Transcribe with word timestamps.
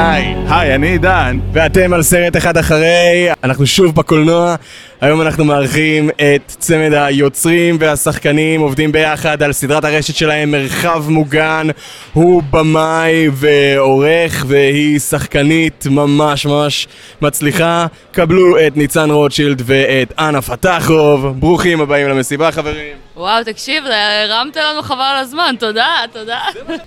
היי. 0.00 0.34
היי, 0.48 0.74
אני 0.74 0.86
עידן. 0.86 1.38
ואתם 1.52 1.92
על 1.92 2.02
סרט 2.02 2.36
אחד 2.36 2.56
אחרי, 2.56 3.28
אנחנו 3.44 3.66
שוב 3.66 3.94
בקולנוע. 3.94 4.54
היום 5.00 5.20
אנחנו 5.20 5.44
מארחים 5.44 6.10
את 6.10 6.42
צמד 6.46 6.92
היוצרים 6.92 7.76
והשחקנים, 7.80 8.60
עובדים 8.60 8.92
ביחד 8.92 9.42
על 9.42 9.52
סדרת 9.52 9.84
הרשת 9.84 10.14
שלהם, 10.14 10.50
מרחב 10.50 11.04
מוגן. 11.08 11.66
הוא 12.12 12.42
במאי 12.50 13.28
ועורך, 13.32 14.44
והיא 14.48 14.98
שחקנית 14.98 15.86
ממש 15.90 16.46
ממש 16.46 16.88
מצליחה. 17.22 17.86
קבלו 18.12 18.66
את 18.66 18.76
ניצן 18.76 19.10
רוטשילד 19.10 19.62
ואת 19.64 20.12
אנה 20.18 20.42
פתחוב. 20.42 21.26
ברוכים 21.40 21.80
הבאים 21.80 22.08
למסיבה, 22.08 22.52
חברים. 22.52 22.96
וואו, 23.16 23.44
תקשיב, 23.44 23.84
הרמת 23.84 24.56
לנו 24.56 24.82
חבל 24.82 25.00
על 25.00 25.16
הזמן, 25.16 25.54
תודה, 25.58 25.94
תודה. 26.12 26.40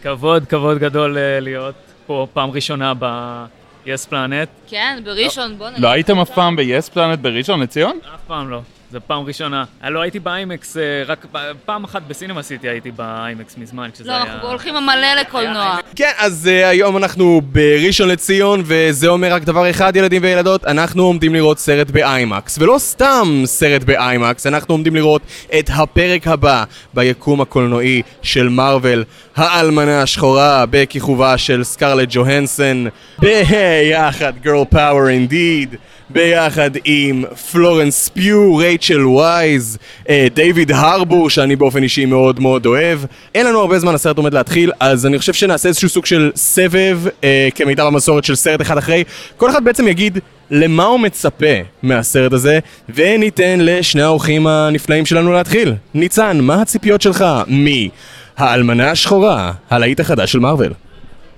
כבוד, 0.03 0.45
כבוד 0.45 0.77
גדול 0.77 1.17
אה, 1.17 1.39
להיות 1.39 1.92
פה 2.13 2.27
פעם 2.34 2.52
ראשונה 2.52 2.94
ב-yes 2.99 4.09
planet. 4.09 4.69
כן, 4.69 5.00
בראשון, 5.03 5.58
בוא 5.58 5.69
נגיד. 5.69 5.81
לא 5.81 5.88
הייתם 5.88 6.19
אף 6.19 6.30
פעם 6.30 6.56
ב-yes 6.56 6.94
planet 6.94 7.17
בראשון 7.22 7.59
לציון? 7.61 8.00
אף 8.16 8.19
פעם 8.28 8.50
לא. 8.50 8.59
זו 8.94 8.99
פעם 9.08 9.25
ראשונה. 9.25 9.63
לא 9.89 10.02
הייתי 10.02 10.19
באיימקס, 10.19 10.77
אה, 10.77 11.03
רק 11.08 11.25
פעם 11.66 11.83
אחת 11.83 12.02
בסינמה 12.08 12.44
סיטי 12.44 12.69
הייתי 12.69 12.91
באיימקס 12.91 13.58
מזמן, 13.58 13.89
כשזה 13.94 14.09
לא, 14.09 14.13
היה... 14.13 14.23
אנחנו 14.23 14.47
הולכים 14.47 14.75
מלא 14.75 15.13
לקולנוע. 15.22 15.77
כן, 15.95 16.11
אז 16.17 16.50
uh, 16.52 16.66
היום 16.66 16.97
אנחנו 16.97 17.41
בראשון 17.52 18.09
לציון, 18.09 18.61
וזה 18.66 19.08
אומר 19.08 19.33
רק 19.33 19.44
דבר 19.44 19.69
אחד, 19.69 19.95
ילדים 19.95 20.22
וילדות, 20.23 20.66
אנחנו 20.66 21.03
עומדים 21.03 21.33
לראות 21.33 21.59
סרט 21.59 21.91
באיימקס. 21.91 22.58
ולא 22.58 22.75
סתם 22.80 23.41
סרט 23.45 23.83
באיימקס, 23.83 24.47
אנחנו 24.47 24.73
עומדים 24.73 24.95
לראות 24.95 25.22
את 25.59 25.69
הפרק 25.73 26.28
הבא 26.28 26.63
ביקום 26.94 27.41
הקולנועי 27.41 28.02
של 28.22 28.50
מארוול, 28.50 29.03
האלמנה 29.35 30.02
השחורה, 30.02 30.66
בכיכובה 30.69 31.38
של 31.38 31.63
סקרלט 31.63 32.07
ג'והנסון, 32.11 32.88
ביחד, 33.19 34.33
Girl 34.44 34.73
Power 34.73 35.31
Indeed. 35.31 35.78
ביחד 36.09 36.70
עם 36.86 37.23
פלורנס 37.52 38.09
פיו, 38.09 38.56
רייצ'ל 38.56 39.06
וייז, 39.06 39.78
אה, 40.09 40.28
דיוויד 40.34 40.72
הרבור, 40.72 41.30
שאני 41.30 41.56
באופן 41.56 41.84
אישי 41.84 42.06
מאוד 42.06 42.40
מאוד 42.40 42.66
אוהב. 42.66 43.00
אין 43.36 43.46
לנו 43.46 43.59
הרבה 43.59 43.80
זמן, 43.80 43.96
הסרט 43.96 44.18
עומד 44.18 44.34
להתחיל, 44.34 44.72
אז 44.80 45.06
אני 45.06 45.20
חושב 45.20 45.34
שנעשה 45.34 45.70
איזשהו 45.70 45.90
סוג 45.90 46.06
של 46.06 46.31
סבב, 46.36 47.00
אה, 47.24 47.50
כמיטב 47.56 47.86
המסורת 47.86 48.24
של 48.24 48.36
סרט 48.36 48.62
אחד 48.62 48.78
אחרי. 48.78 49.04
כל 49.38 49.50
אחד 49.50 49.64
בעצם 49.64 49.88
יגיד 49.88 50.20
למה 50.52 50.84
הוא 50.84 51.00
מצפה 51.00 51.56
מהסרט 51.84 52.34
הזה, 52.34 52.59
וניתן 52.90 53.59
לשני 53.62 54.02
האורחים 54.02 54.48
הנפלאים 54.48 55.06
שלנו 55.06 55.34
להתחיל. 55.34 55.74
ניצן, 55.94 56.40
מה 56.42 56.62
הציפיות 56.62 57.02
שלך 57.02 57.26
מ"האלמנה 57.48 58.92
השחורה", 58.92 59.52
הלהיט 59.70 60.00
החדש 60.00 60.31
של 60.31 60.40
מארוול? 60.40 60.74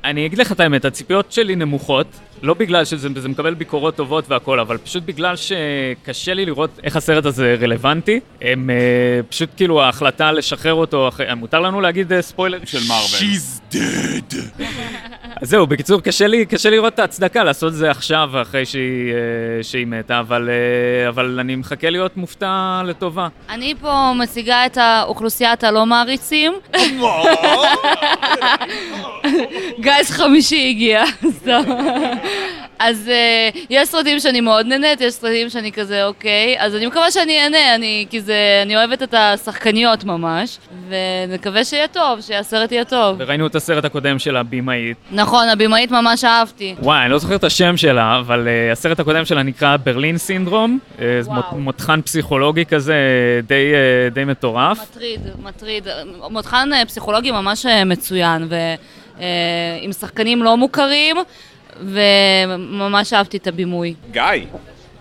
אני 0.04 0.26
אגיד 0.26 0.40
לך 0.40 0.52
את 0.52 0.60
האמת, 0.60 0.86
הציפיות 0.86 1.32
שלי 1.32 1.56
נמוכות, 1.56 2.08
לא 2.46 2.54
בגלל 2.54 2.86
שזה 2.86 3.10
זה 3.16 3.30
מקבל 3.30 3.54
ביקורות 3.54 3.96
טובות 3.96 4.26
והכל, 4.28 4.60
אבל 4.60 4.78
פשוט 4.78 5.04
בגלל 5.06 5.36
שקשה 5.36 6.34
לי 6.34 6.46
לראות 6.46 6.70
איך 6.84 6.96
הסרט 6.96 7.26
הזה 7.26 7.56
רלוונטי. 7.62 8.20
הם 8.42 8.70
אה, 8.70 8.76
פשוט 9.30 9.50
כאילו 9.58 9.82
ההחלטה 9.82 10.32
לשחרר 10.32 10.74
אותו, 10.74 11.08
אחרי, 11.08 11.26
מותר 11.36 11.60
לנו 11.60 11.82
להגיד 11.82 12.14
אה, 12.14 12.22
ספוילר? 12.22 12.60
של 12.66 12.80
מארוול. 12.88 13.20
She's 13.20 13.74
dead. 13.74 14.36
אז 15.42 15.50
זהו, 15.50 15.68
בקיצור, 15.68 16.02
קשה 16.02 16.28
לי, 16.28 16.46
קשה 16.46 16.70
לי 16.70 16.76
לראות 16.76 16.94
את 16.94 17.00
ההצדקה 17.00 17.44
לעשות 17.44 17.74
את 17.74 17.78
זה 17.78 17.92
עכשיו, 17.92 18.30
אחרי 18.42 18.66
שהיא, 18.66 19.14
אה, 19.14 19.64
שהיא 19.64 19.88
מתה, 19.88 20.20
אבל, 20.20 20.50
אה, 20.50 21.10
אבל 21.10 21.40
אני 21.40 21.56
מחכה 21.56 21.90
להיות 21.90 22.18
מופתע 22.18 22.82
לטובה. 22.86 23.28
אני 23.50 23.74
פה 23.82 24.14
מציגה 24.16 24.66
את 24.66 24.78
האוכלוסיית 24.78 25.64
הלא 25.64 25.86
מעריצים. 25.86 26.54
גייס 29.80 30.12
חמישי 30.12 30.70
הגיע, 30.70 31.04
סתם. 31.40 31.64
אז 32.88 33.10
אה, 33.10 33.50
יש 33.70 33.90
סרטים 33.90 34.20
שאני 34.20 34.42
מאוד 34.42 34.66
נהנית, 34.66 35.02
יש 35.02 35.14
סרטים 35.14 35.50
שאני 35.50 35.72
כזה 35.72 36.06
אוקיי, 36.06 36.56
אז 36.60 36.76
אני 36.76 36.86
מקווה 36.86 37.12
שאני 37.12 37.44
אהנה, 37.44 37.76
אני, 37.76 38.06
כי 38.10 38.22
זה, 38.22 38.36
אני 38.64 38.78
אוהבת 38.78 39.04
את 39.04 39.14
השחקניות 39.18 40.04
ממש, 40.04 40.58
ונקווה 40.90 41.64
שיהיה 41.64 41.88
טוב, 41.88 42.22
שהסרט 42.22 42.72
יהיה 42.72 42.86
טוב. 42.86 43.16
וראינו 43.20 43.48
את 43.48 43.56
הסרט 43.56 43.86
הקודם 43.86 44.20
של 44.20 44.38
הבימאית. 44.38 44.98
נכון, 45.12 45.48
הבמאית 45.48 45.92
ממש 45.92 46.24
אהבתי. 46.24 46.76
וואי, 46.80 47.02
אני 47.02 47.12
לא 47.12 47.18
זוכר 47.18 47.36
את 47.36 47.44
השם 47.44 47.78
שלה, 47.78 48.20
אבל 48.20 48.48
uh, 48.48 48.72
הסרט 48.72 49.00
הקודם 49.00 49.26
שלה 49.26 49.44
נקרא 49.44 49.78
ברלין 49.78 50.18
סינדרום. 50.18 50.80
Uh, 50.98 51.02
מותחן 51.52 52.02
פסיכולוגי 52.02 52.66
כזה, 52.66 52.96
די, 53.48 53.74
uh, 53.74 54.14
די 54.14 54.24
מטורף. 54.24 54.80
מטריד, 54.82 55.22
מטריד. 55.44 55.88
מותחן 56.30 56.70
אה, 56.74 56.86
פסיכולוגי 56.86 57.32
ממש 57.32 57.66
אה, 57.66 57.86
מצוין, 57.86 58.48
ועם 58.50 59.92
שחקנים 59.92 60.44
לא 60.44 60.58
מוכרים, 60.58 61.16
וממש 61.82 63.14
אהבתי 63.14 63.38
את 63.38 63.48
הבימוי. 63.48 63.94
גיא, 64.12 64.22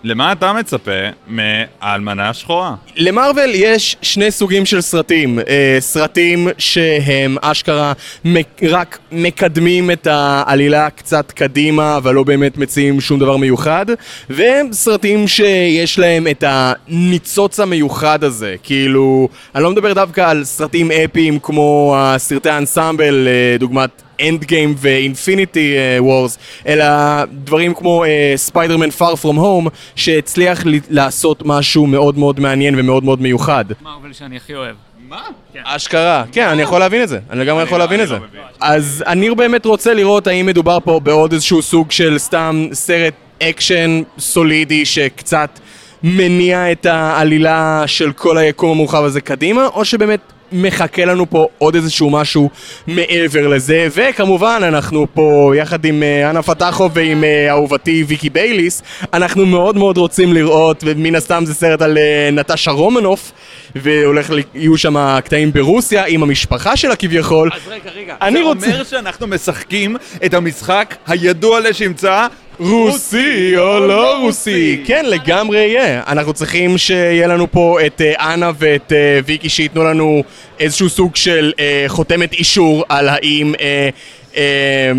למה 0.06 0.32
אתה 0.32 0.52
מצפה 0.52 0.90
מהאלמנה 1.26 2.28
השחורה? 2.28 2.74
למרוויל 2.96 3.50
יש 3.54 3.96
שני 4.02 4.30
סוגים 4.30 4.66
של 4.66 4.80
סרטים, 4.80 5.38
אה, 5.38 5.76
סרטים 5.80 6.48
שהם 6.58 7.36
אשכרה 7.42 7.92
מק- 8.24 8.62
רק 8.68 8.98
מקדמים 9.12 9.90
את 9.90 10.06
העלילה 10.10 10.90
קצת 10.90 11.30
קדימה, 11.32 11.96
אבל 11.96 12.14
לא 12.14 12.22
באמת 12.22 12.58
מציעים 12.58 13.00
שום 13.00 13.18
דבר 13.20 13.36
מיוחד, 13.36 13.86
וסרטים 14.30 15.28
שיש 15.28 15.98
להם 15.98 16.26
את 16.30 16.44
הניצוץ 16.46 17.60
המיוחד 17.60 18.24
הזה, 18.24 18.54
כאילו, 18.62 19.28
אני 19.54 19.62
לא 19.62 19.70
מדבר 19.70 19.92
דווקא 19.92 20.20
על 20.30 20.44
סרטים 20.44 20.90
אפיים 20.90 21.38
כמו 21.42 21.94
הסרטי 21.98 22.50
האנסמבל, 22.50 23.28
אה, 23.28 23.56
דוגמת 23.58 24.02
Endgame 24.20 24.44
ו 24.44 24.74
Infinity 24.78 25.74
War, 25.98 26.38
אלא 26.66 26.84
דברים 27.24 27.74
כמו 27.74 28.04
Spider-Man 28.36 28.90
Far 28.90 29.16
From 29.16 29.36
Home, 29.36 29.68
שהצליח 29.96 30.62
לעשות 30.90 31.42
משהו 31.44 31.86
מאוד 31.86 32.18
מאוד 32.18 32.40
מעניין 32.40 32.74
ומאוד 32.78 33.04
מאוד 33.04 33.20
מיוחד. 33.22 33.64
מארוול 33.82 34.12
שאני 34.12 34.36
הכי 34.36 34.54
אוהב. 34.54 34.74
מה? 35.08 35.22
אשכרה, 35.64 36.24
כן, 36.32 36.48
אני 36.48 36.62
יכול 36.62 36.78
להבין 36.80 37.02
את 37.02 37.08
זה, 37.08 37.18
אני 37.30 37.40
לגמרי 37.40 37.62
יכול 37.62 37.78
לא- 37.78 37.84
להבין 37.84 38.00
את 38.02 38.08
זה. 38.08 38.14
לא 38.14 38.20
מבין. 38.20 38.40
אז 38.60 39.04
אני 39.06 39.34
באמת 39.34 39.66
רוצה 39.66 39.94
לראות 39.94 40.26
האם 40.26 40.46
מדובר 40.46 40.78
פה 40.84 41.00
בעוד 41.00 41.32
איזשהו 41.32 41.62
סוג 41.62 41.90
של 41.90 42.18
סתם 42.18 42.66
סרט 42.72 43.14
אקשן 43.42 44.02
סולידי 44.18 44.84
שקצת 44.84 45.58
מניע 46.02 46.72
את 46.72 46.86
העלילה 46.86 47.82
של 47.86 48.12
כל 48.12 48.38
היקום 48.38 48.70
המורחב 48.70 49.04
הזה 49.04 49.20
קדימה, 49.20 49.66
או 49.66 49.84
שבאמת 49.84 50.20
מחכה 50.56 51.04
לנו 51.04 51.30
פה 51.30 51.46
עוד 51.58 51.74
איזשהו 51.74 52.10
משהו 52.10 52.50
מעבר 52.86 53.48
לזה, 53.48 53.88
וכמובן 53.94 54.60
אנחנו 54.64 55.06
פה 55.14 55.52
יחד 55.56 55.84
עם 55.84 56.02
אה, 56.02 56.30
אנה 56.30 56.42
פתחוב 56.42 56.92
ועם 56.94 57.24
אה, 57.24 57.50
אהובתי 57.50 58.04
ויקי 58.08 58.30
בייליס, 58.30 58.82
אנחנו 59.12 59.46
מאוד 59.46 59.76
מאוד 59.76 59.96
רוצים 59.98 60.32
לראות, 60.32 60.82
ומן 60.86 61.14
הסתם 61.14 61.42
זה 61.46 61.54
סרט 61.54 61.82
על 61.82 61.98
אה, 61.98 62.28
נטשה 62.32 62.70
רומנוף, 62.70 63.32
והולך, 63.76 64.30
ל- 64.30 64.38
יהיו 64.54 64.78
שם 64.78 65.18
קטעים 65.24 65.52
ברוסיה 65.52 66.04
עם 66.06 66.22
המשפחה 66.22 66.76
שלה 66.76 66.96
כביכול. 66.96 67.50
אז 67.54 67.60
רגע, 67.68 67.90
רגע. 67.96 68.14
אני 68.22 68.38
זה 68.38 68.44
רוצה- 68.44 68.66
אומר 68.66 68.84
שאנחנו 68.84 69.26
משחקים 69.26 69.96
את 70.24 70.34
המשחק 70.34 70.94
הידוע 71.06 71.60
לשמצה 71.60 72.26
רוסי 72.60 73.58
או 73.58 73.80
לא 73.80 74.18
רוסי, 74.20 74.82
כן 74.86 75.04
לגמרי 75.06 75.58
יהיה. 75.58 76.02
אנחנו 76.06 76.32
צריכים 76.32 76.78
שיהיה 76.78 77.26
לנו 77.26 77.50
פה 77.50 77.78
את 77.86 78.00
אה, 78.00 78.34
אנה 78.34 78.50
ואת 78.58 78.92
אה, 78.92 79.20
ויקי 79.26 79.48
שייתנו 79.48 79.84
לנו 79.84 80.22
איזשהו 80.60 80.88
סוג 80.88 81.16
של 81.16 81.52
אה, 81.58 81.84
חותמת 81.86 82.32
אישור 82.32 82.84
על 82.88 83.08
האם 83.08 83.54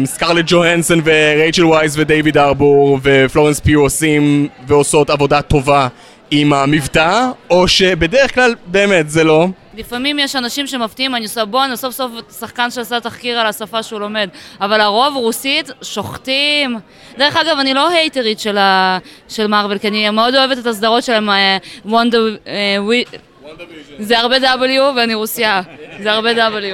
סקרלט 0.05 0.45
ג'והנסון 0.47 1.01
ורייצ'ל 1.03 1.65
וייס 1.65 1.93
ודייוויד 1.97 2.37
ארבור 2.37 2.99
ופלורנס 3.03 3.59
פיו 3.59 3.81
עושים 3.81 4.47
ועושות 4.67 5.09
עבודה 5.09 5.41
טובה 5.41 5.87
עם 6.31 6.53
המבטא, 6.53 7.29
או 7.49 7.67
שבדרך 7.67 8.33
כלל 8.33 8.55
באמת 8.65 9.09
זה 9.09 9.23
לא. 9.23 9.47
לפעמים 9.77 10.19
יש 10.19 10.35
אנשים 10.35 10.67
שמפתיעים, 10.67 11.15
אני 11.15 11.23
עושה 11.25 11.45
בוא, 11.45 11.65
אני 11.65 11.77
סוף 11.77 11.93
סוף 11.93 12.11
שחקן 12.39 12.71
שעשה 12.71 12.99
תחקיר 12.99 13.39
על 13.39 13.47
השפה 13.47 13.83
שהוא 13.83 13.99
לומד, 13.99 14.29
אבל 14.61 14.81
הרוב 14.81 15.15
רוסית 15.15 15.71
שוחטים. 15.81 16.77
דרך 17.17 17.35
אגב, 17.35 17.57
אני 17.59 17.73
לא 17.73 17.89
הייטרית 17.89 18.39
של, 18.39 18.57
ה... 18.57 18.97
של 19.29 19.47
מארוול, 19.47 19.77
כי 19.77 19.87
אני 19.87 20.09
מאוד 20.09 20.35
אוהבת 20.35 20.57
את 20.57 20.65
הסדרות 20.65 21.03
שלהם, 21.03 21.29
אה, 21.29 21.57
וונדה... 21.85 22.35
אה, 22.47 22.77
זה 23.99 24.19
הרבה 24.19 24.37
W 24.37 24.81
ואני 24.95 25.13
רוסיה, 25.13 25.61
זה 26.03 26.11
הרבה 26.11 26.47
W. 26.49 26.73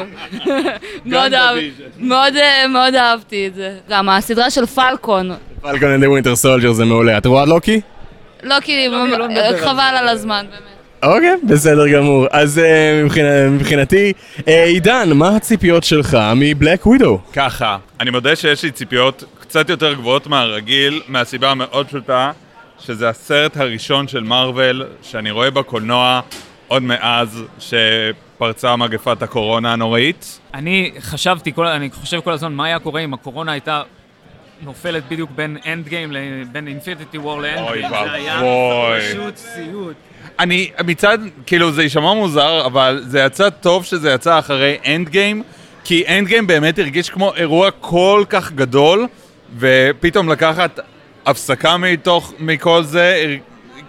מאוד 1.06 2.36
אה, 2.36 2.68
מאוד 2.68 2.96
אהבתי 2.96 3.48
את 3.48 3.56
זה. 3.56 3.78
גם 3.90 4.10
הסדרה 4.10 4.50
של 4.50 4.66
Falcon, 4.66 5.32
Falcon 5.62 5.90
and 5.90 6.04
Winter 6.04 6.36
Soldier 6.36 6.72
זה 6.72 6.86
מעולה. 6.86 7.18
את 7.18 7.26
רואה 7.26 7.46
לוקי? 7.46 7.82
לא 8.44 8.56
כי 8.64 8.88
לא 8.88 9.06
נדבר 9.28 9.40
על 9.40 9.58
זה. 9.58 9.66
חבל 9.68 9.96
על 10.00 10.08
הזמן, 10.08 10.46
באמת. 10.50 11.14
אוקיי, 11.16 11.36
בסדר 11.44 11.88
גמור. 11.88 12.28
אז 12.32 12.60
אה, 12.60 13.02
מבחינה- 13.04 13.50
מבחינתי, 13.50 14.14
אה, 14.48 14.64
עידן, 14.64 15.10
מה 15.14 15.36
הציפיות 15.36 15.84
שלך 15.84 16.18
מבלק 16.36 16.86
ווידו? 16.86 17.20
ככה, 17.34 17.78
אני 18.00 18.10
מודה 18.10 18.36
שיש 18.36 18.64
לי 18.64 18.72
ציפיות 18.72 19.24
קצת 19.40 19.70
יותר 19.70 19.94
גבוהות 19.94 20.28
מהרגיל, 20.28 21.02
מהסיבה 21.08 21.52
המאוד 21.52 21.88
פשוטה, 21.88 22.32
שזה 22.80 23.10
הסרט 23.10 23.58
הראשון 23.58 24.08
של 24.08 24.24
מארוול 24.24 24.86
שאני 25.04 25.32
רואה 25.32 25.52
בקולנוע 25.52 26.22
עוד 26.68 26.84
מאז 26.84 27.44
שפרצה 27.60 28.76
מגפת 28.76 29.22
הקורונה 29.24 29.74
הנוראית. 29.74 30.40
אני 30.54 30.92
חשבתי, 31.00 31.54
כל, 31.54 31.66
אני 31.68 31.90
חושב 31.92 32.20
כל 32.20 32.32
הזמן 32.32 32.54
מה 32.54 32.66
היה 32.66 32.80
קורה 32.80 33.02
אם 33.02 33.14
הקורונה 33.14 33.52
הייתה 33.52 33.82
נופלת 34.62 35.04
בדיוק 35.10 35.30
בין 35.36 35.58
Endgame, 35.68 36.14
בין 36.52 36.68
Infinity 36.68 37.18
War 37.18 37.42
ל 37.42 37.46
End 37.46 37.60
אוי 37.60 37.80
game. 37.80 37.92
זה 38.06 38.12
היה. 38.12 38.42
פשוט 39.12 39.36
סיוט. 39.38 39.96
אני 40.40 40.72
מצד, 40.86 41.18
כאילו 41.46 41.72
זה 41.72 41.84
יישמע 41.84 42.14
מוזר, 42.14 42.66
אבל 42.66 43.02
זה 43.08 43.20
יצא 43.20 43.50
טוב 43.50 43.86
שזה 43.86 44.12
יצא 44.12 44.40
אחרי 44.40 44.78
Endgame, 44.86 45.44
כי 45.84 46.04
Endgame 46.08 46.48
באמת 46.48 46.80
הרגיש 46.80 47.10
כמו 47.10 47.34
אירוע 47.36 47.72
כל 47.80 48.24
כך 48.30 48.52
גדול, 48.52 49.08
ופתאום 49.60 50.30
לקחת 50.30 50.80
הפסקה 51.26 51.78
מתוך, 51.78 52.34
מכל 52.40 52.84
זה, 52.84 53.16
הר- 53.24 53.38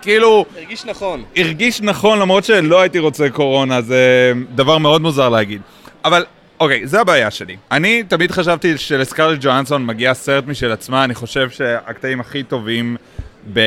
כאילו, 0.02 0.44
הרגיש 0.56 0.84
נכון. 0.84 1.22
הרגיש 1.36 1.80
נכון 1.80 2.18
למרות 2.18 2.44
שלא 2.44 2.80
הייתי 2.80 2.98
רוצה 2.98 3.30
קורונה, 3.30 3.80
זה 3.82 4.32
דבר 4.54 4.78
מאוד 4.78 5.02
מוזר 5.02 5.28
להגיד. 5.28 5.60
אבל, 6.04 6.24
אוקיי, 6.62 6.86
זה 6.86 7.00
הבעיה 7.00 7.30
שלי. 7.30 7.56
אני 7.70 8.02
תמיד 8.08 8.30
חשבתי 8.30 8.78
שלסקארלט 8.78 9.38
ג'ואנסון 9.40 9.86
מגיע 9.86 10.14
סרט 10.14 10.46
משל 10.46 10.72
עצמה, 10.72 11.04
אני 11.04 11.14
חושב 11.14 11.50
שהקטעים 11.50 12.20
הכי 12.20 12.42
טובים 12.42 12.96
ב... 13.52 13.60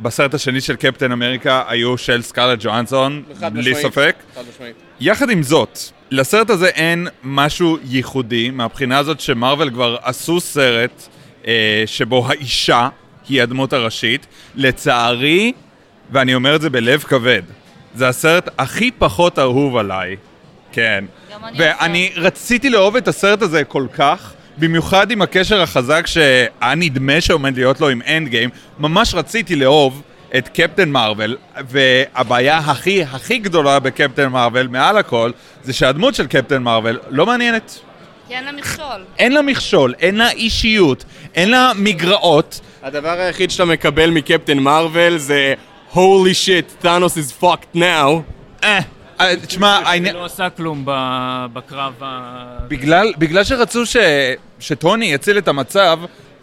בסרט 0.00 0.34
השני 0.34 0.60
של 0.60 0.76
קפטן 0.76 1.12
אמריקה 1.12 1.62
היו 1.68 1.98
של 1.98 2.22
סקארלט 2.22 2.58
ג'ואנסון, 2.62 3.22
בלי. 3.52 3.74
ספק. 3.74 4.16
חד 4.34 4.40
משמעית. 4.54 4.76
יחד 5.00 5.30
עם 5.30 5.42
זאת, 5.42 5.78
לסרט 6.10 6.50
הזה 6.50 6.68
אין 6.68 7.08
משהו 7.22 7.78
ייחודי, 7.84 8.50
מהבחינה 8.50 8.98
הזאת 8.98 9.20
שמרוויל 9.20 9.70
כבר 9.70 9.96
עשו 10.02 10.40
סרט 10.40 11.08
אה, 11.46 11.82
שבו 11.86 12.28
האישה 12.28 12.88
היא 13.28 13.42
הדמות 13.42 13.72
הראשית. 13.72 14.26
לצערי, 14.54 15.52
ואני 16.10 16.34
אומר 16.34 16.56
את 16.56 16.60
זה 16.60 16.70
בלב 16.70 17.00
כבד, 17.00 17.42
זה 17.94 18.08
הסרט 18.08 18.48
הכי 18.58 18.90
פחות 18.90 19.38
אהוב 19.38 19.76
עליי. 19.76 20.16
כן. 20.72 21.04
ואני 21.58 22.12
רציתי 22.16 22.70
לאהוב 22.70 22.96
את 22.96 23.08
הסרט 23.08 23.42
הזה 23.42 23.64
כל 23.64 23.86
כך, 23.96 24.32
במיוחד 24.58 25.10
עם 25.10 25.22
הקשר 25.22 25.62
החזק 25.62 26.06
שהיה 26.06 26.74
נדמה 26.76 27.20
שעומד 27.20 27.56
להיות 27.56 27.80
לו 27.80 27.88
עם 27.88 28.00
Endgame, 28.06 28.50
ממש 28.78 29.14
רציתי 29.14 29.56
לאהוב 29.56 30.02
את 30.36 30.48
קפטן 30.48 30.90
מארוול, 30.90 31.36
והבעיה 31.68 32.58
הכי 32.58 33.02
הכי 33.02 33.38
גדולה 33.38 33.80
בקפטן 33.80 34.28
מארוול, 34.28 34.68
מעל 34.68 34.98
הכל, 34.98 35.30
זה 35.62 35.72
שהדמות 35.72 36.14
של 36.14 36.26
קפטן 36.26 36.62
מארוול 36.62 36.98
לא 37.08 37.26
מעניינת. 37.26 37.78
כי 38.28 38.34
אין 38.34 38.44
לה 38.44 38.52
מכשול. 38.52 39.04
אין 39.18 39.32
לה 39.32 39.42
מכשול, 39.42 39.94
אין 40.00 40.16
לה 40.16 40.30
אישיות, 40.30 41.04
אין 41.34 41.50
לה 41.50 41.72
מגרעות. 41.76 42.60
הדבר 42.82 43.20
היחיד 43.20 43.50
שאתה 43.50 43.64
מקבל 43.64 44.10
מקפטן 44.10 44.58
מרוויל 44.58 45.18
זה 45.18 45.54
holy 45.92 46.34
shit, 46.44 46.84
Thanos 46.84 47.16
is 47.16 47.32
fucked 47.42 47.76
now. 47.76 48.22
אה, 48.64 48.80
תשמע, 49.46 49.68
העניין... 49.68 50.14
לא 50.14 50.24
עושה 50.24 50.50
כלום 50.50 50.82
בקרב 51.52 51.92
ה... 52.02 52.58
בגלל, 52.68 53.12
בגלל 53.18 53.44
שרצו 53.44 53.86
ש, 53.86 53.96
שטוני 54.60 55.06
יציל 55.06 55.38
את 55.38 55.48
המצב, 55.48 55.98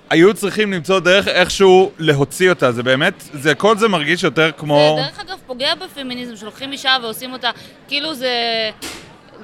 היו 0.10 0.34
צריכים 0.34 0.74
למצוא 0.74 1.00
דרך 1.00 1.28
איכשהו 1.28 1.92
להוציא 2.00 2.50
אותה. 2.50 2.72
זה 2.72 2.84
באמת, 2.84 3.24
זה, 3.34 3.56
כל 3.56 3.78
זה 3.78 3.88
מרגיש 3.88 4.24
יותר 4.24 4.52
כמו... 4.58 4.98
זה 5.00 5.08
דרך 5.08 5.20
אגב 5.20 5.38
פוגע 5.48 5.76
בפמיניזם, 5.76 6.36
שלוקחים 6.36 6.72
אישה 6.72 6.98
ועושים 7.04 7.34
אותה, 7.34 7.50
כאילו 7.88 8.14
זה... 8.14 8.32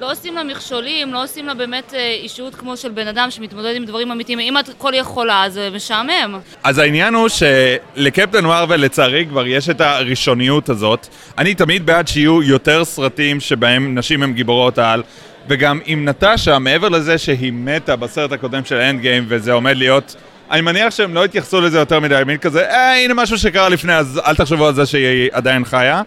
לא 0.02 0.12
עושים 0.12 0.34
לה 0.34 0.44
מכשולים, 0.44 1.12
לא 1.12 1.24
עושים 1.24 1.46
לה 1.46 1.54
באמת 1.54 1.94
אה, 1.94 2.16
אישיות 2.22 2.54
כמו 2.54 2.76
של 2.76 2.90
בן 2.90 3.06
אדם 3.08 3.30
שמתמודד 3.30 3.76
עם 3.76 3.84
דברים 3.84 4.10
אמיתיים. 4.10 4.38
אם 4.38 4.58
את 4.58 4.70
כל 4.78 4.92
יכולה, 4.94 5.44
זה 5.48 5.68
משעמם. 5.74 6.38
אז 6.62 6.78
העניין 6.78 7.14
הוא 7.14 7.28
שלקפטן 7.28 8.44
מרוויל 8.44 8.80
לצערי 8.80 9.26
כבר 9.26 9.46
יש 9.46 9.68
את 9.68 9.80
הראשוניות 9.80 10.68
הזאת. 10.68 11.06
אני 11.38 11.54
תמיד 11.54 11.86
בעד 11.86 12.08
שיהיו 12.08 12.42
יותר 12.42 12.84
סרטים 12.84 13.40
שבהם 13.40 13.98
נשים 13.98 14.22
הן 14.22 14.32
גיבורות 14.32 14.78
על. 14.78 15.02
וגם 15.48 15.80
עם 15.84 16.08
נטשה, 16.08 16.58
מעבר 16.58 16.88
לזה 16.88 17.18
שהיא 17.18 17.52
מתה 17.52 17.96
בסרט 17.96 18.32
הקודם 18.32 18.64
של 18.64 18.76
Endgame 18.76 19.24
וזה 19.28 19.52
עומד 19.52 19.76
להיות... 19.76 20.16
אני 20.50 20.60
מניח 20.60 20.94
שהם 20.94 21.14
לא 21.14 21.24
יתייחסו 21.24 21.60
לזה 21.60 21.78
יותר 21.78 22.00
מדי, 22.00 22.22
מין 22.26 22.36
כזה, 22.36 22.70
אה, 22.70 23.04
הנה 23.04 23.14
משהו 23.14 23.38
שקרה 23.38 23.68
לפני, 23.68 23.94
אז 23.96 24.20
אל 24.26 24.34
תחשבו 24.34 24.66
על 24.66 24.74
זה 24.74 24.86
שהיא 24.86 25.28
עדיין 25.32 25.64
חיה. 25.64 26.02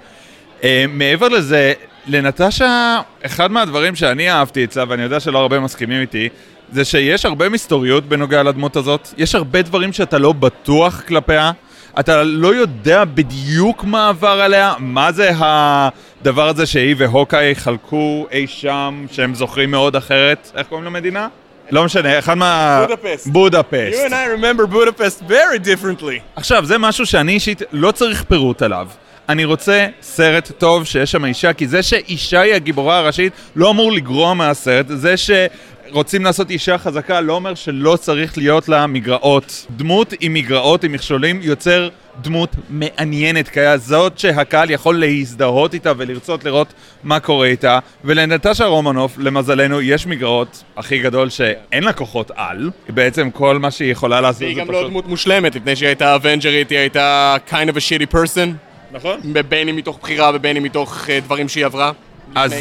אה, 0.64 0.86
מעבר 0.90 1.28
לזה, 1.28 1.74
לנטשה, 2.08 3.02
אחד 3.26 3.52
מהדברים 3.52 3.96
שאני 3.96 4.32
אהבתי 4.32 4.64
אצלה, 4.64 4.84
ואני 4.88 5.04
יודע 5.04 5.20
שלא 5.20 5.40
הרבה 5.40 5.60
מסכימים 5.60 6.02
איתי, 6.02 6.30
זה 6.72 6.86
שיש 6.86 7.26
הרבה 7.26 7.50
מסתוריות 7.50 8.06
בנוגע 8.06 8.44
לדמות 8.44 8.76
הזאת. 8.76 9.08
יש 9.18 9.36
הרבה 9.36 9.62
דברים 9.62 9.94
שאתה 9.94 10.18
לא 10.18 10.34
בטוח 10.34 11.02
כלפיה. 11.08 11.52
אתה 12.00 12.24
לא 12.24 12.56
יודע 12.56 13.06
בדיוק 13.06 13.84
מה 13.84 14.10
עבר 14.10 14.42
עליה, 14.42 14.74
מה 14.80 15.12
זה 15.12 15.32
הדבר 15.38 16.48
הזה 16.48 16.66
שהיא 16.66 16.96
והוקאי 16.98 17.56
חלקו 17.56 18.28
אי 18.32 18.48
שם, 18.48 19.06
שהם 19.12 19.36
זוכרים 19.36 19.72
מאוד 19.72 19.96
אחרת. 19.96 20.52
איך 20.56 20.68
קוראים 20.68 20.86
למדינה? 20.86 21.28
לא 21.72 21.86
משנה, 21.86 22.20
אחד 22.20 22.34
מה... 22.34 22.86
בודפסט. 22.88 23.28
בודפסט. 23.28 23.94
You 23.94 24.10
and 24.10 24.14
I 24.14 24.40
remember 24.40 24.74
Budapest 24.74 25.30
very 25.30 25.60
differently. 25.66 26.20
עכשיו, 26.36 26.66
זה 26.66 26.78
משהו 26.78 27.06
שאני 27.06 27.32
אישית 27.32 27.62
לא 27.72 27.92
צריך 27.92 28.24
פירוט 28.24 28.62
עליו. 28.62 28.88
אני 29.30 29.46
רוצה 29.46 29.88
סרט 30.02 30.52
טוב 30.58 30.86
שיש 30.86 31.12
שם 31.12 31.26
אישה, 31.26 31.54
כי 31.54 31.68
זה 31.68 31.84
שאישה 31.84 32.42
היא 32.42 32.54
הגיבורה 32.54 32.98
הראשית 32.98 33.34
לא 33.56 33.70
אמור 33.70 33.92
לגרוע 33.92 34.34
מהסרט. 34.34 34.86
זה 34.90 35.16
שרוצים 35.18 36.24
לעשות 36.24 36.50
אישה 36.50 36.78
חזקה 36.78 37.22
לא 37.22 37.34
אומר 37.34 37.56
שלא 37.56 37.98
צריך 38.02 38.38
להיות 38.38 38.70
לה 38.70 38.88
מגרעות. 38.88 39.66
דמות 39.70 40.14
עם 40.20 40.34
מגרעות, 40.34 40.84
עם 40.84 40.92
מכשולים, 40.92 41.40
יוצר 41.44 41.90
דמות 42.22 42.56
מעניינת, 42.70 43.50
כזאת 43.50 44.20
שהקהל 44.20 44.72
יכול 44.72 45.00
להזדהות 45.00 45.74
איתה 45.74 45.92
ולרצות 45.98 46.44
לראות 46.44 46.74
מה 47.04 47.20
קורה 47.20 47.48
איתה. 47.48 47.80
ולנטשה 48.04 48.66
רומנוף, 48.66 49.18
למזלנו, 49.18 49.82
יש 49.82 50.08
מגרעות 50.08 50.64
הכי 50.78 51.00
גדול 51.00 51.30
שאין 51.30 51.84
לה 51.84 51.94
כוחות 51.94 52.32
על. 52.36 52.70
בעצם 52.90 53.32
כל 53.32 53.60
מה 53.60 53.72
שהיא 53.72 53.92
יכולה 53.92 54.22
לעשות 54.22 54.40
זה 54.40 54.46
והיא 54.46 54.56
פשוט... 54.56 54.68
גם 54.68 54.74
לא 54.74 54.88
דמות 54.88 55.08
מושלמת, 55.08 55.56
לפני 55.56 55.76
שהיא 55.76 55.88
הייתה 55.88 56.16
אבנג'רית, 56.16 56.70
היא 56.70 56.80
הייתה 56.80 57.36
kind 57.50 57.70
of 57.70 57.76
a 57.76 57.80
shitty 57.80 58.14
person. 58.14 58.75
נכון. 58.96 59.20
בין 59.50 59.70
אם 59.70 59.76
מתוך 59.76 60.00
בחירה 60.02 60.32
ובין 60.34 60.58
אם 60.58 60.64
מתוך 60.64 61.10
אה, 61.10 61.20
דברים 61.20 61.50
שהיא 61.50 61.66
עברה. 61.66 61.92
אז. 62.36 62.54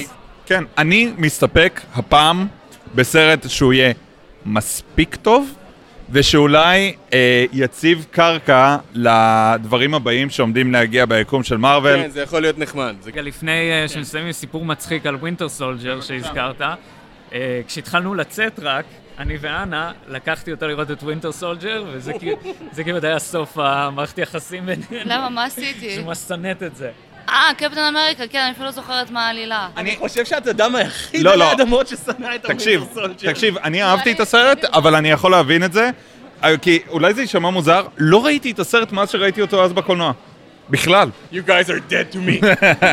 כן, 0.46 0.64
אני 0.78 1.12
מסתפק 1.18 1.80
הפעם 1.94 2.46
בסרט 2.94 3.48
שהוא 3.48 3.72
יהיה 3.72 3.92
מספיק 4.46 5.16
טוב, 5.16 5.54
ושאולי 6.10 6.94
אה, 7.12 7.44
יציב 7.52 8.06
קרקע 8.10 8.76
לדברים 8.94 9.94
הבאים 9.94 10.30
שעומדים 10.30 10.72
להגיע 10.72 11.06
ביקום 11.06 11.42
של 11.42 11.56
מארוול. 11.56 11.96
כן, 12.02 12.10
זה 12.10 12.22
יכול 12.22 12.40
להיות 12.40 12.58
נחמד. 12.58 12.94
זה 13.00 13.22
לפני 13.22 13.72
אה, 13.72 13.88
שנסיים 13.88 14.26
עם 14.26 14.32
סיפור 14.32 14.64
מצחיק 14.64 15.06
על 15.06 15.14
Winter 15.14 15.48
Soldier 15.48 16.00
שהזכרת, 16.00 16.60
אה, 17.32 17.60
כשהתחלנו 17.66 18.14
לצאת 18.14 18.60
רק, 18.62 18.84
אני 19.18 19.36
ואנה, 19.40 19.92
לקחתי 20.08 20.52
אותה 20.52 20.66
לראות 20.66 20.90
את 20.90 21.02
Winter 21.02 21.32
Soldier, 21.32 21.84
וזה 21.92 22.12
כאילו- 22.18 22.36
זה 22.72 22.84
כאילו 22.84 22.98
היה 23.02 23.18
סוף 23.18 23.58
המערכת 23.58 24.18
יחסים 24.18 24.66
בינינו. 24.66 24.84
למה? 25.04 25.28
מה 25.28 25.44
עשיתי? 25.44 25.98
ממש 26.02 26.18
שנאת 26.18 26.62
את 26.62 26.76
זה. 26.76 26.90
אה, 27.28 27.50
קפטן 27.58 27.78
אמריקה, 27.80 28.26
כן, 28.26 28.38
אני 28.38 28.50
אפילו 28.52 28.66
לא 28.66 28.70
זוכרת 28.70 29.10
מה 29.10 29.26
העלילה. 29.26 29.68
אני 29.76 29.96
חושב 29.96 30.24
שאתה 30.24 30.50
אדם 30.50 30.74
היחיד 30.76 31.22
לא, 31.22 31.32
על 31.32 31.38
לא. 31.38 31.44
האדמות 31.44 31.88
ששנא 31.88 32.34
את 32.34 32.44
ה 32.44 32.51
Winter 32.51 32.94
Soldier. 32.94 33.32
תקשיב, 33.32 33.58
אני 33.58 33.82
אהבתי 33.82 34.12
את 34.12 34.20
הסרט, 34.20 34.64
אבל 34.64 34.94
אני 34.94 35.10
יכול 35.10 35.30
להבין 35.30 35.64
את 35.64 35.72
זה, 35.72 35.90
אה, 36.44 36.58
כי 36.58 36.78
אולי 36.88 37.14
זה 37.14 37.20
יישמע 37.20 37.50
מוזר, 37.50 37.86
לא 37.98 38.24
ראיתי 38.24 38.50
את 38.50 38.58
הסרט 38.58 38.92
מאז 38.92 39.10
שראיתי 39.10 39.40
אותו 39.42 39.64
אז 39.64 39.72
בקולנוע. 39.72 40.12
בכלל. 40.70 41.08
You 41.32 41.36
guys 41.36 41.68
are 41.68 41.92
dead 41.92 42.14
to 42.14 42.16
me. 42.16 42.46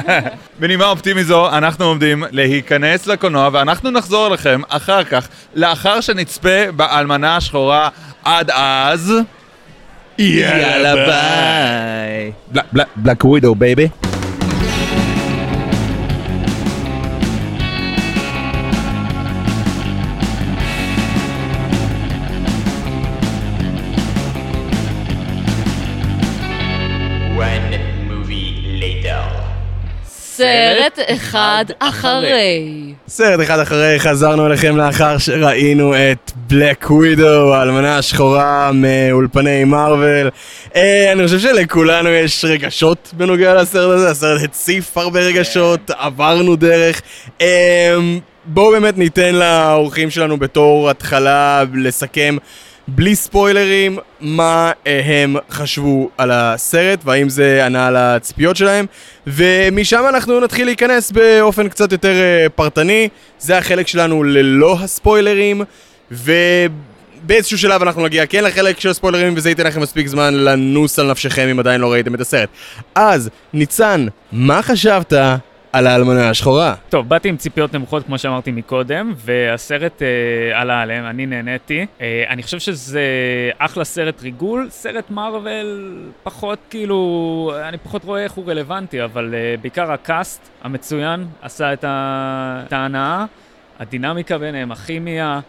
בנימה 0.60 0.86
אופטימית 0.86 1.26
זו, 1.26 1.50
אנחנו 1.50 1.86
עומדים 1.86 2.24
להיכנס 2.32 3.08
לקולנוע, 3.08 3.50
ואנחנו 3.54 3.92
נחזור 3.92 4.28
אליכם 4.28 4.62
אחר 4.68 5.04
כך, 5.04 5.28
לאחר 5.56 6.02
שנצפה 6.02 6.72
באלמנה 6.76 7.36
השחורה. 7.36 7.90
עד 8.24 8.52
אז... 8.54 9.14
יאללה 10.18 10.96
ביי. 10.96 12.32
Black 12.96 13.26
Widow 13.26 13.56
baby. 13.56 13.88
סרט 30.42 31.00
אחד 31.08 31.66
אחרי. 31.80 32.94
סרט 33.08 33.42
אחד 33.42 33.60
אחרי 33.60 34.00
חזרנו 34.00 34.48
אליכם 34.48 34.78
לאחר 34.78 35.18
שראינו 35.18 35.94
את 35.96 36.32
בלק 36.36 36.92
ווידו, 36.92 37.56
האלמנה 37.56 37.98
השחורה 37.98 38.72
מאולפני 38.74 39.64
מארוול. 39.64 40.30
אה, 40.76 41.12
אני 41.12 41.24
חושב 41.26 41.40
שלכולנו 41.40 42.10
יש 42.10 42.46
רגשות 42.46 43.14
בנוגע 43.18 43.54
לסרט 43.62 43.96
הזה, 43.96 44.10
הסרט 44.10 44.42
הציף 44.44 44.98
הרבה 44.98 45.20
רגשות, 45.20 45.92
עברנו 45.98 46.56
דרך. 46.56 47.02
אה, 47.42 47.96
בואו 48.46 48.72
באמת 48.72 48.98
ניתן 48.98 49.36
לאורחים 49.36 50.10
שלנו 50.10 50.38
בתור 50.38 50.90
התחלה 50.90 51.64
לסכם. 51.74 52.38
בלי 52.88 53.16
ספוילרים, 53.16 53.98
מה 54.22 54.72
אה, 54.88 55.02
הם 55.06 55.36
חשבו 55.50 56.10
על 56.18 56.32
הסרט, 56.32 57.00
והאם 57.06 57.30
זה 57.30 57.66
ענה 57.66 57.88
על 57.88 57.96
הציפיות 57.96 58.56
שלהם, 58.56 58.86
ומשם 59.28 60.04
אנחנו 60.10 60.40
נתחיל 60.40 60.66
להיכנס 60.66 61.12
באופן 61.12 61.70
קצת 61.70 61.92
יותר 61.92 62.14
אה, 62.14 62.50
פרטני, 62.50 63.10
זה 63.40 63.58
החלק 63.58 63.88
שלנו 63.88 64.24
ללא 64.24 64.78
הספוילרים, 64.80 65.64
באיזשהו 67.24 67.58
שלב 67.58 67.82
אנחנו 67.82 68.04
נגיע 68.04 68.26
כן 68.26 68.44
לחלק 68.44 68.80
של 68.80 68.90
הספוילרים 68.90 69.34
וזה 69.38 69.50
ייתן 69.50 69.68
לכם 69.68 69.82
מספיק 69.82 70.08
זמן 70.08 70.34
לנוס 70.34 71.00
על 71.00 71.12
נפשכם 71.12 71.48
אם 71.52 71.60
עדיין 71.60 71.82
לא 71.82 71.92
ראיתם 71.92 72.16
את 72.16 72.22
הסרט. 72.22 72.50
אז, 72.96 73.30
ניצן, 73.54 74.08
מה 74.32 74.62
חשבת 74.62 75.14
על 75.74 75.88
האלמנה 75.88 76.30
השחורה? 76.30 76.76
טוב, 76.90 77.10
באתי 77.10 77.30
עם 77.30 77.38
ציפיות 77.38 77.74
נמוכות, 77.74 78.06
כמו 78.06 78.18
שאמרתי 78.18 78.52
מקודם, 78.52 79.14
והסרט 79.18 80.02
אה, 80.02 80.62
עלה 80.62 80.82
עליהם, 80.82 81.06
אני 81.06 81.26
נהניתי. 81.26 81.86
אה, 82.02 82.24
אני 82.30 82.44
חושב 82.44 82.60
שזה 82.60 83.02
אחלה 83.58 83.84
סרט 83.84 84.22
ריגול, 84.22 84.68
סרט 84.70 85.10
מארוול 85.10 86.00
פחות 86.24 86.60
כאילו, 86.70 87.54
אני 87.64 87.78
פחות 87.78 88.04
רואה 88.04 88.24
איך 88.24 88.32
הוא 88.32 88.46
רלוונטי, 88.48 89.04
אבל 89.04 89.34
אה, 89.34 89.56
בעיקר 89.62 89.92
הקאסט 89.92 90.50
המצוין 90.62 91.26
עשה 91.42 91.74
את, 91.74 91.84
ההנאה, 92.74 93.26
הדינמיקה 93.80 94.38
ביניהם, 94.38 94.72
הכימיה. 94.72 95.40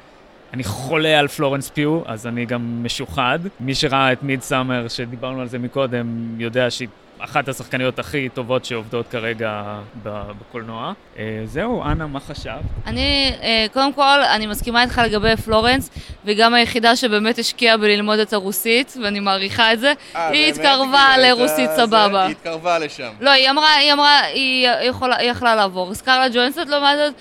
אני 0.52 0.64
חולה 0.64 1.18
על 1.18 1.28
פלורנס 1.28 1.70
פיו, 1.70 2.00
אז 2.06 2.26
אני 2.26 2.46
גם 2.46 2.84
משוחד. 2.84 3.38
מי 3.60 3.74
שראה 3.74 4.12
את 4.12 4.22
מיד 4.22 4.42
סאמר, 4.42 4.88
שדיברנו 4.88 5.40
על 5.40 5.48
זה 5.48 5.58
מקודם, 5.58 6.06
יודע 6.38 6.70
שהיא 6.70 6.88
אחת 7.24 7.48
השחקניות 7.48 7.98
הכי 7.98 8.28
טובות 8.34 8.64
שעובדות 8.64 9.08
כרגע 9.08 9.62
ב- 10.02 10.08
בקולנוע. 10.40 10.92
אה, 11.18 11.24
זהו, 11.44 11.82
אנה, 11.84 12.06
מה 12.06 12.20
חשבת? 12.20 12.60
אני, 12.86 13.32
אה, 13.42 13.66
קודם 13.72 13.92
כל, 13.92 14.02
אני 14.34 14.46
מסכימה 14.46 14.82
איתך 14.82 15.00
לגבי 15.04 15.36
פלורנס, 15.36 15.90
וגם 16.24 16.54
היחידה 16.54 16.96
שבאמת 16.96 17.38
השקיעה 17.38 17.76
בללמוד 17.76 18.18
את 18.18 18.32
הרוסית, 18.32 18.96
ואני 19.04 19.20
מעריכה 19.20 19.72
את 19.72 19.80
זה, 19.80 19.92
היא 20.14 20.48
התקרבה 20.48 21.14
לרוסית 21.18 21.70
סבבה. 21.76 22.22
היא 22.26 22.30
התקרבה 22.30 22.78
לשם. 22.78 23.10
לא, 23.20 23.30
היא 23.30 23.50
אמרה, 23.50 23.74
היא 23.74 23.92
אמרה, 23.92 24.20
היא 24.20 24.68
יכולה- 24.82 25.16
היא 25.16 25.30
יכלה 25.30 25.54
לעבור. 25.54 25.94
סקרלה 25.94 26.28
ג'וינסט 26.28 26.58
לעומת 26.58 26.96
זאת, 27.06 27.14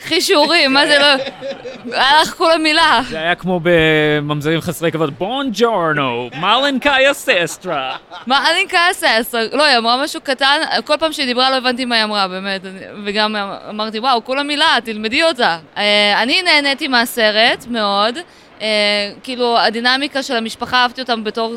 קחי 0.00 0.20
שיעורים, 0.20 0.72
מה 0.72 0.86
זה 0.86 0.98
לא... 0.98 1.06
היה 1.94 2.22
לך 2.22 2.34
כל 2.34 2.52
המילה. 2.52 3.00
זה 3.08 3.18
היה 3.18 3.34
כמו 3.34 3.60
בממזרים 3.62 4.60
חסרי 4.60 4.92
כבוד, 4.92 5.18
בון 5.18 5.50
ג'ורנו, 5.52 6.30
מלנקאיה 6.40 7.14
ססטרה. 7.14 7.96
אני 8.26 8.66
כעסת, 8.68 9.34
לא, 9.52 9.64
היא 9.64 9.78
אמרה 9.78 10.04
משהו 10.04 10.20
קטן, 10.20 10.60
כל 10.84 10.96
פעם 10.96 11.12
שהיא 11.12 11.26
דיברה 11.26 11.50
לא 11.50 11.56
הבנתי 11.56 11.84
מה 11.84 11.94
היא 11.94 12.04
אמרה, 12.04 12.28
באמת, 12.28 12.60
וגם 13.04 13.36
אמרתי, 13.68 13.98
וואו, 13.98 14.24
כולה 14.24 14.42
מילה, 14.42 14.76
תלמדי 14.84 15.22
אותה. 15.22 15.58
אה, 15.76 16.22
אני 16.22 16.42
נהניתי 16.42 16.88
מהסרט, 16.88 17.66
מאוד. 17.70 18.18
אה, 18.62 18.66
כאילו, 19.22 19.58
הדינמיקה 19.58 20.22
של 20.22 20.36
המשפחה, 20.36 20.76
אהבתי 20.82 21.00
אותם 21.00 21.24
בתור, 21.24 21.54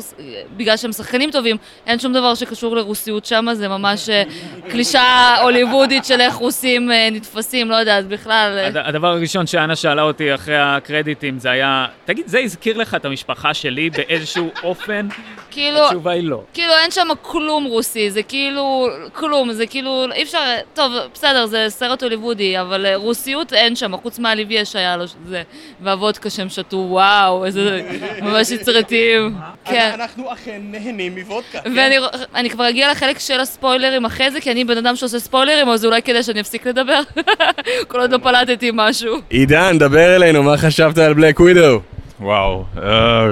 בגלל 0.56 0.76
שהם 0.76 0.92
שחקנים 0.92 1.30
טובים, 1.30 1.56
אין 1.86 1.98
שום 1.98 2.12
דבר 2.12 2.34
שקשור 2.34 2.76
לרוסיות 2.76 3.24
שם, 3.26 3.46
זה 3.52 3.68
ממש 3.68 4.08
אה, 4.08 4.22
קלישאה 4.70 5.40
הוליוודית 5.42 6.04
של 6.04 6.20
איך 6.20 6.34
רוסים 6.34 6.92
אה, 6.92 7.08
נתפסים, 7.12 7.70
לא 7.70 7.76
יודעת, 7.76 8.06
בכלל. 8.06 8.58
אה. 8.58 8.66
הד- 8.66 8.76
הדבר 8.76 9.08
הראשון 9.08 9.46
שאנה 9.46 9.76
שאלה 9.76 10.02
אותי 10.02 10.34
אחרי 10.34 10.56
הקרדיטים 10.58 11.38
זה 11.38 11.50
היה, 11.50 11.86
תגיד, 12.04 12.26
זה 12.26 12.38
הזכיר 12.38 12.76
לך 12.78 12.94
את 12.94 13.04
המשפחה 13.04 13.54
שלי 13.54 13.90
באיזשהו 13.90 14.50
אופן? 14.64 15.08
כאילו, 15.50 15.84
התשובה 15.86 16.10
היא 16.12 16.28
לא. 16.28 16.42
כאילו 16.54 16.72
אין 16.82 16.90
שם 16.90 17.08
כלום 17.22 17.64
רוסי, 17.64 18.10
זה 18.10 18.22
כאילו, 18.22 18.86
כלום, 19.12 19.52
זה 19.52 19.66
כאילו, 19.66 20.04
אי 20.12 20.22
אפשר, 20.22 20.38
טוב, 20.74 20.92
בסדר, 21.14 21.46
זה 21.46 21.66
סרט 21.68 22.02
הוליוודי, 22.02 22.60
אבל 22.60 22.86
אה, 22.86 22.96
רוסיות 22.96 23.52
אין 23.52 23.76
שם, 23.76 23.96
חוץ 24.02 24.18
מהליביה 24.18 24.64
שהיה 24.64 24.96
לו 24.96 25.04
זה, 25.26 25.42
והוודקה 25.80 26.30
שהם 26.30 26.48
שתו, 26.48 26.76
וואו, 26.92 27.44
איזה 27.44 27.82
ממש 28.22 28.50
יצירתיים. 28.50 29.36
כן. 29.64 29.90
אנחנו 29.94 30.32
אכן 30.32 30.60
נהנים 30.62 31.14
מוודקה. 31.18 31.58
ואני 31.64 31.96
אני 32.34 32.50
כבר 32.50 32.68
אגיע 32.68 32.90
לחלק 32.90 33.18
של 33.18 33.40
הספוילרים 33.40 34.04
אחרי 34.04 34.30
זה, 34.30 34.40
כי 34.40 34.50
אני 34.52 34.64
בן 34.64 34.78
אדם 34.78 34.96
שעושה 34.96 35.18
ספוילרים, 35.18 35.68
אז 35.68 35.84
אולי 35.84 36.02
כדאי 36.02 36.22
שאני 36.22 36.40
אפסיק 36.40 36.66
לדבר. 36.66 37.00
כל 37.88 38.00
עוד 38.00 38.12
לא 38.12 38.18
פלטתי 38.18 38.70
משהו. 38.74 39.16
עידן, 39.28 39.78
דבר 39.78 40.16
אלינו, 40.16 40.42
מה 40.42 40.56
חשבת 40.56 40.98
על 40.98 41.14
בלק 41.14 41.40
ווידו? 41.40 41.80
וואו. 42.20 42.64
אה, 42.82 43.26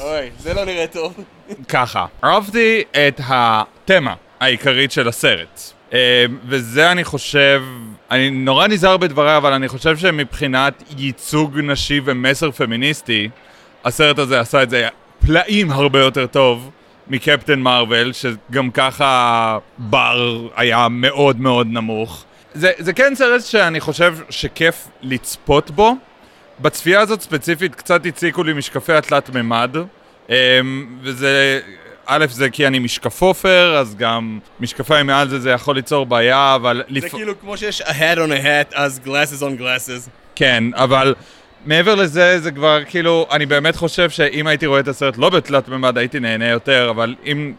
אוי, 0.00 0.30
זה 0.38 0.54
לא 0.54 0.64
נראה 0.64 0.86
טוב. 0.86 1.14
ככה, 1.68 2.06
אהבתי 2.24 2.82
את 2.90 3.20
התמה 3.28 4.14
העיקרית 4.40 4.92
של 4.92 5.08
הסרט. 5.08 5.60
אה, 5.92 6.24
וזה 6.48 6.92
אני 6.92 7.04
חושב, 7.04 7.62
אני 8.10 8.30
נורא 8.30 8.66
נזהר 8.66 8.96
בדבריי, 8.96 9.36
אבל 9.36 9.52
אני 9.52 9.68
חושב 9.68 9.96
שמבחינת 9.96 10.82
ייצוג 10.98 11.58
נשי 11.60 12.00
ומסר 12.04 12.50
פמיניסטי, 12.50 13.28
הסרט 13.84 14.18
הזה 14.18 14.40
עשה 14.40 14.62
את 14.62 14.70
זה 14.70 14.88
פלאים 15.26 15.70
הרבה 15.70 16.00
יותר 16.00 16.26
טוב 16.26 16.70
מקפטן 17.08 17.60
מרוויל, 17.60 18.12
שגם 18.12 18.70
ככה 18.70 19.58
בר 19.78 20.48
היה 20.56 20.88
מאוד 20.90 21.40
מאוד 21.40 21.66
נמוך. 21.70 22.24
זה, 22.54 22.70
זה 22.78 22.92
כן 22.92 23.14
סרט 23.14 23.40
שאני 23.40 23.80
חושב 23.80 24.16
שכיף 24.30 24.88
לצפות 25.02 25.70
בו. 25.70 25.94
בצפייה 26.60 27.00
הזאת 27.00 27.20
ספציפית 27.20 27.74
קצת 27.74 28.06
הציקו 28.06 28.42
לי 28.42 28.52
משקפי 28.52 28.92
התלת 28.92 29.30
מימד, 29.30 29.76
אמ, 30.28 30.34
וזה, 31.02 31.60
א', 32.06 32.26
זה 32.30 32.50
כי 32.50 32.66
אני 32.66 32.78
משקפופר, 32.78 33.76
אז 33.78 33.94
גם 33.96 34.38
משקפיים 34.60 35.06
מעל 35.06 35.28
זה 35.28 35.40
זה 35.40 35.50
יכול 35.50 35.76
ליצור 35.76 36.06
בעיה, 36.06 36.54
אבל... 36.54 36.82
זה 36.88 36.94
לפ- 36.94 37.10
כאילו 37.14 37.40
כמו 37.40 37.56
שיש 37.56 37.82
a 37.82 37.84
hat 37.84 38.16
on 38.16 38.30
a 38.42 38.44
hat, 38.44 38.74
אז 38.74 39.00
glasses 39.04 39.40
on 39.42 39.60
glasses. 39.60 40.08
כן, 40.34 40.64
אבל 40.74 41.14
מעבר 41.66 41.94
לזה, 41.94 42.40
זה 42.40 42.50
כבר 42.50 42.78
כאילו, 42.88 43.26
אני 43.30 43.46
באמת 43.46 43.76
חושב 43.76 44.10
שאם 44.10 44.46
הייתי 44.46 44.66
רואה 44.66 44.80
את 44.80 44.88
הסרט 44.88 45.16
לא 45.18 45.30
בתלת 45.30 45.68
מימד 45.68 45.98
הייתי 45.98 46.20
נהנה 46.20 46.48
יותר, 46.48 46.90
אבל 46.90 47.14
אם 47.26 47.52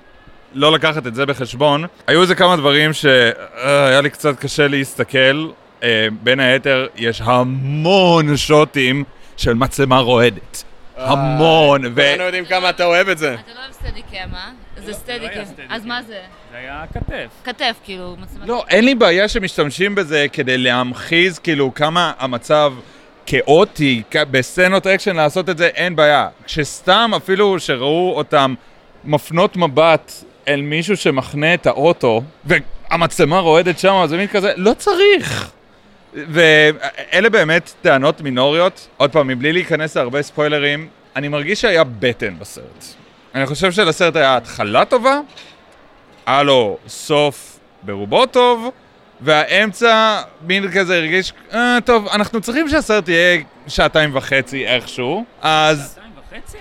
לא 0.53 0.71
לקחת 0.71 1.07
את 1.07 1.15
זה 1.15 1.25
בחשבון, 1.25 1.85
היו 2.07 2.21
איזה 2.21 2.35
כמה 2.35 2.55
דברים 2.57 2.93
שהיה 2.93 4.01
לי 4.01 4.09
קצת 4.09 4.39
קשה 4.39 4.67
להסתכל. 4.67 5.47
אה, 5.83 6.07
בין 6.23 6.39
היתר, 6.39 6.87
יש 6.95 7.21
המון 7.25 8.37
שוטים 8.37 9.03
של 9.37 9.53
מצלמה 9.53 9.99
רועדת. 9.99 10.63
המון, 10.97 11.81
ו... 11.85 11.95
כולנו 11.95 12.23
יודעים 12.23 12.45
כמה 12.45 12.69
אתה 12.69 12.85
אוהב 12.85 13.09
את 13.09 13.17
זה. 13.17 13.33
אתה 13.33 13.53
לא 13.55 13.59
אוהב 13.59 13.71
סטדיקם, 13.71 14.29
אה? 14.33 14.49
זה 14.77 14.93
סטדיקם. 14.93 15.45
סטדיקם. 15.45 15.73
אז 15.73 15.85
מה 15.85 16.01
זה? 16.03 16.19
זה 16.51 16.57
היה 16.57 16.83
כתף. 16.93 17.29
כתף, 17.43 17.75
כאילו, 17.83 18.15
מצלמה. 18.19 18.45
לא, 18.45 18.65
אין 18.69 18.85
לי 18.85 18.95
בעיה 18.95 19.27
שמשתמשים 19.27 19.95
בזה 19.95 20.25
כדי 20.33 20.57
להמחיש 20.57 21.39
כאילו 21.39 21.73
כמה 21.73 22.11
המצב 22.19 22.73
כאוטי, 23.25 24.03
בסצנות 24.31 24.87
אקשן 24.87 25.15
לעשות 25.15 25.49
את 25.49 25.57
זה, 25.57 25.67
אין 25.67 25.95
בעיה. 25.95 26.27
כשסתם 26.45 27.11
אפילו 27.17 27.59
שראו 27.59 28.13
אותם 28.15 28.53
מפנות 29.05 29.57
מבט 29.57 30.11
אל 30.47 30.61
מישהו 30.61 30.97
שמחנה 30.97 31.53
את 31.53 31.67
האוטו, 31.67 32.21
והמצלמה 32.45 33.39
רועדת 33.39 33.79
שם, 33.79 34.03
זה 34.05 34.17
מין 34.17 34.27
כזה, 34.27 34.53
לא 34.55 34.73
צריך. 34.73 35.51
ואלה 36.29 37.29
באמת 37.29 37.73
טענות 37.81 38.21
מינוריות. 38.21 38.87
עוד 38.97 39.11
פעם, 39.11 39.27
מבלי 39.27 39.53
להיכנס 39.53 39.97
להרבה 39.97 40.21
ספוילרים, 40.21 40.87
אני 41.15 41.27
מרגיש 41.27 41.61
שהיה 41.61 41.83
בטן 41.83 42.39
בסרט. 42.39 42.85
אני 43.35 43.45
חושב 43.45 43.71
שלסרט 43.71 44.15
היה 44.15 44.37
התחלה 44.37 44.85
טובה, 44.85 45.19
היה 46.25 46.43
לו 46.43 46.77
סוף 46.87 47.59
ברובו 47.83 48.25
טוב, 48.25 48.71
והאמצע 49.21 50.21
מין 50.41 50.71
כזה 50.71 50.97
הרגיש, 50.97 51.33
אה, 51.53 51.77
טוב, 51.85 52.07
אנחנו 52.07 52.41
צריכים 52.41 52.69
שהסרט 52.69 53.09
יהיה 53.09 53.41
שעתיים 53.67 54.15
וחצי 54.15 54.67
איכשהו, 54.67 55.25
אז 55.41 55.91
שתיים 55.91 56.11
וחצי? 56.41 56.57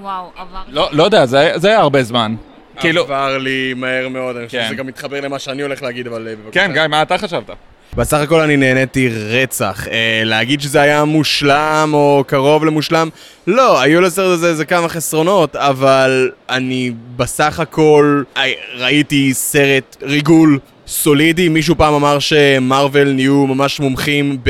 וואו, 0.00 0.30
עבר. 0.36 0.62
לא, 0.68 0.88
לא 0.92 1.04
יודע, 1.04 1.26
זה, 1.26 1.52
זה 1.56 1.68
היה 1.68 1.78
הרבה 1.78 2.02
זמן. 2.02 2.34
כאילו, 2.76 3.02
עבר 3.02 3.38
לי 3.38 3.74
מהר 3.74 4.08
מאוד, 4.08 4.36
אני 4.36 4.46
חושב 4.46 4.58
כן. 4.58 4.66
שזה 4.66 4.74
גם 4.74 4.86
מתחבר 4.86 5.20
למה 5.20 5.38
שאני 5.38 5.62
הולך 5.62 5.82
להגיד, 5.82 6.06
אבל 6.06 6.28
אה, 6.28 6.36
בבקשה. 6.36 6.66
כן, 6.66 6.72
גיא, 6.72 6.86
מה 6.86 7.02
אתה 7.02 7.18
חשבת? 7.18 7.50
בסך 7.96 8.16
הכל 8.16 8.40
אני 8.40 8.56
נהניתי 8.56 9.08
רצח. 9.08 9.88
אה, 9.88 10.22
להגיד 10.24 10.60
שזה 10.60 10.80
היה 10.80 11.04
מושלם 11.04 11.90
או 11.92 12.24
קרוב 12.26 12.64
למושלם, 12.64 13.08
לא, 13.46 13.80
היו 13.80 14.00
לסרט 14.00 14.32
הזה 14.32 14.48
איזה 14.48 14.64
כמה 14.64 14.88
חסרונות, 14.88 15.56
אבל 15.56 16.30
אני 16.50 16.92
בסך 17.16 17.60
הכל 17.60 18.22
אה, 18.36 18.52
ראיתי 18.76 19.34
סרט 19.34 19.96
ריגול 20.02 20.58
סולידי. 20.86 21.48
מישהו 21.48 21.76
פעם 21.76 21.94
אמר 21.94 22.18
שמרוויל 22.18 23.12
נהיו 23.12 23.46
ממש 23.46 23.80
מומחים 23.80 24.38
ב... 24.42 24.48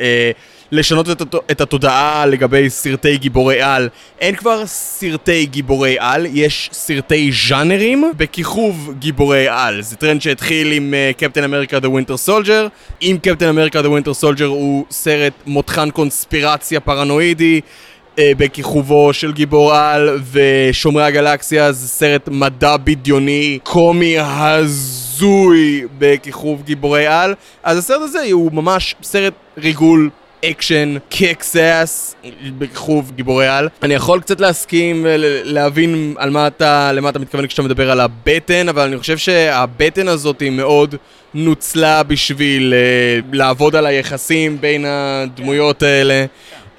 אה, 0.00 0.30
לשנות 0.72 1.10
את, 1.10 1.22
את 1.50 1.60
התודעה 1.60 2.26
לגבי 2.26 2.70
סרטי 2.70 3.16
גיבורי 3.16 3.62
על. 3.62 3.88
אין 4.20 4.36
כבר 4.36 4.66
סרטי 4.66 5.46
גיבורי 5.46 5.96
על, 6.00 6.26
יש 6.32 6.70
סרטי 6.72 7.30
ז'אנרים 7.48 8.12
בכיכוב 8.16 8.94
גיבורי 8.98 9.48
על. 9.48 9.82
זה 9.82 9.96
טרנד 9.96 10.22
שהתחיל 10.22 10.72
עם 10.72 10.94
קפטן 11.16 11.44
אמריקה 11.44 11.78
The 11.78 11.86
Winter 11.86 12.28
Soldier. 12.28 12.68
אם 13.02 13.16
קפטן 13.22 13.48
אמריקה 13.48 13.80
The 13.80 13.84
Winter 13.84 14.22
Soldier 14.22 14.44
הוא 14.44 14.84
סרט 14.90 15.32
מותחן 15.46 15.90
קונספירציה 15.90 16.80
פרנואידי. 16.80 17.60
אה, 18.18 18.32
בכיכובו 18.38 19.12
של 19.12 19.32
גיבור 19.32 19.74
על 19.74 20.18
ושומרי 20.32 21.04
הגלקסיה 21.04 21.72
זה 21.72 21.88
סרט 21.88 22.28
מדע 22.28 22.76
בדיוני 22.76 23.58
קומי 23.62 24.16
הזוי 24.18 25.82
בכיכוב 25.98 26.62
גיבורי 26.62 27.06
על 27.06 27.34
אז 27.62 27.78
הסרט 27.78 28.00
הזה 28.02 28.22
הוא 28.32 28.52
ממש 28.52 28.94
סרט 29.02 29.34
ריגול 29.58 30.10
אקשן, 30.44 30.96
kick-ass, 31.08 32.14
בכיכוב 32.58 33.12
גיבורי 33.16 33.48
על. 33.48 33.68
אני 33.82 33.94
יכול 33.94 34.20
קצת 34.20 34.40
להסכים 34.40 35.06
ולהבין 35.08 36.14
על 36.18 36.30
מה 36.30 36.46
אתה, 36.46 36.92
למה 36.92 37.08
אתה 37.08 37.18
מתכוון 37.18 37.46
כשאתה 37.46 37.62
מדבר 37.62 37.90
על 37.90 38.00
הבטן, 38.00 38.68
אבל 38.68 38.82
אני 38.82 38.98
חושב 38.98 39.18
שהבטן 39.18 40.08
הזאת 40.08 40.40
היא 40.40 40.50
מאוד 40.50 40.94
נוצלה 41.34 42.02
בשביל 42.02 42.74
uh, 42.74 43.26
לעבוד 43.32 43.76
על 43.76 43.86
היחסים 43.86 44.60
בין 44.60 44.84
הדמויות 44.88 45.82
האלה. 45.82 46.24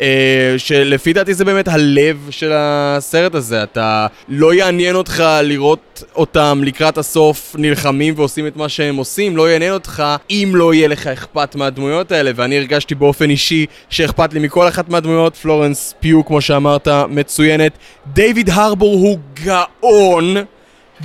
אה, 0.01 0.53
שלפי 0.57 1.13
דעתי 1.13 1.33
זה 1.33 1.45
באמת 1.45 1.67
הלב 1.67 2.27
של 2.29 2.51
הסרט 2.55 3.35
הזה, 3.35 3.63
אתה 3.63 4.07
לא 4.29 4.53
יעניין 4.53 4.95
אותך 4.95 5.23
לראות 5.43 6.03
אותם 6.15 6.61
לקראת 6.65 6.97
הסוף 6.97 7.55
נלחמים 7.59 8.13
ועושים 8.17 8.47
את 8.47 8.55
מה 8.55 8.69
שהם 8.69 8.95
עושים, 8.95 9.37
לא 9.37 9.49
יעניין 9.51 9.73
אותך 9.73 10.03
אם 10.29 10.51
לא 10.55 10.73
יהיה 10.73 10.87
לך 10.87 11.07
אכפת 11.07 11.55
מהדמויות 11.55 12.11
האלה, 12.11 12.31
ואני 12.35 12.57
הרגשתי 12.57 12.95
באופן 12.95 13.29
אישי 13.29 13.65
שאכפת 13.89 14.33
לי 14.33 14.39
מכל 14.39 14.67
אחת 14.67 14.89
מהדמויות, 14.89 15.35
פלורנס 15.35 15.93
פיו 15.99 16.25
כמו 16.25 16.41
שאמרת, 16.41 16.87
מצוינת, 17.09 17.71
דיוויד 18.07 18.49
הרבור 18.49 18.93
הוא 18.93 19.19
גאון, 19.43 20.35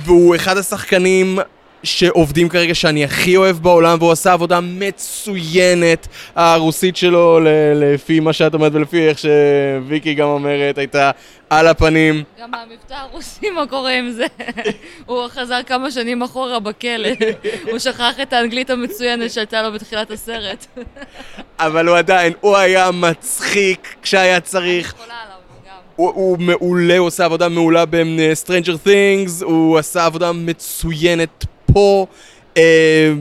והוא 0.05 0.35
אחד 0.35 0.57
השחקנים 0.57 1.39
שעובדים 1.83 2.49
כרגע 2.49 2.75
שאני 2.75 3.03
הכי 3.03 3.37
אוהב 3.37 3.57
בעולם 3.57 3.97
והוא 3.99 4.11
עשה 4.11 4.33
עבודה 4.33 4.59
מצוינת 4.61 6.07
הרוסית 6.35 6.97
שלו 6.97 7.39
ל- 7.39 7.47
לפי 7.73 8.19
מה 8.19 8.33
שאת 8.33 8.53
אומרת 8.53 8.71
ולפי 8.75 9.07
איך 9.07 9.17
שוויקי 9.19 10.13
גם 10.13 10.27
אומרת 10.27 10.77
הייתה 10.77 11.11
על 11.49 11.67
הפנים 11.67 12.23
גם 12.41 12.53
המבטא 12.53 12.93
הרוסי, 12.93 13.49
מה 13.49 13.67
קורה 13.67 13.91
עם 13.91 14.11
זה? 14.11 14.25
הוא 15.05 15.27
חזר 15.27 15.63
כמה 15.65 15.91
שנים 15.91 16.23
אחורה 16.23 16.59
בכלא. 16.59 17.09
הוא 17.71 17.79
שכח 17.79 18.19
את 18.21 18.33
האנגלית 18.33 18.69
המצוינת 18.69 19.31
שהייתה 19.31 19.61
לו 19.61 19.73
בתחילת 19.73 20.11
הסרט. 20.11 20.65
אבל 21.59 21.87
הוא 21.87 21.97
עדיין, 21.97 22.33
הוא 22.41 22.57
היה 22.57 22.91
מצחיק 22.91 23.95
כשהיה 24.01 24.39
צריך. 24.39 24.93
הוא, 25.95 26.11
הוא 26.15 26.37
מעולה, 26.39 26.97
הוא 26.97 27.07
עושה 27.07 27.25
עבודה 27.25 27.49
מעולה 27.49 27.85
ב-Stranger 27.85 28.87
Things, 28.87 29.43
הוא 29.43 29.77
עשה 29.77 30.05
עבודה 30.05 30.31
מצוינת 30.31 31.45
פה. 31.73 32.05
אה, 32.57 33.13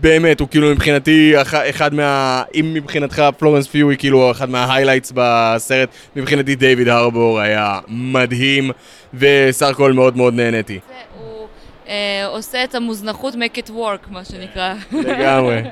באמת, 0.00 0.40
הוא 0.40 0.48
כאילו 0.48 0.70
מבחינתי 0.70 1.42
אח, 1.42 1.54
אחד 1.54 1.94
מה... 1.94 2.42
אם 2.54 2.70
מבחינתך 2.74 3.22
פלורנס 3.38 3.66
פיו 3.66 3.90
היא 3.90 3.98
כאילו 3.98 4.30
אחד 4.30 4.50
מההיילייטס 4.50 5.12
בסרט, 5.14 5.88
מבחינתי 6.16 6.54
דיוויד 6.54 6.88
הרבור 6.88 7.40
היה 7.40 7.80
מדהים, 7.88 8.70
וסך 9.14 9.66
הכל 9.66 9.92
מאוד 9.92 10.16
מאוד 10.16 10.34
נהניתי. 10.34 10.78
הוא 11.18 11.46
אה, 11.88 12.26
עושה 12.26 12.64
את 12.64 12.74
המוזנחות 12.74 13.34
make 13.34 13.58
it 13.58 13.70
work, 13.70 14.10
מה 14.10 14.24
שנקרא. 14.24 14.74
לגמרי. 14.92 15.62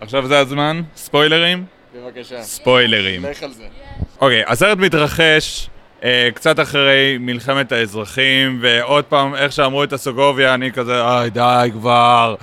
עכשיו 0.00 0.26
זה 0.26 0.38
הזמן, 0.38 0.82
ספוילרים? 0.96 1.64
בבקשה. 1.94 2.42
ספוילרים. 2.42 3.24
לך 3.24 3.42
על 3.42 3.52
זה. 3.52 3.64
אוקיי, 4.20 4.42
הסרט 4.46 4.78
מתרחש 4.78 5.68
קצת 6.34 6.60
אחרי 6.60 7.16
מלחמת 7.20 7.72
האזרחים, 7.72 8.58
ועוד 8.62 9.04
פעם, 9.04 9.34
איך 9.34 9.52
שאמרו 9.52 9.84
את 9.84 9.92
הסוגוביה, 9.92 10.54
אני 10.54 10.72
כזה, 10.72 11.04
איי, 11.04 11.30
די 11.30 11.68
כבר, 11.72 12.34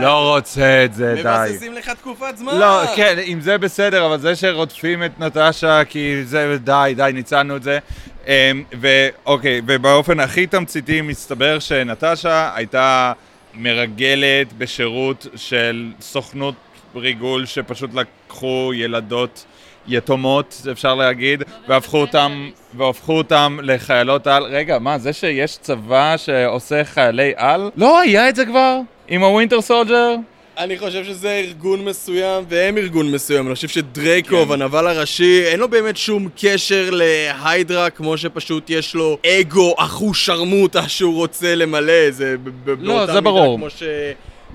לא 0.00 0.34
רוצה 0.34 0.84
את 0.84 0.94
זה, 0.94 1.14
די. 1.22 1.48
מבססים 1.50 1.74
לך 1.74 1.88
תקופת 1.88 2.36
זמן. 2.36 2.58
לא, 2.58 2.82
כן, 2.96 3.18
אם 3.18 3.40
זה 3.40 3.58
בסדר, 3.58 4.06
אבל 4.06 4.18
זה 4.18 4.36
שרודפים 4.36 5.04
את 5.04 5.20
נטשה, 5.20 5.84
כי 5.84 6.24
זה, 6.24 6.56
די, 6.64 6.92
די, 6.96 7.10
ניצלנו 7.14 7.56
את 7.56 7.62
זה. 7.62 7.78
אמ, 8.26 8.62
ואוקיי, 8.80 9.60
ובאופן 9.66 10.20
הכי 10.20 10.46
תמציתי 10.46 11.00
מסתבר 11.00 11.58
שנטשה 11.58 12.50
הייתה 12.54 13.12
מרגלת 13.54 14.52
בשירות 14.58 15.26
של 15.36 15.92
סוכנות 16.00 16.54
ריגול 16.94 17.46
שפשוט 17.46 17.90
לקחו 17.94 18.72
ילדות 18.74 19.44
יתומות, 19.92 20.62
אפשר 20.72 20.94
להגיד, 20.94 21.42
והפכו 21.68 21.98
אותם, 21.98 22.50
והפכו 22.76 23.12
אותם 23.12 23.58
לחיילות 23.62 24.26
על. 24.26 24.42
רגע, 24.42 24.78
מה, 24.78 24.98
זה 24.98 25.12
שיש 25.12 25.56
צבא 25.56 26.14
שעושה 26.16 26.84
חיילי 26.84 27.32
על? 27.36 27.70
לא 27.76 28.00
היה 28.00 28.28
את 28.28 28.36
זה 28.36 28.46
כבר? 28.46 28.78
עם 29.08 29.22
הווינטר 29.22 29.60
סולג'ר? 29.60 30.14
אני 30.58 30.78
חושב 30.78 31.04
שזה 31.04 31.30
ארגון 31.46 31.84
מסוים, 31.84 32.44
והם 32.48 32.78
ארגון 32.78 33.12
מסוים. 33.12 33.46
אני 33.46 33.54
חושב 33.54 33.68
שדרייקוב, 33.68 34.52
הנבל 34.52 34.86
הראשי, 34.86 35.42
אין 35.46 35.60
לו 35.60 35.68
באמת 35.68 35.96
שום 35.96 36.28
קשר 36.40 36.90
להיידרה, 36.92 37.90
כמו 37.90 38.16
שפשוט 38.18 38.70
יש 38.70 38.94
לו 38.94 39.18
אגו 39.26 39.74
אחוש 39.78 40.26
שרמוטה 40.26 40.88
שהוא 40.88 41.14
רוצה 41.14 41.54
למלא. 41.54 42.10
זה 42.10 42.36
ב- 42.44 42.48
ב- 42.48 42.70
באותה 42.86 43.06
זה 43.06 43.12
מידה 43.12 43.20
ברור. 43.20 43.56
כמו 43.58 43.70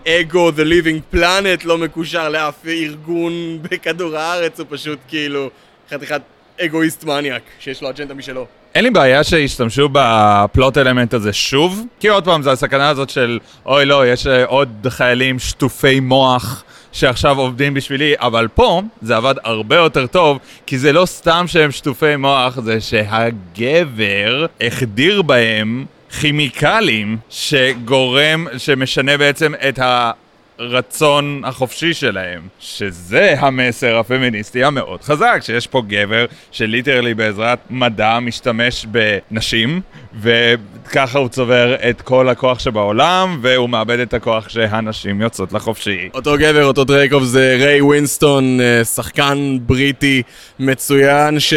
שאגו, 0.04 0.50
The 0.50 0.54
Living 0.54 1.16
Planet, 1.16 1.66
לא 1.66 1.78
מקושר 1.78 2.30
לאף 2.30 2.66
ארגון 2.68 3.60
בכדור 3.62 4.18
הארץ, 4.18 4.60
הוא 4.60 4.68
פשוט 4.70 5.00
כאילו 5.08 5.50
חתיכת 5.90 6.22
אגואיסט 6.62 7.04
מניאק, 7.04 7.44
שיש 7.60 7.82
לו 7.82 7.90
אג'נדה 7.90 8.14
משלו. 8.14 8.46
אין 8.76 8.84
לי 8.84 8.90
בעיה 8.90 9.24
שישתמשו 9.24 9.90
בפלוט 9.92 10.78
אלמנט 10.78 11.14
הזה 11.14 11.34
שוב, 11.34 11.86
כי 12.00 12.08
עוד 12.08 12.26
פעם, 12.26 12.42
זה 12.42 12.52
הסכנה 12.52 12.90
הזאת 12.90 13.10
של 13.10 13.40
אוי 13.66 13.86
לא, 13.86 14.08
יש 14.08 14.28
אה, 14.28 14.46
עוד 14.46 14.88
חיילים 14.90 15.40
שטופי 15.40 16.00
מוח 16.00 16.64
שעכשיו 16.92 17.40
עובדים 17.40 17.74
בשבילי, 17.74 18.14
אבל 18.18 18.48
פה 18.48 18.82
זה 19.02 19.16
עבד 19.16 19.36
הרבה 19.44 19.76
יותר 19.76 20.08
טוב, 20.08 20.40
כי 20.66 20.78
זה 20.78 20.94
לא 20.94 21.06
סתם 21.06 21.46
שהם 21.48 21.72
שטופי 21.72 22.16
מוח, 22.16 22.60
זה 22.60 22.82
שהגבר 22.82 24.46
החדיר 24.62 25.22
בהם 25.22 25.86
כימיקלים 26.20 27.18
שגורם, 27.30 28.48
שמשנה 28.58 29.18
בעצם 29.18 29.54
את 29.70 29.80
ה... 29.80 30.12
רצון 30.60 31.42
החופשי 31.46 31.94
שלהם, 31.94 32.42
שזה 32.60 33.36
המסר 33.40 33.98
הפמיניסטי 33.98 34.64
המאוד 34.64 35.02
חזק, 35.02 35.40
שיש 35.42 35.68
פה 35.68 35.82
גבר 35.88 36.26
ש 36.52 36.63
literally 36.63 37.14
בעזרת 37.14 37.60
מדע 37.70 38.20
משתמש 38.20 38.86
בנשים, 38.86 39.82
וככה 40.22 41.20
הוא 41.20 41.30
צובר 41.30 41.76
את 41.90 42.02
כל 42.02 42.30
הכוח 42.30 42.60
שבעולם, 42.60 43.40
והוא 43.42 43.70
מאבד 43.70 44.00
את 44.00 44.14
הכוח 44.14 44.50
שהנשים 44.50 45.22
יוצאות 45.22 45.54
לחופשי. 45.54 46.10
אותו 46.14 46.36
גבר, 46.40 46.66
אותו 46.66 46.84
דרייקוב 46.84 47.24
זה 47.24 47.58
ריי 47.60 47.82
ווינסטון, 47.82 48.60
אה, 48.62 48.84
שחקן 48.84 49.58
בריטי 49.62 50.24
מצוין 50.60 51.40
ש... 51.40 51.54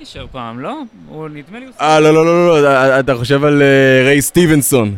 הפאנישר 0.00 0.26
פעם, 0.32 0.60
לא? 0.60 0.82
הוא 1.08 1.28
נדמה 1.28 1.58
לי... 1.58 1.66
אה, 1.80 2.00
לא, 2.00 2.14
לא, 2.14 2.26
לא, 2.26 2.46
לא, 2.46 2.62
לא, 2.62 3.00
אתה 3.00 3.14
חושב 3.14 3.44
על 3.44 3.62
אה, 3.62 4.02
ריי 4.04 4.22
סטיבנסון. 4.22 4.96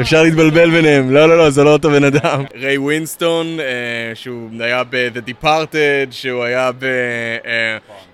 אפשר 0.00 0.22
להתבלבל 0.22 0.70
ביניהם, 0.70 1.10
לא, 1.14 1.28
לא, 1.28 1.38
לא, 1.38 1.50
זה 1.50 1.64
לא 1.64 1.72
אותו 1.72 1.90
בן 1.90 2.04
אדם. 2.04 2.44
ריי 2.62 2.78
ווינסטון, 2.78 3.60
אה, 3.60 3.64
שהוא 4.14 4.50
היה 4.60 4.82
ב-The 4.90 5.30
Departed, 5.30 5.76
שהוא 6.10 6.44
היה 6.44 6.70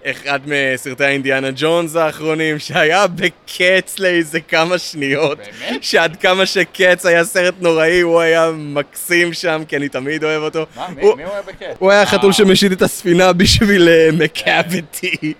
באחד 0.04 0.38
מסרטי 0.46 1.04
האינדיאנה 1.04 1.48
ג'ונס 1.56 1.96
האחרונים, 1.96 2.58
שהיה 2.58 3.06
בקץ 3.06 3.98
לאיזה 3.98 4.40
כמה 4.40 4.78
שניות. 4.78 5.38
באמת? 5.38 5.84
שעד 5.84 6.16
כמה 6.16 6.46
שקץ 6.46 7.06
היה 7.06 7.24
סרט 7.24 7.54
נוראי, 7.60 8.00
הוא 8.00 8.20
היה 8.20 8.50
מקסים 8.56 9.32
שם, 9.32 9.62
כי 9.68 9.76
אני 9.76 9.88
תמיד 9.88 10.24
אוהב 10.24 10.42
אותו. 10.42 10.66
הוא- 11.00 11.10
הוא 11.10 11.20
היה 11.20 11.42
בקט? 11.46 11.66
הוא 11.78 11.90
היה 11.90 12.06
חתול 12.06 12.32
שמשית 12.32 12.72
את 12.72 12.82
הספינה 12.82 13.32
בשביל 13.32 13.88
אה, 13.88 14.08
מקאביטי. 14.12 15.32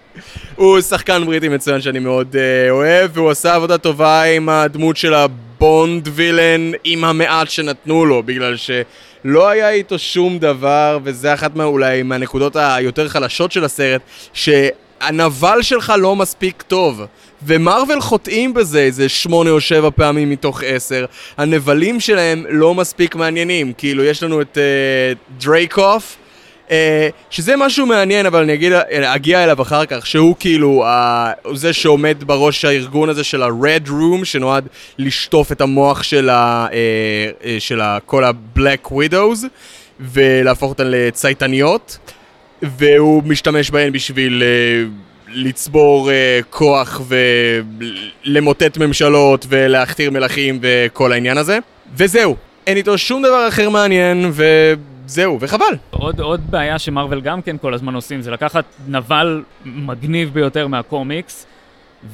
הוא 0.57 0.81
שחקן 0.81 1.27
בריטי 1.27 1.49
מצוין 1.49 1.81
שאני 1.81 1.99
מאוד 1.99 2.37
אה, 2.37 2.70
אוהב, 2.70 3.11
והוא 3.14 3.31
עשה 3.31 3.55
עבודה 3.55 3.79
טובה 3.79 4.22
עם 4.22 4.49
הדמות 4.49 4.96
של 4.96 5.14
הבונד 5.57 6.09
וילן, 6.12 6.71
עם 6.85 7.05
המעט 7.05 7.51
שנתנו 7.51 8.05
לו, 8.05 8.23
בגלל 8.23 8.57
שלא 8.57 9.49
היה 9.49 9.71
איתו 9.71 9.99
שום 9.99 10.38
דבר, 10.38 10.99
וזה 11.05 11.35
אחת 11.35 11.57
מה, 11.57 11.64
אולי 11.64 12.03
מהנקודות 12.03 12.57
היותר 12.57 13.09
חלשות 13.09 13.53
של 13.53 13.64
הסרט, 13.64 14.01
שהנבל 14.33 15.62
שלך 15.62 15.92
לא 15.99 16.16
מספיק 16.16 16.62
טוב. 16.62 17.03
ומרוויל 17.42 18.01
חוטאים 18.01 18.55
בזה 18.55 18.81
איזה 18.81 19.09
שמונה 19.09 19.51
או 19.51 19.61
שבע 19.61 19.90
פעמים 19.97 20.31
מתוך 20.31 20.62
עשר. 20.66 21.05
הנבלים 21.37 22.01
שלהם 22.01 22.45
לא 22.49 22.75
מספיק 22.75 23.14
מעניינים. 23.14 23.73
כאילו, 23.79 24.05
יש 24.05 24.23
לנו 24.23 24.40
את 24.40 24.59
אה, 24.59 25.12
דרייקוף, 25.38 26.16
אה, 26.21 26.25
שזה 27.31 27.57
משהו 27.57 27.87
מעניין, 27.87 28.26
אבל 28.26 28.42
אני 28.42 28.55
אגיד, 28.55 28.72
אה, 28.72 29.14
אגיע 29.14 29.44
אליו 29.44 29.62
אחר 29.62 29.87
כך, 29.87 30.07
שהוא 30.07 30.37
כאילו 30.40 30.85
אה, 30.85 31.33
זה 31.55 31.72
שעומד 31.72 32.24
בראש 32.24 32.64
הארגון 32.64 33.09
הזה 33.09 33.24
של 33.24 33.42
ה-Red 33.42 33.88
Room, 33.88 34.24
שנועד 34.24 34.68
לשטוף 34.98 35.52
את 35.52 35.61
המוח 35.61 36.02
של, 36.02 36.29
ה, 36.29 36.66
אה, 36.72 36.79
אה, 37.44 37.57
של 37.59 37.81
ה, 37.81 37.98
כל 38.07 38.24
ה-Black 38.24 38.92
Widows, 38.92 39.46
ולהפוך 40.00 40.70
אותן 40.70 40.87
לצייתניות, 40.87 41.98
והוא 42.62 43.22
משתמש 43.26 43.70
בהן 43.70 43.92
בשביל... 43.92 44.42
אה, 44.42 44.88
לצבור 45.29 46.11
כוח 46.50 47.00
ולמוטט 48.24 48.79
ממשלות 48.79 49.46
ולהכתיר 49.48 50.11
מלכים 50.11 50.59
וכל 50.62 51.12
העניין 51.12 51.38
הזה. 51.38 51.59
וזהו, 51.96 52.37
אין 52.66 52.76
איתו 52.76 52.98
שום 52.98 53.22
דבר 53.22 53.48
אחר 53.48 53.70
מעניין, 53.70 54.31
וזהו, 55.07 55.38
וחבל. 55.40 55.77
עוד, 55.90 56.21
עוד 56.21 56.40
בעיה 56.51 56.79
שמרוויל 56.79 57.21
גם 57.21 57.42
כן 57.42 57.59
כל 57.59 57.75
הזמן 57.75 57.95
עושים, 57.95 58.21
זה 58.23 58.31
לקחת 58.31 58.64
נבל 58.88 59.42
מגניב 59.64 60.31
ביותר 60.35 60.66
מהקומיקס, 60.66 61.47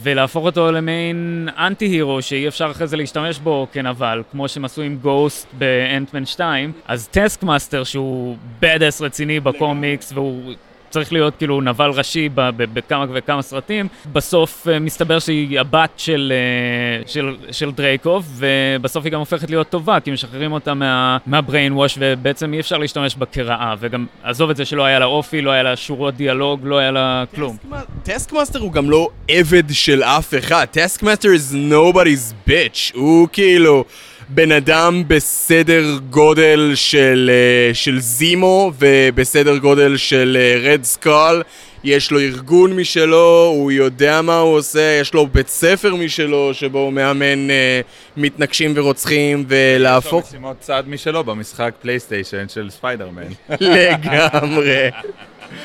ולהפוך 0.02 0.44
אותו 0.44 0.72
למעין 0.72 1.48
anti-hero 1.58 2.22
שאי 2.22 2.48
אפשר 2.48 2.70
אחרי 2.70 2.86
זה 2.86 2.96
להשתמש 2.96 3.38
בו 3.38 3.66
כנבל, 3.72 4.22
כמו 4.30 4.48
שהם 4.48 4.64
עשו 4.64 4.82
עם 4.82 4.96
גוסט 4.96 5.46
באנטמן 5.58 6.26
2, 6.26 6.72
אז 6.88 7.08
טסק 7.08 7.42
מאסטר 7.42 7.84
שהוא 7.84 8.36
badass 8.60 9.02
רציני 9.02 9.40
בקומיקס, 9.40 10.12
והוא 10.12 10.52
צריך 10.92 11.12
להיות 11.12 11.34
כאילו 11.38 11.60
נבל 11.60 11.90
ראשי 11.90 12.28
בכמה 12.34 13.06
וכמה 13.12 13.42
סרטים, 13.42 13.88
בסוף 14.12 14.68
אה, 14.68 14.78
מסתבר 14.78 15.18
שהיא 15.18 15.60
הבת 15.60 15.90
של, 15.96 16.32
אה, 16.32 17.06
של, 17.06 17.36
של 17.50 17.70
דרייקוב, 17.70 18.26
ובסוף 18.36 19.04
היא 19.04 19.12
גם 19.12 19.18
הופכת 19.18 19.50
להיות 19.50 19.68
טובה, 19.70 20.00
כי 20.00 20.10
משחררים 20.10 20.52
אותה 20.52 20.74
מה, 20.74 21.18
מה 21.26 21.72
brainwash, 21.72 21.98
ובעצם 22.00 22.54
אי 22.54 22.60
אפשר 22.60 22.78
להשתמש 22.78 23.16
בה 23.16 23.26
כרעה, 23.26 23.74
וגם 23.80 24.06
עזוב 24.22 24.50
את 24.50 24.56
זה 24.56 24.64
שלא 24.64 24.84
היה 24.84 24.98
לה 24.98 25.04
אופי, 25.04 25.42
לא 25.42 25.50
היה 25.50 25.62
לה 25.62 25.76
שורות 25.76 26.14
דיאלוג, 26.14 26.60
לא 26.64 26.78
היה 26.78 26.90
לה 26.90 27.24
כלום. 27.34 27.56
טסקמאסטר 28.02 28.58
הוא 28.58 28.72
גם 28.72 28.90
לא 28.90 29.08
עבד 29.28 29.64
של 29.70 30.02
אף 30.02 30.34
אחד, 30.38 30.66
טסקמאסטר 30.70 31.28
is 31.28 31.54
nobody's 31.54 32.48
bitch, 32.48 32.94
הוא 32.94 33.28
כאילו 33.32 33.84
בן 34.34 34.52
אדם 34.52 35.02
בסדר 35.06 35.98
גודל 36.10 36.72
של, 36.74 37.30
אה, 37.32 37.74
של 37.74 38.00
זימו 38.00 38.72
ובסדר 38.78 39.58
גודל 39.58 39.96
של 39.96 40.38
רד 40.62 40.84
סקול, 40.84 41.42
יש 41.84 42.10
לו 42.10 42.20
ארגון 42.20 42.76
משלו, 42.76 43.52
הוא 43.54 43.72
יודע 43.72 44.22
מה 44.22 44.38
הוא 44.38 44.56
עושה, 44.56 44.98
יש 45.00 45.14
לו 45.14 45.26
בית 45.26 45.48
ספר 45.48 45.94
משלו 45.94 46.54
שבו 46.54 46.78
הוא 46.78 46.92
מאמן 46.92 47.50
אה, 47.50 47.80
מתנקשים 48.16 48.72
ורוצחים 48.76 49.38
יש 49.38 49.44
לו 49.44 49.48
ולהפוך 49.48 50.28
משימות 50.28 50.56
צד 50.60 50.82
משלו 50.86 51.24
במשחק 51.24 51.74
פלייסטיישן 51.80 52.48
של 52.48 52.70
ספיידרמן. 52.70 53.32
לגמרי. 53.60 54.90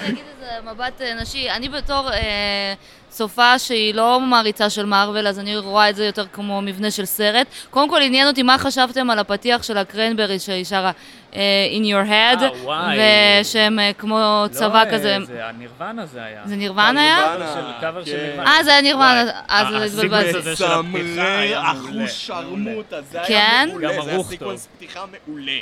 נגיד 0.04 0.24
איזה 0.36 0.72
מבט 0.72 1.02
אה, 1.02 1.14
נשי, 1.22 1.50
אני 1.50 1.70
בתור 1.70 2.10
אה, 2.14 2.74
צופה 3.18 3.60
שהיא 3.60 3.94
לא 3.94 4.20
מעריצה 4.20 4.70
של 4.70 4.86
מארוול, 4.86 5.28
אז 5.28 5.40
אני 5.40 5.58
רואה 5.58 5.90
את 5.90 5.96
זה 5.96 6.06
יותר 6.06 6.26
כמו 6.34 6.62
מבנה 6.62 6.92
של 6.92 7.06
סרט. 7.06 7.48
קודם 7.70 7.90
כל 7.90 8.02
עניין 8.02 8.28
אותי 8.28 8.44
מה 8.44 8.58
חשבתם 8.58 9.10
על 9.10 9.20
הפתיח 9.20 9.64
של 9.64 9.78
הקרנברי 9.78 10.40
שהיא 10.40 10.66
שרה 10.66 10.92
אה, 11.36 11.68
In 11.72 11.84
Your 11.84 12.10
Head, 12.10 12.44
וואי. 12.64 12.98
ושהם 13.42 13.80
אה, 13.80 13.92
כמו 13.98 14.46
צבא 14.52 14.84
לא, 14.84 14.92
כזה. 14.92 15.18
זה 15.28 15.46
הנירוונה 15.48 16.06
זה 16.06 16.24
היה. 16.24 16.42
זה 16.46 16.56
נירוונה 16.56 17.02
היה? 17.02 17.36
קאבר 17.82 18.06
של 18.06 18.12
כן. 18.12 18.24
נירוונה. 18.24 18.52
אה, 18.58 18.64
זה 18.64 18.72
היה 18.72 18.82
נירוונה, 18.82 19.24
וואי. 19.24 19.34
אז 19.48 19.74
אה, 19.76 19.84
התבלבלתי. 19.84 20.56
של 20.56 20.82
מעולה. 20.82 21.72
אחושרמוטה, 21.72 23.02
זה 23.02 23.20
כן? 23.28 23.36
היה 23.36 23.66
מעולה, 23.66 23.98
גם 23.98 24.04
זה 24.06 24.12
היה 24.12 24.24
סיקוונס. 24.24 24.68
פתיחה 24.78 25.06
מעולה. 25.28 25.60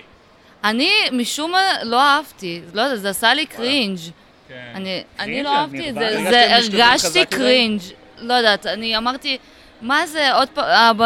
אני 0.64 0.92
משום 1.12 1.52
מה 1.52 1.64
לא 1.84 2.02
אהבתי, 2.02 2.62
לא 2.74 2.82
יודע, 2.82 2.96
זה 2.96 3.10
עשה 3.10 3.34
לי 3.34 3.46
cringe. 3.46 4.00
כן. 4.48 4.72
אני, 5.20 5.44
לא 5.44 5.56
אהבתי 5.56 5.90
את? 5.90 5.94
זה, 5.94 6.26
זה 6.30 6.56
הרגשתי? 6.56 7.26
cringe, 7.26 7.82
לא 8.18 8.34
יודעת, 8.34 8.66
אני 8.66 8.98
אמרתי, 8.98 9.38
מה 9.82 10.08
זה, 10.08 10.34
עוד 10.34 10.48
פעם, 10.50 10.98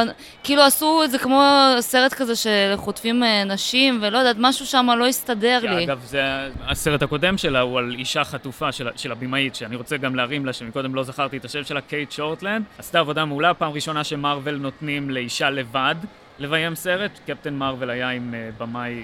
כאילו 0.43 0.61
עשו 0.61 1.03
את 1.03 1.11
זה 1.11 1.19
כמו 1.19 1.43
סרט 1.79 2.13
כזה 2.13 2.33
שחוטפים 2.35 3.23
אה, 3.23 3.43
נשים, 3.43 3.99
ולא 4.01 4.17
יודעת, 4.17 4.35
משהו 4.39 4.65
שם 4.65 4.89
לא 4.97 5.07
הסתדר 5.07 5.59
לי. 5.61 5.83
אגב, 5.83 6.01
זה 6.05 6.21
הסרט 6.67 7.01
הקודם 7.01 7.37
שלה 7.37 7.59
הוא 7.59 7.79
על 7.79 7.95
אישה 7.99 8.23
חטופה 8.23 8.71
של, 8.71 8.89
של 8.95 9.11
הבמאית, 9.11 9.55
שאני 9.55 9.75
רוצה 9.75 9.97
גם 9.97 10.15
להרים 10.15 10.45
לה, 10.45 10.53
שמקודם 10.53 10.95
לא 10.95 11.03
זכרתי 11.03 11.37
את 11.37 11.45
השם 11.45 11.63
שלה, 11.63 11.81
קייט 11.81 12.11
שורטלנד. 12.11 12.65
עשתה 12.77 12.99
עבודה 12.99 13.25
מעולה, 13.25 13.53
פעם 13.53 13.71
ראשונה 13.71 14.03
שמרוויל 14.03 14.55
נותנים 14.55 15.09
לאישה 15.09 15.49
לבד 15.49 15.95
לביים 16.39 16.75
סרט. 16.75 17.19
קפטן 17.27 17.53
מרוויל 17.53 17.89
היה 17.89 18.09
עם 18.09 18.33
אה, 18.33 18.49
במאי 18.57 19.03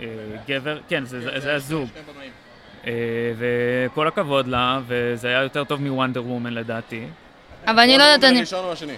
אה, 0.00 0.06
גבר, 0.48 0.78
כן, 0.88 1.04
זה, 1.04 1.20
זה, 1.20 1.40
זה 1.40 1.48
היה 1.48 1.58
זוג. 1.58 1.88
אה, 2.86 2.92
וכל 3.38 4.08
הכבוד 4.08 4.48
לה, 4.48 4.80
וזה 4.86 5.28
היה 5.28 5.42
יותר 5.42 5.64
טוב 5.64 5.80
מוונדר 5.80 6.22
וומן 6.24 6.54
לדעתי. 6.54 7.04
אבל 7.66 7.78
אני 7.78 7.98
לא 7.98 8.02
יודעת, 8.02 8.30
אני... 8.30 8.38
הראשון 8.38 8.64
או 8.64 8.72
השני? 8.72 8.94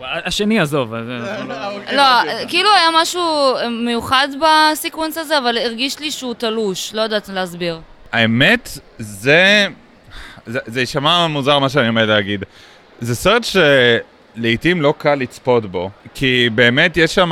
השני 0.00 0.60
עזוב, 0.60 0.94
אז, 0.94 1.08
אה, 1.08 1.92
לא, 1.92 2.32
כאילו 2.48 2.70
היה 2.70 2.88
משהו 3.02 3.54
מיוחד 3.70 4.28
בסקוונס 4.72 5.18
הזה, 5.18 5.38
אבל 5.38 5.58
הרגיש 5.58 6.00
לי 6.00 6.10
שהוא 6.10 6.34
תלוש, 6.34 6.94
לא 6.94 7.02
יודעת 7.02 7.28
להסביר. 7.28 7.80
האמת, 8.12 8.68
זה... 8.98 9.66
זה 10.46 10.80
יישמע 10.80 11.26
מוזר 11.26 11.58
מה 11.58 11.68
שאני 11.68 11.88
עומד 11.88 12.02
להגיד. 12.02 12.44
זה 13.00 13.14
סרט 13.14 13.44
שלעיתים 14.36 14.82
לא 14.82 14.94
קל 14.98 15.14
לצפות 15.14 15.66
בו, 15.66 15.90
כי 16.14 16.48
באמת 16.54 16.96
יש 16.96 17.14
שם, 17.14 17.30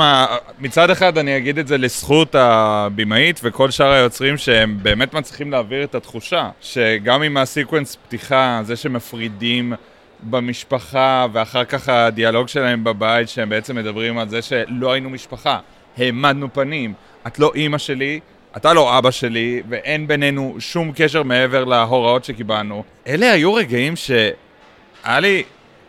מצד 0.59 0.89
אחד 0.89 1.17
אני 1.17 1.37
אגיד 1.37 1.57
את 1.57 1.67
זה 1.67 1.77
לזכות 1.77 2.35
הבמאית 2.35 3.39
וכל 3.43 3.71
שאר 3.71 3.91
היוצרים 3.91 4.37
שהם 4.37 4.77
באמת 4.81 5.13
מצליחים 5.13 5.51
להעביר 5.51 5.83
את 5.83 5.95
התחושה, 5.95 6.49
שגם 6.61 7.21
עם 7.21 7.37
הסיקוונס 7.37 7.95
פתיחה, 7.95 8.61
זה 8.63 8.75
שמפרידים 8.75 9.73
במשפחה 10.23 11.25
ואחר 11.33 11.65
כך 11.65 11.89
הדיאלוג 11.89 12.47
שלהם 12.47 12.83
בבית, 12.83 13.29
שהם 13.29 13.49
בעצם 13.49 13.75
מדברים 13.75 14.17
על 14.17 14.29
זה 14.29 14.41
שלא 14.41 14.91
היינו 14.91 15.09
משפחה, 15.09 15.59
העמדנו 15.97 16.53
פנים, 16.53 16.93
את 17.27 17.39
לא 17.39 17.51
אימא 17.55 17.77
שלי, 17.77 18.19
אתה 18.57 18.73
לא 18.73 18.97
אבא 18.97 19.11
שלי, 19.11 19.61
ואין 19.69 20.07
בינינו 20.07 20.55
שום 20.59 20.91
קשר 20.95 21.23
מעבר 21.23 21.63
להוראות 21.63 22.25
שקיבלנו. 22.25 22.83
אלה 23.07 23.31
היו 23.31 23.53
רגעים 23.53 23.95
שהיה 23.95 25.19
לי 25.19 25.43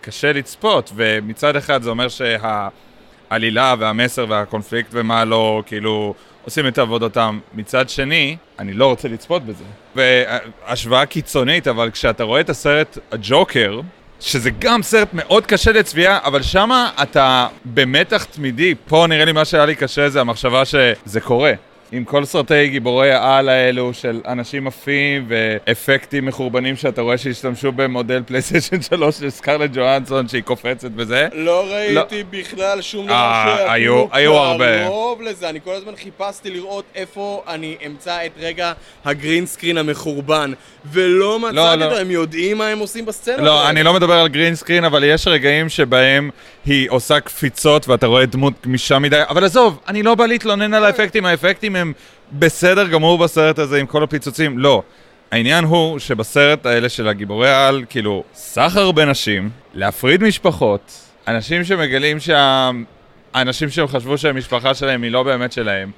קשה 0.04 0.32
לצפות, 0.32 0.92
ומצד 0.94 1.56
אחד 1.56 1.82
זה 1.82 1.90
אומר 1.90 2.06
שהעלילה 2.08 3.74
והמסר 3.78 4.26
והקונפליקט 4.28 4.88
ומה 4.92 5.24
לא, 5.24 5.62
כאילו, 5.66 6.14
עושים 6.44 6.66
את 6.66 6.78
עבודתם. 6.78 7.38
מצד 7.54 7.88
שני, 7.88 8.36
אני 8.58 8.72
לא 8.72 8.86
רוצה 8.86 9.08
לצפות 9.08 9.42
בזה. 9.42 9.64
והשוואה 9.96 11.06
קיצונית, 11.06 11.68
אבל 11.68 11.90
כשאתה 11.90 12.24
רואה 12.24 12.40
את 12.40 12.50
הסרט 12.50 12.98
הג'וקר, 13.12 13.80
שזה 14.20 14.50
גם 14.58 14.82
סרט 14.82 15.08
מאוד 15.12 15.46
קשה 15.46 15.72
לצביעה, 15.72 16.18
אבל 16.24 16.42
שמה 16.42 16.90
אתה 17.02 17.48
במתח 17.64 18.24
תמידי. 18.24 18.74
פה 18.88 19.06
נראה 19.08 19.24
לי 19.24 19.32
מה 19.32 19.44
שהיה 19.44 19.66
לי 19.66 19.74
קשה 19.74 20.08
זה 20.08 20.20
המחשבה 20.20 20.64
שזה 20.64 21.20
קורה. 21.20 21.52
עם 21.92 22.04
כל 22.04 22.24
סרטי 22.24 22.68
גיבורי 22.68 23.12
העל 23.12 23.48
האלו 23.48 23.94
של 23.94 24.20
אנשים 24.28 24.66
עפים 24.66 25.26
ואפקטים 25.28 26.26
מחורבנים 26.26 26.76
שאתה 26.76 27.02
רואה 27.02 27.18
שהשתמשו 27.18 27.72
במודל 27.72 28.22
פלייסטיישן 28.26 28.82
3 28.96 29.16
של 29.18 29.30
סקרלט 29.30 29.70
ג'ואנסון 29.74 30.28
שהיא 30.28 30.42
קופצת 30.42 30.90
בזה. 30.90 31.28
לא 31.32 31.66
ראיתי 31.70 32.24
בכלל 32.30 32.82
שום 32.82 33.06
דבר 33.06 33.14
אה, 33.14 33.56
שאפילו 33.68 34.08
היו- 34.12 34.34
הרבה. 34.36 34.84
קרוב 34.84 35.22
לזה, 35.22 35.48
אני 35.48 35.58
כל 35.64 35.74
הזמן 35.74 35.92
חיפשתי 35.96 36.50
לראות 36.50 36.84
איפה 36.94 37.42
אני 37.48 37.76
אמצא 37.86 38.26
את 38.26 38.32
רגע 38.40 38.72
הגרין 39.04 39.46
סקרין 39.46 39.78
המחורבן, 39.78 40.52
ולא 40.92 41.38
מצאתי 41.40 41.56
לא. 41.80 41.84
אותו, 41.84 41.96
הם 41.98 42.10
יודעים 42.10 42.58
מה 42.58 42.66
הם 42.68 42.78
עושים 42.78 43.06
בסצנה. 43.06 43.36
לא, 43.42 43.68
אני 43.68 43.82
לא 43.82 43.94
מדבר 43.94 44.14
על 44.14 44.28
גרין 44.28 44.54
סקרין, 44.54 44.84
אבל 44.84 45.04
יש 45.04 45.26
רגעים 45.26 45.68
שבהם 45.68 46.30
היא 46.66 46.90
עושה 46.90 47.20
קפיצות 47.20 47.88
ואתה 47.88 48.06
רואה 48.06 48.26
דמות 48.26 48.52
גמישה 48.64 48.98
מדי, 48.98 49.22
אבל 49.28 49.44
עזוב, 49.44 49.78
אני 49.88 50.02
לא 50.02 50.14
בא 50.14 50.26
להתלונן 50.26 50.74
על 50.74 50.84
האפקטים, 50.84 51.26
האפקטים 51.26 51.73
הם 51.76 51.92
בסדר 52.32 52.88
גמור 52.88 53.18
בסרט 53.18 53.58
הזה 53.58 53.80
עם 53.80 53.86
כל 53.86 54.02
הפיצוצים, 54.02 54.58
לא. 54.58 54.82
העניין 55.30 55.64
הוא 55.64 55.98
שבסרט 55.98 56.66
האלה 56.66 56.88
של 56.88 57.08
הגיבורי 57.08 57.50
העל, 57.50 57.84
כאילו, 57.88 58.24
סחר 58.34 58.92
בנשים, 58.92 59.50
להפריד 59.74 60.22
משפחות, 60.22 61.10
אנשים 61.28 61.64
שמגלים 61.64 62.18
שהאנשים 62.20 63.70
שהם 63.70 63.86
חשבו 63.86 64.18
שהמשפחה 64.18 64.74
שלהם 64.74 65.02
היא 65.02 65.10
לא 65.10 65.22
באמת 65.22 65.52
שלהם, 65.52 65.90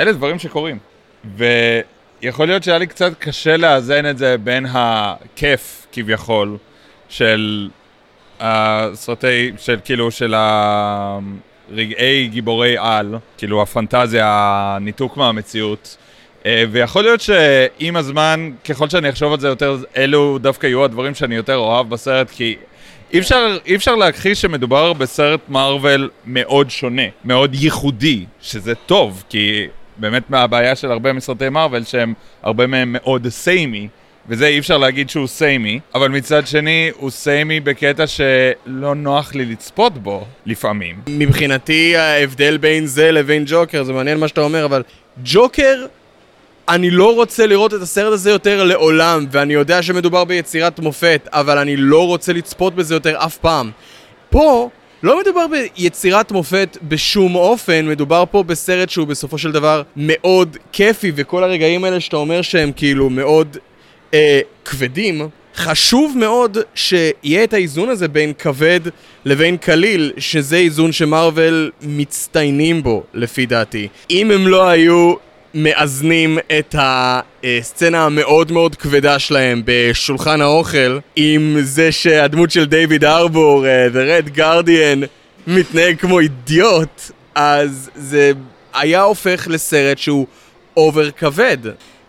אלה 0.00 0.12
דברים 0.12 0.38
שקורים. 0.38 0.78
ויכול 1.36 2.46
להיות 2.46 2.64
שהיה 2.64 2.78
לי 2.78 2.86
קצת 2.86 3.12
קשה 3.18 3.56
לאזן 3.56 4.10
את 4.10 4.18
זה 4.18 4.36
בין 4.38 4.66
הכיף, 4.70 5.86
כביכול, 5.92 6.56
של 7.08 7.68
הסרטי, 8.40 9.52
של 9.58 9.78
כאילו, 9.84 10.10
של 10.10 10.34
הרגעי 11.72 12.28
גיבורי 12.28 12.76
על, 12.78 13.14
כאילו 13.38 13.62
הפנטזיה, 13.62 14.26
הניתוק 14.76 15.16
מהמציאות. 15.16 15.96
אה, 16.46 16.64
ויכול 16.70 17.02
להיות 17.02 17.20
שעם 17.20 17.96
הזמן, 17.96 18.50
ככל 18.68 18.88
שאני 18.88 19.08
אחשוב 19.10 19.32
על 19.32 19.40
זה 19.40 19.48
יותר, 19.48 19.76
אלו 19.96 20.38
דווקא 20.38 20.66
יהיו 20.66 20.84
הדברים 20.84 21.14
שאני 21.14 21.34
יותר 21.34 21.56
אוהב 21.56 21.88
בסרט, 21.90 22.30
כי 22.30 22.56
אי 23.12 23.18
אפשר, 23.18 23.58
אי 23.66 23.76
אפשר 23.76 23.94
להכחיש 23.94 24.40
שמדובר 24.40 24.92
בסרט 24.92 25.40
מארוול 25.48 26.10
מאוד 26.26 26.70
שונה, 26.70 27.02
מאוד 27.24 27.54
ייחודי, 27.54 28.24
שזה 28.40 28.74
טוב, 28.74 29.24
כי 29.28 29.66
באמת 29.96 30.30
מהבעיה 30.30 30.76
של 30.76 30.90
הרבה 30.90 31.12
מסרטי 31.12 31.48
מארוול 31.48 31.84
שהם 31.84 32.14
הרבה 32.42 32.66
מהם 32.66 32.92
מאוד 32.92 33.28
סיימי, 33.28 33.88
וזה 34.28 34.46
אי 34.46 34.58
אפשר 34.58 34.78
להגיד 34.78 35.10
שהוא 35.10 35.26
סיימי, 35.26 35.80
אבל 35.94 36.08
מצד 36.08 36.46
שני 36.46 36.90
הוא 36.96 37.10
סיימי 37.10 37.60
בקטע 37.60 38.04
שלא 38.06 38.94
נוח 38.94 39.34
לי 39.34 39.44
לצפות 39.44 39.98
בו 39.98 40.24
לפעמים. 40.46 41.00
מבחינתי 41.08 41.96
ההבדל 41.96 42.56
בין 42.56 42.86
זה 42.86 43.12
לבין 43.12 43.44
ג'וקר, 43.46 43.84
זה 43.84 43.92
מעניין 43.92 44.18
מה 44.18 44.28
שאתה 44.28 44.40
אומר, 44.40 44.64
אבל 44.64 44.82
ג'וקר, 45.24 45.86
אני 46.68 46.90
לא 46.90 47.14
רוצה 47.14 47.46
לראות 47.46 47.74
את 47.74 47.82
הסרט 47.82 48.12
הזה 48.12 48.30
יותר 48.30 48.64
לעולם, 48.64 49.26
ואני 49.30 49.54
יודע 49.54 49.82
שמדובר 49.82 50.24
ביצירת 50.24 50.78
מופת, 50.78 51.28
אבל 51.32 51.58
אני 51.58 51.76
לא 51.76 52.06
רוצה 52.06 52.32
לצפות 52.32 52.74
בזה 52.74 52.94
יותר 52.94 53.24
אף 53.24 53.36
פעם. 53.36 53.70
פה, 54.30 54.70
לא 55.02 55.20
מדובר 55.20 55.46
ביצירת 55.46 56.32
מופת 56.32 56.76
בשום 56.82 57.34
אופן, 57.34 57.86
מדובר 57.86 58.24
פה 58.30 58.42
בסרט 58.42 58.90
שהוא 58.90 59.06
בסופו 59.06 59.38
של 59.38 59.52
דבר 59.52 59.82
מאוד 59.96 60.56
כיפי, 60.72 61.12
וכל 61.14 61.44
הרגעים 61.44 61.84
האלה 61.84 62.00
שאתה 62.00 62.16
אומר 62.16 62.42
שהם 62.42 62.72
כאילו 62.76 63.10
מאוד 63.10 63.56
אה, 64.14 64.40
כבדים, 64.64 65.28
חשוב 65.56 66.14
מאוד 66.18 66.58
שיהיה 66.74 67.44
את 67.44 67.52
האיזון 67.52 67.88
הזה 67.88 68.08
בין 68.08 68.32
כבד 68.38 68.80
לבין 69.24 69.56
קליל, 69.56 70.12
שזה 70.18 70.56
איזון 70.56 70.92
שמרוויל 70.92 71.70
מצטיינים 71.82 72.82
בו, 72.82 73.02
לפי 73.14 73.46
דעתי. 73.46 73.88
אם 74.10 74.30
הם 74.30 74.48
לא 74.48 74.68
היו 74.68 75.14
מאזנים 75.54 76.38
את 76.58 76.74
הסצנה 76.78 78.04
המאוד 78.04 78.52
מאוד 78.52 78.74
כבדה 78.74 79.18
שלהם 79.18 79.62
בשולחן 79.64 80.40
האוכל 80.40 80.98
עם 81.16 81.56
זה 81.60 81.92
שהדמות 81.92 82.50
של 82.50 82.64
דיוויד 82.64 83.04
ארבור, 83.04 83.66
אה, 83.66 83.86
The 83.86 84.32
Red 84.32 84.38
Guardian, 84.38 85.06
מתנהג 85.46 85.98
כמו 85.98 86.20
אידיוט, 86.20 87.10
אז 87.34 87.90
זה 87.94 88.32
היה 88.74 89.02
הופך 89.02 89.46
לסרט 89.50 89.98
שהוא 89.98 90.26
over 90.76 91.10
כבד. 91.10 91.58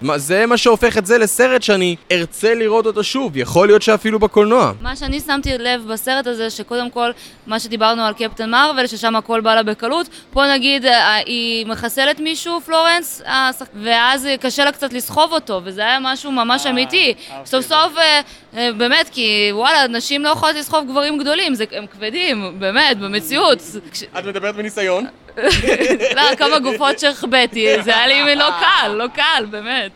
מה- 0.01 0.17
זה 0.17 0.45
מה 0.45 0.57
שהופך 0.57 0.97
את 0.97 1.05
זה 1.05 1.17
לסרט 1.17 1.61
שאני 1.63 1.95
ארצה 2.11 2.53
לראות 2.55 2.85
אותו 2.85 3.03
שוב, 3.03 3.37
יכול 3.37 3.67
להיות 3.67 3.81
שאפילו 3.81 4.19
בקולנוע. 4.19 4.71
מה 4.81 4.95
שאני 4.95 5.19
שמתי 5.19 5.57
לב 5.57 5.81
בסרט 5.87 6.27
הזה, 6.27 6.49
שקודם 6.49 6.89
כל, 6.89 7.11
מה 7.47 7.59
שדיברנו 7.59 8.01
על 8.05 8.13
קפטן 8.13 8.49
מרוויל, 8.49 8.87
ששם 8.87 9.15
הכל 9.15 9.41
בא 9.41 9.55
לה 9.55 9.63
בקלות, 9.63 10.07
פה 10.33 10.43
נגיד 10.53 10.85
אה, 10.85 11.15
היא 11.15 11.65
מחסלת 11.67 12.19
מישהו, 12.19 12.61
פלורנס, 12.61 13.21
השח- 13.25 13.65
ואז 13.83 14.25
אה, 14.25 14.37
קשה 14.37 14.65
לה 14.65 14.71
קצת 14.71 14.93
לסחוב 14.93 15.31
אותו, 15.33 15.61
וזה 15.63 15.81
היה 15.81 15.97
משהו 16.01 16.31
ממש 16.31 16.65
אמיתי. 16.65 17.13
סוף 17.45 17.65
סוף, 17.65 17.97
אה, 17.97 18.21
אה, 18.57 18.69
באמת, 18.77 19.09
כי 19.11 19.49
וואלה, 19.51 19.87
נשים 19.87 20.23
לא 20.23 20.29
יכולות 20.29 20.55
לסחוב 20.55 20.85
גברים 20.91 21.17
גדולים, 21.17 21.53
הם 21.71 21.85
כבדים, 21.87 22.55
באמת, 22.59 22.97
במציאות. 22.99 23.59
את 24.19 24.25
מדברת 24.25 24.55
מניסיון? 24.55 25.05
לא, 26.15 26.35
כמה 26.37 26.59
גופות 26.59 26.99
שהחבאתי, 26.99 27.83
זה 27.83 27.97
היה 27.97 28.07
לי 28.07 28.35
לא 28.35 28.49
קל, 28.59 28.87
לא 28.87 29.07
קל, 29.07 29.45
באמת. 29.49 29.91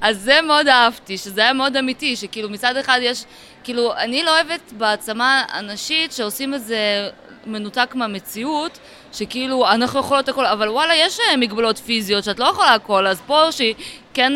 אז 0.00 0.20
זה 0.20 0.40
מאוד 0.42 0.68
אהבתי, 0.68 1.18
שזה 1.18 1.40
היה 1.40 1.52
מאוד 1.52 1.76
אמיתי, 1.76 2.16
שכאילו 2.16 2.50
מצד 2.50 2.76
אחד 2.76 2.98
יש, 3.02 3.24
כאילו, 3.64 3.94
אני 3.96 4.22
לא 4.22 4.34
אוהבת 4.34 4.72
בהעצמה 4.72 5.44
הנשית 5.48 6.12
שעושים 6.12 6.54
את 6.54 6.64
זה 6.64 7.08
מנותק 7.46 7.94
מהמציאות, 7.94 8.78
שכאילו, 9.12 9.70
אנחנו 9.70 10.00
יכולות 10.00 10.28
הכל, 10.28 10.46
אבל 10.46 10.68
וואלה, 10.68 10.94
יש 10.96 11.20
אה, 11.20 11.36
מגבלות 11.36 11.78
פיזיות 11.78 12.24
שאת 12.24 12.38
לא 12.38 12.44
יכולה 12.44 12.74
הכל, 12.74 13.06
אז 13.06 13.20
פה 13.26 13.52
שהיא 13.52 13.74
כן 14.14 14.32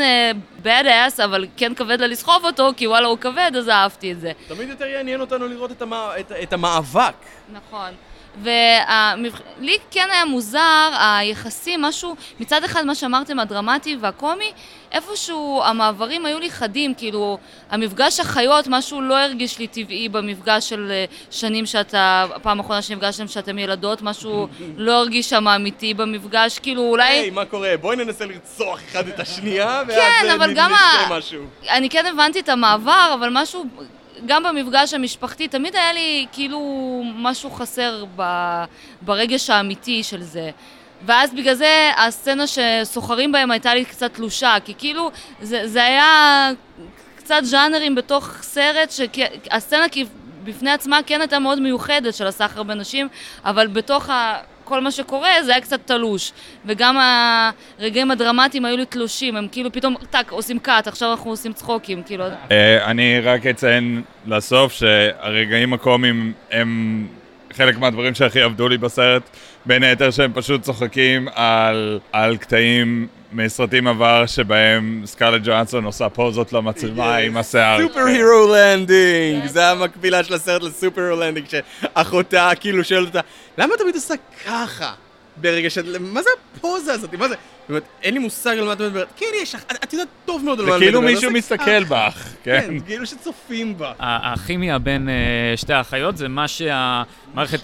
bad 0.65 0.85
ass, 0.85 1.25
אבל 1.25 1.47
כן 1.57 1.75
כבד 1.75 2.01
לה 2.01 2.07
לסחוב 2.07 2.45
אותו, 2.45 2.71
כי 2.77 2.87
וואלה, 2.87 3.07
הוא 3.07 3.19
כבד, 3.19 3.53
אז 3.59 3.69
אהבתי 3.69 4.13
את 4.13 4.21
זה. 4.21 4.33
תמיד 4.49 4.69
יותר 4.69 4.87
יעניין 4.87 5.21
אותנו 5.21 5.49
לראות 5.49 5.71
את, 5.71 5.83
המא... 5.83 6.11
את, 6.21 6.33
את 6.43 6.53
המאבק. 6.53 7.15
נכון. 7.53 7.91
ולי 8.43 9.77
כן 9.91 10.09
היה 10.13 10.25
מוזר, 10.25 10.91
היחסים, 10.99 11.83
משהו, 11.83 12.17
מצד 12.41 12.65
אחד 12.65 12.85
מה 12.85 12.95
שאמרתם, 12.95 13.39
הדרמטי 13.39 13.97
והקומי, 14.01 14.53
איפשהו 14.93 15.63
המעברים 15.65 16.27
היו 16.27 16.39
לי 16.39 16.51
חדים, 16.51 16.95
כאילו, 16.95 17.39
המפגש 17.71 18.21
החיות, 18.21 18.65
משהו 18.69 19.01
לא 19.01 19.19
הרגיש 19.19 19.59
לי 19.59 19.67
טבעי 19.67 20.09
במפגש 20.09 20.69
של 20.69 20.89
אה, 20.91 21.05
שנים 21.31 21.67
שאתה, 21.67 22.27
הפעם 22.35 22.61
האחרונה 22.61 22.83
שנפגשתם 22.83 23.29
שאתם 23.29 23.59
ילדות, 23.59 24.03
משהו 24.03 24.49
לא 24.77 24.93
הרגיש 24.93 25.31
שם 25.31 25.49
אמיתי 25.49 25.95
במפגש, 25.95 26.59
כאילו 26.59 26.83
אולי... 26.83 27.05
היי, 27.09 27.31
מה 27.31 27.45
קורה? 27.45 27.71
בואי 27.81 27.97
ננסה 27.97 28.25
לרצוח 28.27 28.81
אחד 28.89 29.09
את 29.09 29.21
השנייה, 29.21 29.83
ואז 29.89 29.97
כן, 30.23 30.29
אה, 30.31 30.37
נ- 30.37 30.51
נשתה 30.51 30.65
ה- 30.65 31.19
משהו. 31.19 31.43
אני 31.69 31.91
כן 31.91 32.07
הבנתי 32.07 32.41
את 32.41 32.49
המעבר, 32.49 33.11
אבל 33.19 33.29
משהו, 33.33 33.65
גם 34.27 34.43
במפגש 34.43 34.95
המשפחתי, 34.95 35.49
תמיד 35.49 35.77
היה 35.77 35.93
לי 35.93 36.27
כאילו 36.33 36.61
משהו 37.15 37.51
חסר 37.51 38.05
ב, 38.17 38.23
ברגש 39.03 39.51
האמיתי 39.51 40.03
של 40.03 40.23
זה. 40.23 40.51
ואז 41.07 41.35
בגלל 41.35 41.55
זה 41.55 41.91
הסצנה 41.97 42.45
שסוחרים 42.47 43.33
בהם 43.33 43.51
הייתה 43.51 43.75
לי 43.75 43.85
קצת 43.85 44.15
תלושה, 44.15 44.55
כי 44.65 44.75
כאילו 44.79 45.11
זה, 45.41 45.69
זה 45.69 45.85
היה 45.85 46.51
קצת 47.17 47.41
ז'אנרים 47.43 47.95
בתוך 47.95 48.33
סרט, 48.43 48.91
שהסצנה 48.91 49.87
בפני 50.45 50.71
עצמה 50.71 51.01
כן 51.07 51.21
הייתה 51.21 51.39
מאוד 51.39 51.61
מיוחדת 51.61 52.15
של 52.15 52.27
הסחר 52.27 52.63
בנשים, 52.63 53.09
אבל 53.45 53.67
בתוך 53.67 54.11
ה... 54.11 54.39
כל 54.69 54.81
מה 54.81 54.91
שקורה 54.91 55.31
זה 55.45 55.53
היה 55.53 55.61
קצת 55.61 55.81
תלוש. 55.85 56.33
וגם 56.67 56.97
הרגעים 57.79 58.11
הדרמטיים 58.11 58.65
היו 58.65 58.77
לי 58.77 58.87
תלושים, 58.87 59.37
הם 59.37 59.49
כאילו 59.53 59.73
פתאום, 59.73 59.95
טאק, 60.11 60.33
עושים 60.33 60.59
cut, 60.59 60.87
עכשיו 60.87 61.11
אנחנו 61.11 61.31
עושים 61.31 61.53
צחוקים, 61.53 62.03
כאילו... 62.03 62.25
אה, 62.51 62.85
אני 62.91 63.21
רק 63.21 63.47
אציין 63.47 64.03
לסוף 64.27 64.73
שהרגעים 64.73 65.73
הקומיים 65.73 66.33
הם 66.51 67.07
חלק 67.53 67.79
מהדברים 67.79 68.15
שהכי 68.15 68.41
עבדו 68.41 68.69
לי 68.69 68.79
בסרט, 68.79 69.23
בין 69.67 69.83
היתר 69.83 70.11
שהם 70.11 70.33
פשוט 70.35 70.63
צוחקים 70.63 71.29
על, 71.35 71.99
על 72.13 72.37
קטעים 72.37 73.07
מסרטים 73.33 73.87
עבר 73.87 74.27
שבהם 74.27 75.03
סקארלט 75.05 75.43
ג'ואנסון 75.45 75.85
עושה 75.85 76.09
פוזות 76.09 76.53
למצלמה 76.53 77.17
עם 77.17 77.37
השיער. 77.37 77.79
סופר 77.89 78.01
הירו 78.01 78.55
לנדינג! 78.55 79.47
זה 79.47 79.71
המקבילה 79.71 80.25
של 80.25 80.35
הסרט 80.35 80.63
ל 80.63 81.01
superhero 81.01 81.17
landing, 81.21 81.47
שאחותה 81.49 82.51
כאילו 82.61 82.85
שואלת 82.85 83.07
אותה, 83.07 83.21
למה 83.59 83.75
תמיד 83.79 83.95
עושה 83.95 84.15
ככה? 84.47 84.93
ברגע 85.41 85.71
שאת... 85.71 85.85
מה 86.01 86.23
זה 86.23 86.29
הפוזה 86.57 86.93
הזאת? 86.93 87.15
מה 87.15 87.29
זה? 87.29 87.35
זאת 87.35 87.69
אומרת, 87.69 87.83
אין 88.03 88.15
לי 88.15 88.21
מושג 88.21 88.57
על 88.59 88.65
מה 88.65 88.73
את 88.73 88.81
מדברת. 88.81 89.09
כן, 89.17 89.27
יש 89.43 89.55
לך, 89.55 89.63
את- 89.73 89.85
את 89.85 89.93
יודעת 89.93 90.09
טוב 90.25 90.45
מאוד 90.45 90.61
על 90.61 90.67
מה 90.67 90.73
זה 90.73 90.77
אני 90.79 90.87
מדברת. 90.87 91.03
כאילו 91.03 91.15
מישהו 91.15 91.31
מסתכל. 91.31 91.85
בך, 91.85 92.29
כן. 92.43 92.61
כן, 92.61 92.81
כאילו 92.81 93.07
שצופים 93.07 93.79
בה. 93.79 93.93
ה- 93.99 94.33
הכימיה 94.33 94.79
בין 94.79 95.09
אה, 95.09 95.15
שתי 95.57 95.73
האחיות 95.73 96.17
זה 96.17 96.29
מה 96.29 96.49
שהמערכת... 96.49 97.61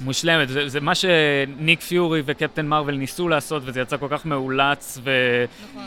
מושלמת. 0.00 0.48
זה, 0.48 0.68
זה 0.68 0.80
מה 0.80 0.92
שניק 0.94 1.80
פיורי 1.80 2.22
וקפטן 2.26 2.66
מרוויל 2.66 2.96
ניסו 2.96 3.28
לעשות, 3.28 3.62
וזה 3.66 3.80
יצא 3.80 3.96
כל 3.96 4.06
כך 4.10 4.26
מאולץ. 4.26 4.98
נכון. 5.74 5.84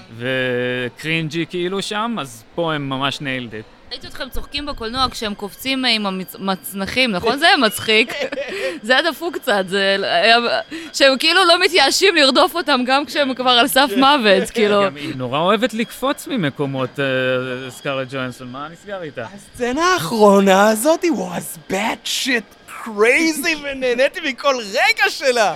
ו 0.95 1.03
cringy 1.03 1.45
כאילו 1.49 1.82
שם, 1.82 2.15
אז 2.19 2.43
פה 2.56 2.73
הם 2.73 2.89
ממש 2.89 3.21
nailed 3.21 3.55
it. 3.55 3.63
ראיתי 3.91 4.08
אתכם 4.08 4.30
צוחקים 4.30 4.65
בקולנוע 4.65 5.06
כשהם 5.12 5.34
קופצים 5.34 5.86
עם 5.86 6.06
המצנחים, 6.06 7.12
נכון? 7.12 7.39
זה 7.39 7.47
היה 7.47 7.58
מצחיק. 7.58 8.13
זה 8.84 8.93
היה 8.97 9.12
דפוק 9.12 9.38
קצת, 9.38 9.63
זה... 9.67 9.95
היה- 10.02 10.38
שהם 10.93 11.17
כאילו 11.17 11.45
לא 11.45 11.60
מתייאשים 11.65 12.15
לרדוף 12.15 12.56
אותם 12.56 12.82
גם 12.86 13.06
כשהם 13.06 13.34
כבר 13.34 13.49
על 13.52 13.67
סף 13.67 13.89
מוות, 13.97 14.49
כאילו. 14.54 14.84
גם 14.86 14.95
היא 14.95 15.15
נורא 15.15 15.39
אוהבת 15.39 15.73
לקפוץ 15.73 16.28
ממקומות, 16.28 16.99
אה, 16.99 17.06
סקארלט 17.71 18.08
ג'ואנסון, 18.12 18.47
מה 18.52 18.67
נסגר 18.71 19.02
איתה? 19.02 19.25
הסצנה 19.36 19.93
האחרונה 19.93 20.69
הזאת 20.69 21.04
was 21.04 21.71
bad 21.71 22.08
shit 22.25 22.73
crazy 22.86 23.56
ונהניתי 23.63 24.19
מכל 24.30 24.56
רגע 24.69 25.10
שלה. 25.10 25.56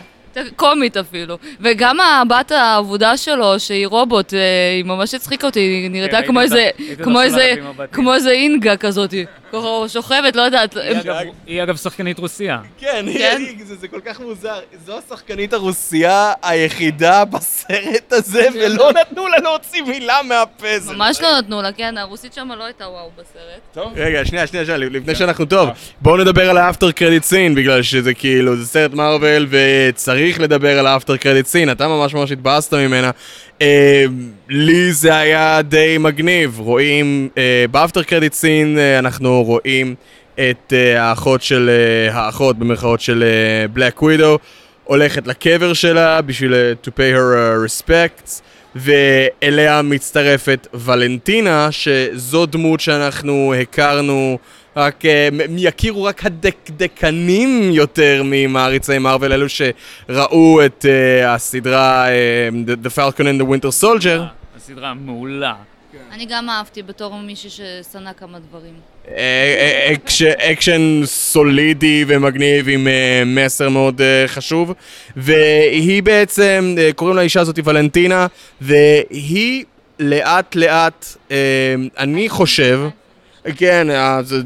קומית 0.55 0.97
אפילו. 0.97 1.37
וגם 1.59 1.99
הבת 1.99 2.51
האבודה 2.51 3.17
שלו, 3.17 3.59
שהיא 3.59 3.87
רובוט, 3.87 4.33
אה, 4.33 4.39
היא 4.75 4.85
ממש 4.85 5.13
הצחיקה 5.13 5.47
אותי, 5.47 5.59
היא 5.59 5.91
נראתה 5.91 6.21
כמו 6.21 6.41
איזה, 6.41 6.69
כמו 7.03 7.21
איזה, 7.21 7.53
מבטים. 7.61 7.85
כמו 7.91 8.13
איזה 8.13 8.31
אינגה 8.31 8.77
כזאת. 8.77 9.13
ככה 9.53 9.67
שוכבת, 9.89 10.35
לא 10.35 10.41
יודעת. 10.41 10.77
היא 11.47 11.63
אגב- 11.63 11.75
שחקנית 11.75 12.19
רוסיה. 12.19 12.59
כן, 12.79 13.05
כן? 13.17 13.37
היא- 13.39 13.65
זה, 13.65 13.75
זה 13.75 13.87
כל 13.87 13.99
כך 14.05 14.19
מוזר. 14.19 14.59
זו 14.85 14.97
השחקנית 14.97 15.53
הרוסייה 15.53 16.33
היחידה 16.41 17.25
בסרט 17.25 18.11
הזה, 18.13 18.47
ולא 18.55 18.91
נתנו 19.01 19.27
לה 19.27 19.37
להוציא 19.37 19.81
מילה 19.81 20.17
מהפה. 20.27 20.67
ממש 20.95 21.21
לא 21.21 21.37
נתנו 21.39 21.61
לה, 21.61 21.71
כן, 21.71 21.97
הרוסית 21.97 22.33
שם 22.33 22.49
לא 22.57 22.63
הייתה 22.63 22.87
וואו 22.87 23.09
בסרט. 23.17 23.85
רגע, 23.95 24.25
שנייה, 24.25 24.47
שנייה, 24.47 24.65
שנייה, 24.65 24.77
לפני 24.77 25.15
שאנחנו 25.15 25.45
טוב, 25.45 25.69
בואו 26.01 26.17
נדבר 26.17 26.49
על 26.49 26.57
ה 26.57 26.63
after 26.63 26.91
credit 26.91 27.23
scene, 27.23 27.55
בגלל 27.55 27.81
שזה 27.81 28.13
כאילו, 28.13 28.55
זה 28.55 28.65
סרט 28.67 28.93
מארוול, 28.93 29.47
וצריך 29.49 30.39
לדבר 30.39 30.79
על 30.79 30.87
ה 30.87 30.92
after 30.92 31.17
credit 31.17 31.45
scene, 31.45 31.71
אתה 31.71 31.87
ממש 31.87 32.13
ממש 32.13 32.31
התבאסת 32.31 32.73
ממנה. 32.73 33.11
אה, 33.63 34.05
לי 34.49 34.93
זה 34.93 35.15
היה 35.17 35.61
די 35.61 35.97
מגניב, 35.99 36.59
רואים, 36.59 37.29
אה, 37.37 37.65
ב 37.71 37.77
after 37.77 38.03
credit 38.03 38.33
scene 38.33 38.77
אה, 38.77 38.99
אנחנו 38.99 39.43
רואים 39.43 39.95
את 40.33 40.73
אה, 40.73 41.03
האחות 41.03 41.41
של, 41.41 41.69
האחות 42.11 42.57
במרכאות 42.59 43.01
של 43.01 43.23
בלק 43.73 44.01
ווידו, 44.01 44.39
הולכת 44.83 45.27
לקבר 45.27 45.73
שלה 45.73 46.21
בשביל 46.21 46.53
to 46.83 46.89
pay 46.89 47.15
her 47.15 47.65
respects. 47.65 48.41
ואליה 48.75 49.81
מצטרפת 49.81 50.67
ולנטינה, 50.73 51.67
שזו 51.71 52.45
דמות 52.45 52.79
שאנחנו 52.79 53.53
הכרנו, 53.61 54.37
רק, 54.77 55.05
אה, 55.05 55.29
מ- 55.31 55.57
יכירו 55.57 56.03
רק 56.03 56.25
הדקדקנים 56.25 57.71
יותר 57.73 58.21
ממעריצי 58.25 58.97
מארוול, 58.97 59.33
אלו 59.33 59.45
שראו 59.49 60.65
את 60.65 60.85
uh, 60.85 61.27
הסדרה 61.27 62.07
uh, 62.07 62.85
The, 62.85 62.89
Falcon 62.89 63.19
and 63.23 63.41
the 63.41 63.45
Winter 63.45 63.83
Soldier. 63.83 64.19
הסדרה 64.57 64.93
מעולה. 64.93 65.53
אני 66.11 66.25
גם 66.25 66.49
אהבתי 66.49 66.83
בתור 66.83 67.15
מישהי 67.19 67.49
ששנא 67.49 68.09
כמה 68.17 68.37
דברים. 68.49 68.73
אה, 69.07 69.15
אה, 69.17 69.93
אקש- 69.93 70.21
אקשן 70.51 71.01
סולידי 71.05 72.05
ומגניב 72.07 72.65
עם 72.69 72.87
אה, 72.87 73.23
מסר 73.25 73.69
מאוד 73.69 74.01
אה, 74.01 74.23
חשוב 74.27 74.73
והיא 75.15 76.03
בעצם, 76.03 76.75
אה, 76.77 76.89
קוראים 76.95 77.17
לאישה 77.17 77.41
הזאת 77.41 77.59
ולנטינה 77.63 78.27
והיא 78.61 79.63
לאט 79.99 80.55
לאט, 80.55 81.05
אה, 81.31 81.37
אני 81.97 82.29
חושב, 82.29 82.79
כן, 83.51 83.87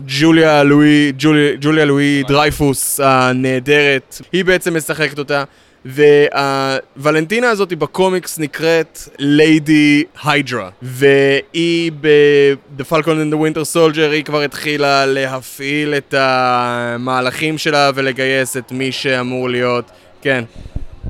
ג'וליה 0.08 0.64
לואי, 0.64 1.12
ג'וליה, 1.18 1.52
ג'וליה 1.62 1.86
לואי 1.86 2.24
דרייפוס 2.28 3.00
הנהדרת, 3.04 4.22
היא 4.32 4.46
בעצם 4.46 4.78
משחקת 4.78 5.20
אותה 5.20 5.44
והוולנטינה 5.86 7.50
הזאת 7.50 7.74
בקומיקס 7.74 8.40
נקראת 8.40 9.00
ליידי 9.20 10.04
היידרה 10.24 10.70
והיא 10.82 11.92
ב-The 12.02 12.84
Falcon 12.92 13.06
and 13.06 13.34
the 13.34 13.38
Winter 13.38 13.76
Soldier 13.76 14.12
היא 14.12 14.24
כבר 14.24 14.42
התחילה 14.42 15.06
להפעיל 15.06 15.94
את 15.94 16.14
המהלכים 16.18 17.58
שלה 17.58 17.92
ולגייס 17.96 18.58
את 18.58 18.72
מי 18.72 18.92
שאמור 18.92 19.50
להיות, 19.50 19.92
כן. 20.22 20.44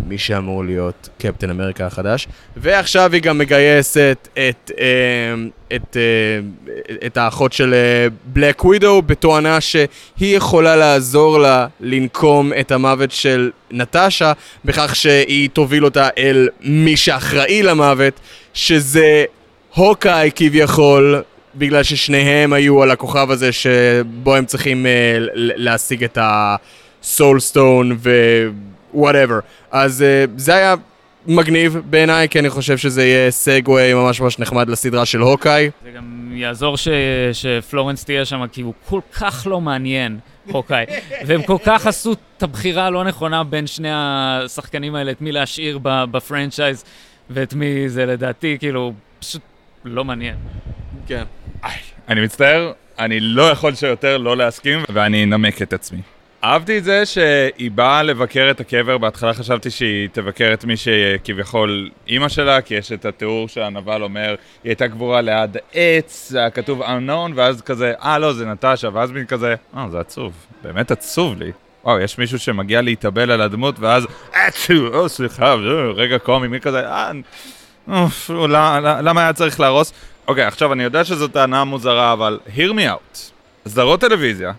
מי 0.07 0.17
שאמור 0.17 0.65
להיות 0.65 1.09
קפטן 1.17 1.49
אמריקה 1.49 1.85
החדש. 1.85 2.27
ועכשיו 2.57 3.13
היא 3.13 3.21
גם 3.21 3.37
מגייסת 3.37 4.27
את, 4.33 4.71
אה, 4.79 4.85
את, 5.75 5.97
אה, 5.97 7.01
את 7.05 7.17
האחות 7.17 7.53
של 7.53 7.73
בלק 8.25 8.65
ווידו 8.65 9.01
בתואנה 9.01 9.61
שהיא 9.61 9.87
יכולה 10.19 10.75
לעזור 10.75 11.39
לה 11.39 11.67
לנקום 11.79 12.51
את 12.59 12.71
המוות 12.71 13.11
של 13.11 13.51
נטשה 13.71 14.33
בכך 14.65 14.95
שהיא 14.95 15.49
תוביל 15.53 15.85
אותה 15.85 16.09
אל 16.17 16.49
מי 16.61 16.97
שאחראי 16.97 17.63
למוות, 17.63 18.19
שזה 18.53 19.25
הוקאי 19.75 20.31
כביכול, 20.35 21.21
בגלל 21.55 21.83
ששניהם 21.83 22.53
היו 22.53 22.83
על 22.83 22.91
הכוכב 22.91 23.31
הזה 23.31 23.51
שבו 23.51 24.35
הם 24.35 24.45
צריכים 24.45 24.85
uh, 24.85 24.89
להשיג 25.33 26.03
את 26.03 26.17
ה 26.21 26.39
soul 26.39 27.09
stone 27.09 27.97
ו 28.97 29.02
whatever. 29.02 29.39
אז 29.71 30.03
אה, 30.27 30.31
זה 30.37 30.55
היה 30.55 30.75
מגניב 31.27 31.77
בעיניי, 31.89 32.29
כי 32.29 32.39
אני 32.39 32.49
חושב 32.49 32.77
שזה 32.77 33.05
יהיה 33.05 33.31
segue 33.31 33.93
ממש 33.93 34.21
ממש 34.21 34.39
נחמד 34.39 34.69
לסדרה 34.69 35.05
של 35.05 35.19
הוקאי. 35.19 35.69
זה 35.83 35.91
גם 35.91 36.31
יעזור 36.33 36.77
ש... 36.77 36.87
שפלורנס 37.33 38.05
תהיה 38.05 38.25
שם, 38.25 38.47
כי 38.51 38.61
הוא 38.61 38.73
כל 38.89 38.99
כך 39.13 39.47
לא 39.49 39.61
מעניין, 39.61 40.19
הוקאי. 40.51 40.85
והם 41.25 41.43
כל 41.43 41.57
כך 41.65 41.87
עשו 41.87 42.13
את 42.37 42.43
הבחירה 42.43 42.85
הלא 42.85 43.03
נכונה 43.03 43.43
בין 43.43 43.67
שני 43.67 43.89
השחקנים 43.91 44.95
האלה, 44.95 45.11
את 45.11 45.21
מי 45.21 45.31
להשאיר 45.31 45.79
ב 45.83 45.93
franchise 45.93 46.83
ואת 47.29 47.53
מי 47.53 47.89
זה 47.89 48.05
לדעתי, 48.05 48.57
כאילו, 48.59 48.93
פשוט 49.19 49.41
לא 49.85 50.05
מעניין. 50.05 50.35
כן. 51.07 51.23
אני 52.09 52.21
מצטער, 52.21 52.71
אני 52.99 53.19
לא 53.19 53.49
יכול 53.49 53.75
שיותר 53.75 54.17
לא 54.17 54.37
להסכים, 54.37 54.79
ואני 54.89 55.23
אנמק 55.23 55.61
את 55.61 55.73
עצמי. 55.73 56.01
אהבתי 56.43 56.77
את 56.77 56.83
זה 56.83 57.05
שהיא 57.05 57.71
באה 57.71 58.03
לבקר 58.03 58.47
את 58.51 58.59
הקבר, 58.59 58.97
בהתחלה 58.97 59.33
חשבתי 59.33 59.69
שהיא 59.69 60.09
תבקר 60.11 60.53
את 60.53 60.65
מי 60.65 60.73
שכביכול 60.77 61.89
אימא 62.07 62.29
שלה, 62.29 62.61
כי 62.61 62.75
יש 62.75 62.91
את 62.91 63.05
התיאור 63.05 63.47
שהנבל 63.47 64.03
אומר, 64.03 64.29
היא 64.63 64.69
הייתה 64.69 64.87
גבורה 64.87 65.21
ליד 65.21 65.57
עץ, 65.73 66.33
כתוב 66.53 66.83
unknown, 66.83 67.31
ואז 67.35 67.61
כזה, 67.61 67.93
אה 68.03 68.19
לא, 68.19 68.33
זה 68.33 68.45
נטשה, 68.45 68.89
ואז 68.93 69.11
מין 69.11 69.25
כזה, 69.25 69.55
אה, 69.77 69.87
זה 69.91 69.99
עצוב, 69.99 70.33
באמת 70.63 70.91
עצוב 70.91 71.39
לי. 71.39 71.51
וואו, 71.83 71.99
יש 71.99 72.17
מישהו 72.17 72.39
שמגיע 72.39 72.81
להתאבל 72.81 73.31
על 73.31 73.41
הדמות, 73.41 73.79
ואז, 73.79 74.07
עצוב, 74.33 74.95
או 74.95 75.09
סליחה, 75.09 75.53
רגע 75.95 76.19
קומי, 76.19 76.47
מי 76.47 76.59
כזה, 76.59 76.87
אה, 76.87 77.11
אוף, 77.91 78.29
למה 79.01 79.21
היה 79.21 79.33
צריך 79.33 79.59
להרוס? 79.59 79.93
אוקיי, 80.27 80.43
עכשיו 80.43 80.73
אני 80.73 80.83
יודע 80.83 81.03
שזו 81.03 81.27
טענה 81.27 81.63
מוזרה, 81.63 82.13
אבל 82.13 82.39
hear 82.55 82.71
me 82.71 82.91
out. 82.91 83.17
סדרות 83.67 84.01
טלוויזיה 84.01 84.51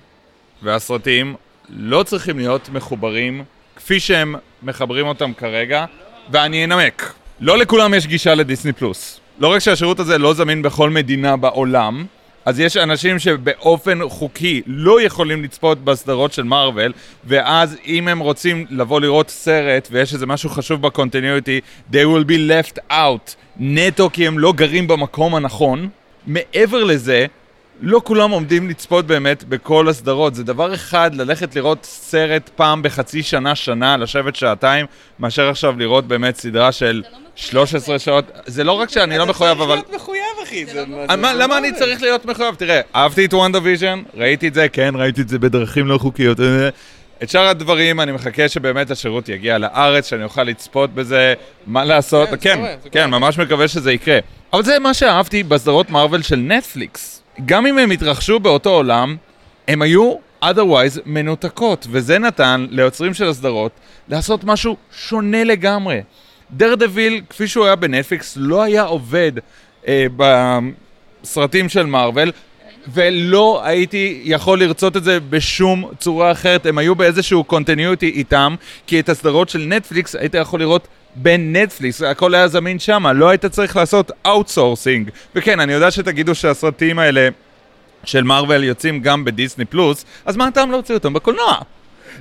והסרטים 0.63 1.35
לא 1.71 2.03
צריכים 2.03 2.39
להיות 2.39 2.69
מחוברים 2.69 3.45
כפי 3.77 4.01
שהם 4.01 4.35
מחברים 4.63 5.07
אותם 5.07 5.33
כרגע, 5.33 5.85
ואני 6.31 6.65
אנמק. 6.65 7.13
לא 7.41 7.59
לכולם 7.59 7.95
יש 7.95 8.07
גישה 8.07 8.35
לדיסני 8.35 8.73
פלוס. 8.73 9.21
לא 9.39 9.49
רק 9.49 9.59
שהשירות 9.59 10.01
הזה 10.01 10.19
לא 10.19 10.35
זמין 10.35 10.63
בכל 10.63 10.91
מדינה 10.91 11.37
בעולם, 11.37 12.07
אז 12.45 12.61
יש 12.61 12.77
אנשים 12.77 13.19
שבאופן 13.19 14.09
חוקי 14.09 14.63
לא 14.67 15.03
יכולים 15.03 15.45
לצפות 15.45 15.85
בסדרות 15.85 16.33
של 16.33 16.43
מארוול, 16.43 16.93
ואז 17.25 17.77
אם 17.87 18.09
הם 18.09 18.19
רוצים 18.19 18.67
לבוא 18.71 19.01
לראות 19.01 19.31
סרט 19.31 19.89
ויש 19.91 20.15
איזה 20.15 20.27
משהו 20.27 20.51
חשוב 20.51 20.83
בקונטיניוטי, 20.83 21.61
they 21.93 21.95
will 21.95 22.29
be 22.29 22.51
left 22.51 22.79
out, 22.91 23.35
נטו 23.57 24.11
כי 24.13 24.27
הם 24.27 24.39
לא 24.39 24.53
גרים 24.53 24.89
במקום 24.89 25.35
הנכון. 25.35 25.89
מעבר 26.27 26.85
לזה, 26.85 27.27
לא 27.81 28.01
כולם 28.05 28.31
עומדים 28.31 28.69
לצפות 28.69 29.07
באמת 29.07 29.45
בכל 29.45 29.89
הסדרות. 29.89 30.35
זה 30.35 30.45
דבר 30.45 30.75
אחד 30.75 31.11
ללכת 31.15 31.57
לראות 31.57 31.79
סרט 31.85 32.51
פעם 32.57 32.83
בחצי 32.83 33.23
שנה, 33.23 33.55
שנה, 33.55 33.97
לשבת 33.97 34.37
שעתיים, 34.37 34.87
מאשר 35.19 35.49
עכשיו 35.49 35.75
לראות 35.79 36.09
באמת 36.09 36.37
סדרה 36.37 36.73
של 36.73 37.03
13 37.37 37.99
שעות. 37.99 38.25
זה 38.47 38.65
לא 38.65 38.73
רק 38.73 38.91
שאני 38.91 39.19
לא 39.19 39.27
מחויב, 39.27 39.61
אבל... 39.61 39.79
אתה 39.79 39.83
צריך 39.83 39.93
להיות 39.93 40.03
מחויב, 40.03 40.23
אחי. 40.49 40.67
זה- 40.67 40.85
מה- 41.17 41.35
למה 41.35 41.59
אני 41.59 41.73
צריך 41.73 42.03
להיות 42.03 42.25
מחויב? 42.25 42.55
תראה, 42.55 42.81
אהבתי 42.95 43.25
את 43.25 43.35
וונדה 43.35 43.59
ויז'ן, 43.63 44.03
ראיתי 44.15 44.49
את 44.49 44.55
זה, 44.55 44.69
כן, 44.69 44.93
ראיתי 44.97 45.21
את 45.21 45.29
זה 45.29 45.39
בדרכים 45.39 45.87
לא 45.87 45.99
חוקיות. 45.99 46.39
את 47.23 47.31
שאר 47.31 47.47
הדברים, 47.49 48.01
אני 48.01 48.13
מחכה 48.13 48.49
שבאמת 48.49 48.91
השירות 48.91 49.29
יגיע 49.29 49.59
לארץ, 49.59 50.09
שאני 50.09 50.25
אוכל 50.25 50.43
לצפות 50.43 50.95
בזה, 50.95 51.35
מה 51.67 51.85
לעשות, 51.85 52.29
כן, 52.29 52.37
כן, 52.41 52.65
כן. 52.93 53.11
ממש 53.11 53.39
מקווה 53.39 53.69
שזה 53.69 53.93
יקרה. 53.93 54.19
אבל 54.53 54.65
זה 54.65 54.79
מה 54.79 54.95
שאהבתי 54.95 55.43
בסדרות 55.43 55.91
מארוול 55.91 56.23
של 56.23 56.37
נטפליקס. 56.37 57.23
גם 57.47 57.67
אם 57.67 57.79
הם 57.79 57.91
התרחשו 57.91 58.41
באותו 58.41 58.71
עולם, 58.71 59.17
הם 59.69 59.83
היו 59.83 60.15
otherwise 60.43 61.01
מנותקות, 61.07 61.87
וזה 61.91 62.19
נתן 62.19 62.67
ליוצרים 62.71 63.15
של 63.15 63.29
הסדרות 63.29 63.73
לעשות 64.09 64.45
משהו 64.45 64.77
שונה 64.93 65.45
לגמרי. 65.45 66.01
דרדוויל, 66.51 67.23
כפי 67.31 67.49
שהוא 67.49 67.65
היה 67.65 67.77
בנטפליקס, 67.77 68.37
לא 68.41 68.63
היה 68.63 68.83
עובד 68.83 69.33
אה, 69.89 70.07
בסרטים 70.17 71.69
של 71.69 71.87
מארוול, 71.87 72.33
ולא 72.95 73.61
הייתי 73.65 74.21
יכול 74.25 74.61
לראות 74.61 74.97
את 74.97 75.05
זה 75.05 75.19
בשום 75.21 75.91
צורה 75.99 76.33
אחרת. 76.33 76.67
הם 76.67 76.79
היו 76.79 76.95
באיזשהו 76.95 77.45
continuity 77.45 78.09
איתם, 78.09 78.55
כי 78.87 79.01
את 79.01 79.09
הסדרות 79.09 79.49
של 79.49 79.59
נטפליקס 79.59 80.17
היית 80.17 80.35
יכול 80.35 80.61
לראות 80.61 80.89
בנטפליקס, 81.15 82.03
הכל 82.03 82.35
היה 82.35 82.49
זמין 82.49 82.79
שם, 82.79 83.07
לא 83.07 83.29
היית 83.29 83.47
צריך 83.47 83.77
לעשות 83.77 84.11
outsourcing. 84.27 85.11
וכן, 85.35 85.61
אני 85.61 85.73
יודע 85.73 85.91
שתגידו 85.91 86.35
שהסרטים 86.35 86.99
האלה 86.99 87.29
של 88.05 88.23
מארוול 88.23 88.65
יוצאים 88.65 89.01
גם 89.01 89.25
בדיסני 89.25 89.65
פלוס, 89.65 90.05
אז 90.25 90.37
מה 90.37 90.47
הטעם 90.47 90.71
להוציא 90.71 90.95
אותם 90.95 91.13
בקולנוע? 91.13 91.59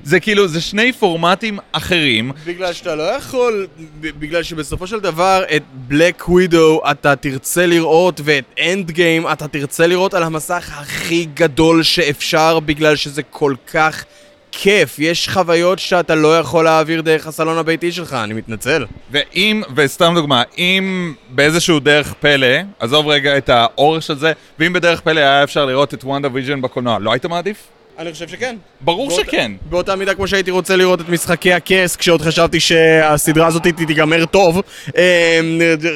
זה 0.04 0.20
כאילו, 0.20 0.48
זה 0.48 0.60
שני 0.60 0.92
פורמטים 0.92 1.58
אחרים, 1.72 2.32
בגלל 2.46 2.72
שאתה 2.72 2.94
לא 2.94 3.02
יכול, 3.02 3.66
בגלל 4.00 4.42
שבסופו 4.42 4.86
של 4.86 5.00
דבר 5.00 5.42
את 5.56 5.62
בלק 5.72 6.28
ווידו 6.28 6.80
אתה 6.90 7.16
תרצה 7.16 7.66
לראות 7.66 8.20
ואת 8.24 8.44
אנד 8.60 8.90
גיים 8.90 9.26
אתה 9.32 9.48
תרצה 9.48 9.86
לראות 9.86 10.14
על 10.14 10.22
המסך 10.22 10.70
הכי 10.74 11.26
גדול 11.34 11.82
שאפשר 11.82 12.60
בגלל 12.60 12.96
שזה 12.96 13.22
כל 13.22 13.54
כך 13.72 14.04
כיף. 14.52 14.98
יש 14.98 15.28
חוויות 15.28 15.78
שאתה 15.78 16.14
לא 16.14 16.38
יכול 16.38 16.64
להעביר 16.64 17.00
דרך 17.00 17.26
הסלון 17.26 17.58
הביתי 17.58 17.92
שלך, 17.92 18.12
אני 18.12 18.34
מתנצל. 18.34 18.86
ואם, 19.10 19.62
וסתם 19.74 20.12
דוגמה, 20.14 20.42
אם 20.58 21.14
באיזשהו 21.28 21.80
דרך 21.80 22.14
פלא, 22.20 22.56
עזוב 22.78 23.08
רגע 23.08 23.38
את 23.38 23.48
האורך 23.48 24.02
של 24.02 24.18
זה, 24.18 24.32
ואם 24.58 24.72
בדרך 24.72 25.00
פלא 25.00 25.20
היה 25.20 25.44
אפשר 25.44 25.64
לראות 25.64 25.94
את 25.94 26.04
וונדה 26.04 26.28
ויז'ן 26.32 26.60
בקולנוע, 26.62 26.98
לא 26.98 27.12
היית 27.12 27.26
מעדיף? 27.26 27.77
אני 27.98 28.12
חושב 28.12 28.28
שכן. 28.28 28.56
ברור 28.80 29.08
באות- 29.08 29.20
שכן. 29.20 29.52
באותה 29.68 29.96
מידה 29.96 30.14
כמו 30.14 30.28
שהייתי 30.28 30.50
רוצה 30.50 30.76
לראות 30.76 31.00
את 31.00 31.08
משחקי 31.08 31.52
הכס, 31.52 31.96
כשעוד 31.96 32.22
חשבתי 32.22 32.60
שהסדרה 32.60 33.46
הזאת 33.46 33.62
תיגמר 33.62 34.24
טוב, 34.24 34.62
אה, 34.96 35.40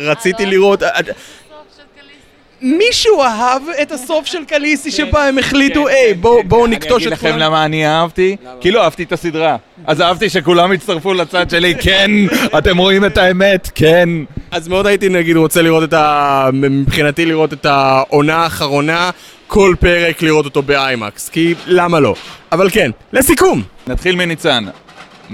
רציתי 0.04 0.46
לראות... 0.46 0.82
מישהו 2.64 3.22
אהב 3.22 3.62
את 3.82 3.92
הסוף 3.92 4.26
של 4.26 4.44
חאליסי 4.44 4.90
שבה 4.90 5.28
הם 5.28 5.38
החליטו, 5.38 5.88
היי, 5.88 6.14
בואו 6.14 6.42
בואו 6.44 6.66
אני 6.66 6.76
נקטוש 6.76 7.02
אגיד 7.02 7.06
את 7.12 7.18
לכם 7.18 7.26
כולם. 7.28 7.38
למה 7.38 7.64
אני 7.64 7.86
אהבתי, 7.86 8.36
כי 8.60 8.70
לא 8.70 8.82
אהבתי 8.84 9.02
את 9.02 9.12
הסדרה. 9.12 9.56
אז 9.86 10.00
אהבתי 10.00 10.28
שכולם 10.30 10.72
הצטרפו 10.72 11.14
לצד 11.14 11.50
שלי, 11.50 11.74
כן, 11.84 12.10
אתם 12.58 12.78
רואים 12.78 13.04
את 13.04 13.18
האמת, 13.18 13.70
כן. 13.74 14.08
אז 14.50 14.68
מאוד 14.68 14.86
הייתי 14.86 15.08
נגיד 15.08 15.36
רוצה 15.36 15.62
לראות 15.62 15.84
את 15.84 15.92
ה... 15.92 16.48
מבחינתי 16.52 17.24
לראות 17.26 17.52
את 17.52 17.66
העונה 17.66 18.36
האחרונה, 18.36 19.10
כל 19.54 19.74
פרק 19.80 20.22
לראות 20.22 20.44
אותו 20.44 20.62
באיימקס, 20.62 21.28
כי 21.28 21.54
למה 21.66 22.00
לא? 22.00 22.14
אבל 22.52 22.70
כן, 22.70 22.90
לסיכום! 23.12 23.62
נתחיל 23.86 24.16
מניצן. 24.16 24.64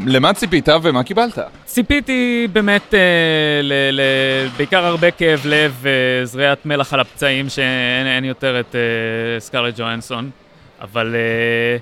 למה 0.07 0.35
ציפית 0.35 0.69
ומה 0.83 1.05
קיבלת? 1.05 1.39
ציפיתי 1.65 2.49
באמת 2.53 2.95
אה, 2.95 3.01
ל, 3.63 3.73
ל, 3.93 4.01
בעיקר 4.57 4.85
הרבה 4.85 5.11
כאב 5.11 5.41
לב 5.45 5.83
וזריעת 5.83 6.67
מלח 6.67 6.95
על 6.95 7.01
הפצעים 7.01 7.49
שאין 7.49 8.07
אין 8.07 8.25
יותר 8.25 8.61
את 8.61 8.75
אה, 8.75 9.41
סקארלט 9.41 9.75
ג'ואנסון, 9.79 10.31
אבל 10.81 11.15
אה, 11.15 11.79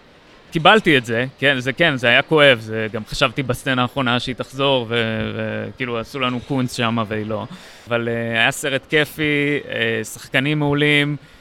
קיבלתי 0.53 0.99
את 0.99 1.05
זה, 1.05 1.24
כן, 1.39 1.61
זה 1.61 1.72
כן, 1.72 1.97
זה 1.97 2.09
היה 2.09 2.22
כואב, 2.22 2.59
זה 2.61 2.87
גם 2.93 3.03
חשבתי 3.09 3.43
בסצנה 3.43 3.82
האחרונה 3.82 4.20
שהיא 4.20 4.34
תחזור 4.34 4.87
ו- 4.89 5.30
וכאילו 5.37 5.99
עשו 5.99 6.20
לנו 6.20 6.41
קונץ 6.41 6.76
שם 6.76 6.99
והיא 7.09 7.26
לא, 7.26 7.47
אבל 7.89 8.09
אה, 8.09 8.41
היה 8.41 8.51
סרט 8.51 8.87
כיפי, 8.89 9.59
אה, 9.68 10.05
שחקנים 10.05 10.59
מעולים, 10.59 11.16
אה, 11.20 11.36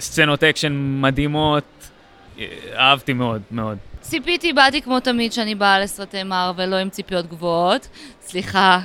סצנות 0.00 0.44
אקשן 0.44 0.72
מדהימות, 1.00 1.64
אה, 2.38 2.46
אהבתי 2.76 3.12
מאוד, 3.12 3.42
מאוד. 3.50 3.78
ציפיתי, 4.00 4.52
באתי 4.52 4.82
כמו 4.82 5.00
תמיד 5.00 5.32
שאני 5.32 5.54
באה 5.54 5.80
לסרטי 5.80 6.22
מארוול, 6.22 6.64
לא 6.64 6.76
עם 6.76 6.88
ציפיות 6.90 7.26
גבוהות. 7.26 7.88
סליחה. 8.22 8.78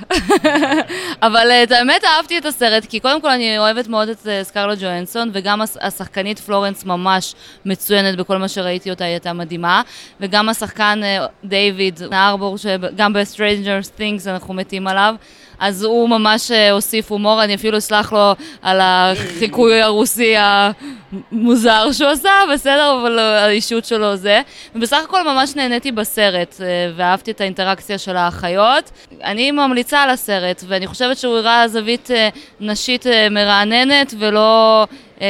אבל 1.26 1.50
אה, 1.50 1.62
את 1.62 1.72
האמת 1.72 2.04
אהבתי 2.04 2.38
את 2.38 2.44
הסרט, 2.44 2.86
כי 2.86 3.00
קודם 3.00 3.20
כל 3.20 3.30
אני 3.30 3.58
אוהבת 3.58 3.88
מאוד 3.88 4.08
את 4.08 4.26
אה, 4.26 4.44
סקרלט 4.44 4.78
ג'ואנסון, 4.80 5.30
וגם 5.32 5.60
הש- 5.60 5.76
השחקנית 5.80 6.38
פלורנס 6.38 6.84
ממש 6.84 7.34
מצוינת 7.64 8.18
בכל 8.18 8.36
מה 8.38 8.48
שראיתי 8.48 8.90
אותה, 8.90 9.04
היא 9.04 9.10
הייתה 9.12 9.32
מדהימה. 9.32 9.82
וגם 10.20 10.48
השחקן 10.48 11.00
אה, 11.02 11.26
דיוויד 11.44 12.02
נארבור, 12.10 12.58
שגם 12.58 13.12
ב-Stranger 13.12 13.98
Things 14.00 14.28
אנחנו 14.30 14.54
מתים 14.54 14.86
עליו. 14.86 15.14
אז 15.58 15.84
הוא 15.84 16.08
ממש 16.08 16.50
אה, 16.50 16.70
הוסיף 16.70 17.12
הומור, 17.12 17.44
אני 17.44 17.54
אפילו 17.54 17.78
אסלח 17.78 18.12
לו 18.12 18.34
על 18.62 18.78
החיקוי 18.82 19.82
הרוסי 19.82 20.34
המוזר 20.36 21.92
שהוא 21.92 22.08
עשה, 22.08 22.30
בסדר, 22.54 22.98
אבל 23.02 23.18
האישות 23.18 23.84
שלו 23.84 24.16
זה. 24.16 24.40
ובסך 24.74 24.98
הכל 25.04 25.22
ממש 25.24 25.56
נהניתי 25.56 25.92
בסרט, 25.92 26.56
אה, 26.60 26.66
ואהבתי 26.96 27.30
את 27.30 27.40
האינטראקציה 27.40 27.98
של 27.98 28.16
האחיות. 28.16 28.90
אני 29.24 29.50
ממליצה 29.50 30.02
על 30.02 30.10
הסרט, 30.10 30.64
ואני 30.68 30.86
חושבת 30.86 31.18
שהוא 31.18 31.36
הראה 31.36 31.68
זווית 31.68 32.10
אה, 32.10 32.28
נשית 32.60 33.06
מרעננת, 33.30 34.14
ולא 34.18 34.86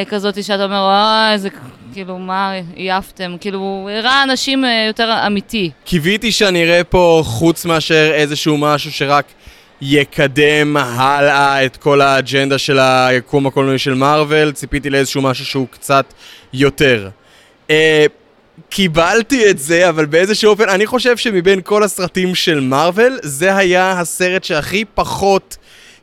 כזאת 0.09 0.45
שאתה 0.45 0.65
אומר, 0.65 0.89
אה, 0.91 1.33
איזה... 1.33 1.49
כאילו, 1.93 2.19
מה 2.19 2.53
עייפתם? 2.75 3.37
כאילו, 3.41 3.59
הוא 3.59 3.91
הראה 3.91 4.23
אנשים 4.23 4.65
יותר 4.89 5.27
אמיתי. 5.27 5.71
קיוויתי 5.85 6.33
שאני 6.33 6.65
אראה 6.65 6.85
פה, 6.85 7.23
חוץ 7.25 7.65
מאשר 7.65 8.11
איזשהו 8.15 8.59
משהו 8.59 8.93
שרק 8.93 9.25
יקדם 9.81 10.77
הלאה 10.77 11.65
את 11.65 11.77
כל 11.77 12.01
האג'נדה 12.01 12.59
של 12.59 12.79
היקום 12.79 13.47
הקולנועי 13.47 13.79
של 13.79 13.95
מארוול, 13.95 14.53
ציפיתי 14.53 14.91
לאיזשהו 14.91 15.23
משהו 15.23 15.45
שהוא 15.45 15.67
קצת 15.71 16.15
יותר. 16.53 17.09
אה, 17.71 18.07
קיבלתי 18.69 19.51
את 19.51 19.59
זה, 19.59 19.89
אבל 19.89 20.07
באיזשהו 20.07 20.51
אופן, 20.51 20.69
אני 20.69 20.87
חושב 20.87 21.17
שמבין 21.17 21.61
כל 21.65 21.83
הסרטים 21.83 22.35
של 22.35 22.61
מארוול, 22.61 23.19
זה 23.23 23.57
היה 23.57 24.01
הסרט 24.01 24.45
שהכי 24.45 24.85
פחות 24.95 25.57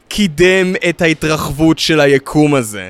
קידם 0.08 0.74
את 0.90 1.02
ההתרחבות 1.02 1.80
של 1.80 2.00
היקום 2.00 2.56
הזה. 2.56 2.90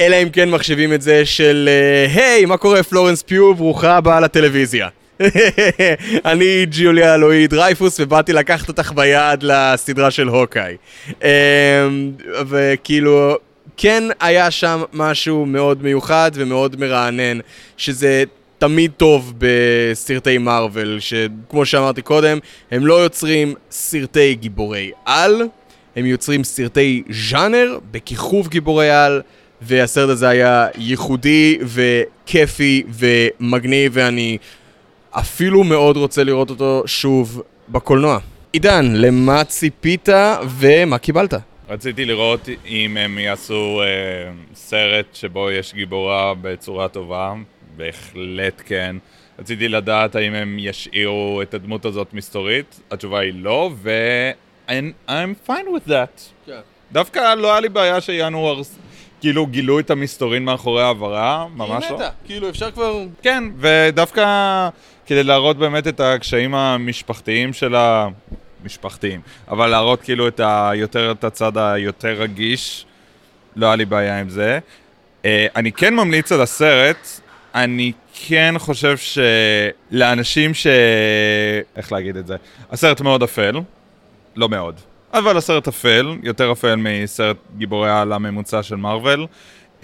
אלא 0.00 0.16
אם 0.22 0.28
כן 0.28 0.50
מחשבים 0.50 0.92
את 0.92 1.02
זה 1.02 1.26
של, 1.26 1.68
אה, 1.68 2.22
היי, 2.22 2.44
מה 2.44 2.56
קורה 2.56 2.82
פלורנס 2.82 3.22
פיו, 3.22 3.54
ברוכה 3.54 3.96
הבאה 3.96 4.20
לטלוויזיה. 4.20 4.88
אני 6.32 6.66
ג'יוליה 6.66 7.14
אלוהי 7.14 7.46
דרייפוס 7.46 8.00
ובאתי 8.00 8.32
לקחת 8.32 8.68
אותך 8.68 8.92
ביד 8.92 9.42
לסדרה 9.42 10.10
של 10.10 10.28
הוקאי. 10.28 10.76
אמ, 11.22 11.28
וכאילו, 12.48 13.36
כן 13.76 14.04
היה 14.20 14.50
שם 14.50 14.82
משהו 14.92 15.46
מאוד 15.46 15.82
מיוחד 15.82 16.30
ומאוד 16.34 16.80
מרענן, 16.80 17.38
שזה 17.76 18.24
תמיד 18.58 18.90
טוב 18.96 19.34
בסרטי 19.38 20.38
מארוול, 20.38 21.00
שכמו 21.00 21.66
שאמרתי 21.66 22.02
קודם, 22.02 22.38
הם 22.70 22.86
לא 22.86 22.94
יוצרים 22.94 23.54
סרטי 23.70 24.34
גיבורי 24.34 24.90
על, 25.04 25.42
הם 25.96 26.06
יוצרים 26.06 26.44
סרטי 26.44 27.02
ז'אנר 27.10 27.78
בכיכוב 27.90 28.48
גיבורי 28.48 28.90
על. 28.90 29.22
והסרט 29.64 30.10
הזה 30.10 30.28
היה 30.28 30.66
ייחודי 30.78 31.58
וכיפי 31.62 32.82
ומגניב 32.88 33.92
ואני 33.94 34.38
אפילו 35.12 35.64
מאוד 35.64 35.96
רוצה 35.96 36.24
לראות 36.24 36.50
אותו 36.50 36.82
שוב 36.86 37.42
בקולנוע. 37.68 38.18
עידן, 38.52 38.92
למה 38.94 39.44
ציפית 39.44 40.08
ומה 40.48 40.98
קיבלת? 40.98 41.34
רציתי 41.68 42.04
לראות 42.04 42.48
אם 42.66 42.96
הם 42.96 43.18
יעשו 43.18 43.82
אה, 43.82 44.32
סרט 44.54 45.06
שבו 45.14 45.50
יש 45.50 45.74
גיבורה 45.74 46.34
בצורה 46.42 46.88
טובה, 46.88 47.34
בהחלט 47.76 48.62
כן. 48.66 48.96
רציתי 49.38 49.68
לדעת 49.68 50.14
האם 50.14 50.34
הם 50.34 50.56
ישאירו 50.58 51.42
את 51.42 51.54
הדמות 51.54 51.84
הזאת 51.84 52.14
מסתורית, 52.14 52.80
התשובה 52.90 53.20
היא 53.20 53.32
לא, 53.36 53.70
ו... 53.74 53.90
and 54.68 55.08
I'm 55.08 55.48
fine 55.48 55.68
with 55.74 55.88
that. 55.88 56.46
כן. 56.46 56.60
דווקא 56.92 57.34
לא 57.34 57.50
היה 57.50 57.60
לי 57.60 57.68
בעיה 57.68 58.00
שינואר, 58.00 58.60
כאילו 59.22 59.46
גילו 59.46 59.78
את 59.78 59.90
המסתורין 59.90 60.44
מאחורי 60.44 60.82
העברה, 60.82 61.46
ממש 61.54 61.84
לא. 61.90 61.98
כאילו 62.26 62.48
אפשר 62.48 62.70
כבר... 62.70 63.04
כן, 63.22 63.44
ודווקא 63.58 64.68
כדי 65.06 65.22
להראות 65.22 65.56
באמת 65.56 65.88
את 65.88 66.00
הקשיים 66.00 66.54
המשפחתיים 66.54 67.52
של 67.52 67.74
ה... 67.74 68.08
משפחתיים, 68.64 69.20
אבל 69.48 69.66
להראות 69.66 70.02
כאילו 70.02 70.28
את 70.28 70.40
ה... 70.40 70.70
יותר 70.74 71.10
את 71.10 71.24
הצד 71.24 71.58
היותר 71.58 72.12
רגיש, 72.12 72.86
לא 73.56 73.66
היה 73.66 73.76
לי 73.76 73.84
בעיה 73.84 74.20
עם 74.20 74.28
זה. 74.28 74.58
אה, 75.24 75.46
אני 75.56 75.72
כן 75.72 75.94
ממליץ 75.94 76.32
על 76.32 76.40
הסרט, 76.40 77.20
אני 77.54 77.92
כן 78.26 78.54
חושב 78.58 78.96
שלאנשים 79.92 80.54
ש... 80.54 80.66
איך 81.76 81.92
להגיד 81.92 82.16
את 82.16 82.26
זה? 82.26 82.36
הסרט 82.70 83.00
מאוד 83.00 83.22
אפל, 83.22 83.60
לא 84.36 84.48
מאוד. 84.48 84.80
אבל 85.14 85.36
הסרט 85.36 85.68
אפל, 85.68 86.16
יותר 86.22 86.52
אפל 86.52 86.74
מסרט 86.78 87.36
גיבורי 87.56 87.90
העל 87.90 88.12
הממוצע 88.12 88.62
של 88.62 88.76
מארוול, 88.76 89.26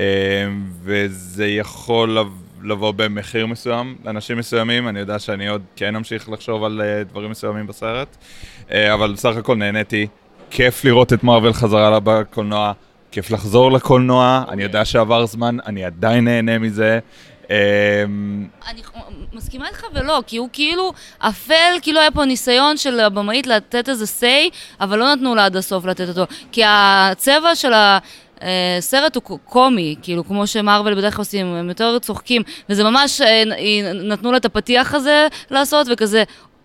אה, 0.01 0.05
וזה 0.83 1.47
יכול 1.47 2.11
לב- 2.19 2.27
לבוא 2.63 2.93
במחיר 2.97 3.47
מסוים 3.47 3.97
לאנשים 4.05 4.39
מסוימים, 4.39 4.89
אני 4.89 4.99
יודע 5.01 5.19
שאני 5.19 5.49
עוד 5.49 5.63
כן 5.77 5.97
אמשיך 5.97 6.29
לחשוב 6.29 6.65
על 6.65 6.81
אה, 6.85 7.05
דברים 7.05 7.31
מסוימים 7.31 7.67
בסרט, 7.67 8.17
אה, 8.73 8.95
אבל 8.95 9.13
בסך 9.13 9.37
הכל 9.37 9.57
נהניתי, 9.57 10.07
כיף 10.51 10.85
לראות 10.85 11.13
את 11.13 11.25
מארוול 11.25 11.53
חזרה 11.53 12.01
בקולנוע, 12.05 12.73
כיף 13.11 13.31
לחזור 13.31 13.73
לקולנוע, 13.73 14.45
אני 14.49 14.63
יודע 14.63 14.85
שעבר 14.85 15.27
זמן, 15.27 15.57
אני 15.67 15.85
עדיין 15.85 16.25
נהנה 16.25 16.59
מזה. 16.59 16.99
אה, 17.51 18.05
אני 18.69 18.81
מסכימה 19.33 19.69
איתך 19.69 19.85
ולא, 19.95 20.23
כי 20.27 20.37
הוא 20.37 20.49
כאילו 20.53 20.93
אפל, 21.19 21.55
כאילו 21.83 22.01
היה 22.01 22.11
פה 22.11 22.25
ניסיון 22.25 22.77
של 22.77 23.01
הבמאית 23.01 23.47
לתת 23.47 23.89
איזה 23.89 24.05
say, 24.21 24.55
אבל 24.81 24.99
לא 24.99 25.15
נתנו 25.15 25.35
לה 25.35 25.45
עד 25.45 25.57
הסוף 25.57 25.85
לתת 25.85 26.09
אותו. 26.09 26.25
כי 26.53 26.63
הצבע 26.67 27.55
של 27.55 27.73
הסרט 28.41 29.15
הוא 29.17 29.23
ק- 29.23 29.45
קומי, 29.45 29.97
כאילו, 30.03 30.25
כמו 30.27 30.47
שמרוויל 30.47 30.95
בדרך 30.95 31.15
כלל 31.15 31.23
עושים, 31.23 31.47
הם 31.47 31.69
יותר 31.69 31.99
צוחקים, 31.99 32.43
וזה 32.69 32.85
ממש, 32.85 33.21
אה, 33.21 33.43
נתנו 33.95 34.33
לה 34.33 34.37
את 34.39 34.45
הפתיח 34.45 34.95
הזה 34.95 35.29
לעשות, 35.51 35.87
וכזה... 35.91 36.23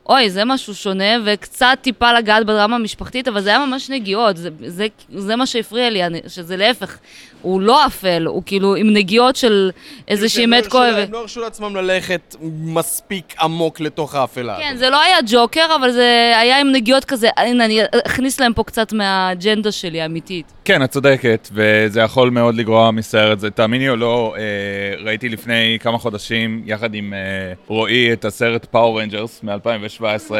אוי, 0.09 0.29
זה 0.29 0.45
משהו 0.45 0.75
שונה, 0.75 1.05
וקצת 1.25 1.77
טיפה 1.81 2.13
לגעת 2.13 2.45
בדרמה 2.45 2.75
המשפחתית, 2.75 3.27
אבל 3.27 3.41
זה 3.41 3.49
היה 3.49 3.65
ממש 3.65 3.89
נגיעות, 3.89 4.37
זה, 4.37 4.49
זה, 4.65 4.87
זה 5.15 5.35
מה 5.35 5.45
שהפריע 5.45 5.89
לי, 5.89 6.05
אני- 6.05 6.19
שזה 6.27 6.57
להפך, 6.57 6.97
הוא 7.41 7.61
לא 7.61 7.85
אפל, 7.85 8.25
הוא 8.27 8.43
כאילו 8.45 8.75
עם 8.75 8.93
נגיעות 8.93 9.35
של 9.35 9.71
איזושהי 10.07 10.45
אמת 10.45 10.67
כואבת. 10.67 11.07
הם 11.07 11.13
לא 11.13 11.19
הרשו 11.19 11.41
לעצמם 11.41 11.75
ללכת 11.75 12.35
מספיק 12.63 13.33
עמוק 13.41 13.79
לתוך 13.79 14.15
האפלה. 14.15 14.57
כן, 14.59 14.75
זה 14.77 14.89
לא 14.89 15.01
היה 15.01 15.17
ג'וקר, 15.27 15.75
אבל 15.79 15.91
זה 15.91 16.33
היה 16.37 16.59
עם 16.59 16.71
נגיעות 16.71 17.05
כזה, 17.05 17.29
הנה, 17.37 17.65
אני 17.65 17.79
אכניס 18.07 18.39
להם 18.39 18.53
פה 18.53 18.63
קצת 18.63 18.93
מהאג'נדה 18.93 19.71
שלי, 19.71 20.01
האמיתית. 20.01 20.45
כן, 20.66 20.84
את 20.84 20.91
צודקת, 20.91 21.49
וזה 21.51 22.01
יכול 22.01 22.30
מאוד 22.30 22.55
לגרוע 22.55 22.91
מסרט. 22.91 23.39
זה, 23.39 23.51
תאמיני 23.51 23.89
או 23.89 23.95
לא, 23.95 24.36
אה, 24.38 25.03
ראיתי 25.03 25.30
לפני 25.30 25.78
כמה 25.82 25.97
חודשים, 25.97 26.61
יחד 26.66 26.93
עם 26.93 27.14
אה, 27.14 27.53
רועי, 27.68 28.14
את 28.14 28.26
הסרט 28.26 28.66
פאור 28.72 29.01
רנג'רס 29.01 29.43
מ-2017, 29.43 30.32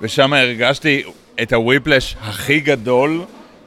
ושם 0.00 0.32
הרגשתי 0.32 1.02
את 1.42 1.52
ה 1.52 1.59
whiplash 1.59 2.16
הכי 2.20 2.60
גדול, 2.60 3.20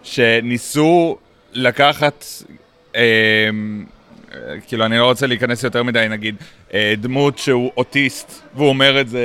שניסו 0.03 1.17
לקחת... 1.53 2.25
אה, 2.95 3.01
כאילו, 4.67 4.85
אני 4.85 4.97
לא 4.97 5.05
רוצה 5.05 5.27
להיכנס 5.27 5.63
יותר 5.63 5.83
מדי, 5.83 6.07
נגיד, 6.09 6.35
אה, 6.73 6.93
דמות 6.97 7.37
שהוא 7.37 7.71
אוטיסט, 7.77 8.41
והוא 8.55 8.69
אומר 8.69 9.01
את 9.01 9.09
זה 9.09 9.21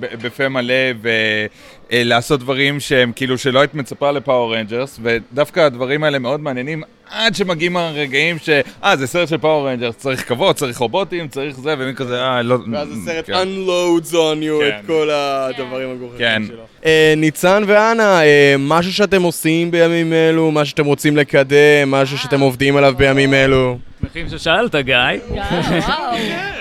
בפה 0.00 0.48
מלא, 0.48 0.92
ולעשות 1.92 2.40
דברים 2.40 2.80
שהם 2.80 3.12
כאילו 3.16 3.38
שלא 3.38 3.60
היית 3.60 3.74
מצפה 3.74 4.10
לפאור 4.10 4.54
רנג'רס, 4.54 5.00
ודווקא 5.02 5.60
הדברים 5.60 6.04
האלה 6.04 6.18
מאוד 6.18 6.40
מעניינים, 6.40 6.82
עד 7.10 7.34
שמגיעים 7.34 7.76
הרגעים 7.76 8.38
ש... 8.38 8.48
אה, 8.84 8.96
זה 8.96 9.06
סרט 9.06 9.28
של 9.28 9.38
פאור 9.38 9.68
רנג'רס, 9.68 9.96
צריך 9.96 10.28
כבוד, 10.28 10.56
צריך 10.56 10.78
רובוטים, 10.78 11.28
צריך 11.28 11.60
זה, 11.60 11.74
ומי 11.78 11.94
כזה, 11.94 12.22
אה, 12.22 12.42
לא... 12.42 12.56
ואז 12.72 12.88
הסרט 12.92 13.26
כן. 13.26 13.32
unloads 13.32 14.12
on 14.12 14.42
you 14.42 14.60
כן. 14.60 14.78
את 14.80 14.86
כל 14.86 15.10
הדברים 15.10 15.90
הגוחכים 15.90 16.18
כן. 16.18 16.42
שלו. 16.46 16.62
אה, 16.84 17.14
ניצן 17.16 17.62
ואנה, 17.66 18.22
אה, 18.22 18.54
משהו 18.58 18.92
שאתם 18.92 19.22
עושים 19.22 19.70
בימים 19.70 20.12
אלו, 20.12 20.50
משהו 20.50 20.70
שאתם 20.70 20.86
רוצים 20.86 21.16
לקדם, 21.16 21.90
משהו 21.90 22.18
שאתם 22.18 22.40
עובדים 22.40 22.76
עליו 22.76 22.94
בימים 22.96 23.34
אלו. 23.34 23.78
שמחים 24.00 24.28
ששאלת, 24.28 24.74
גיא. 24.74 24.94
וואו. 25.30 26.59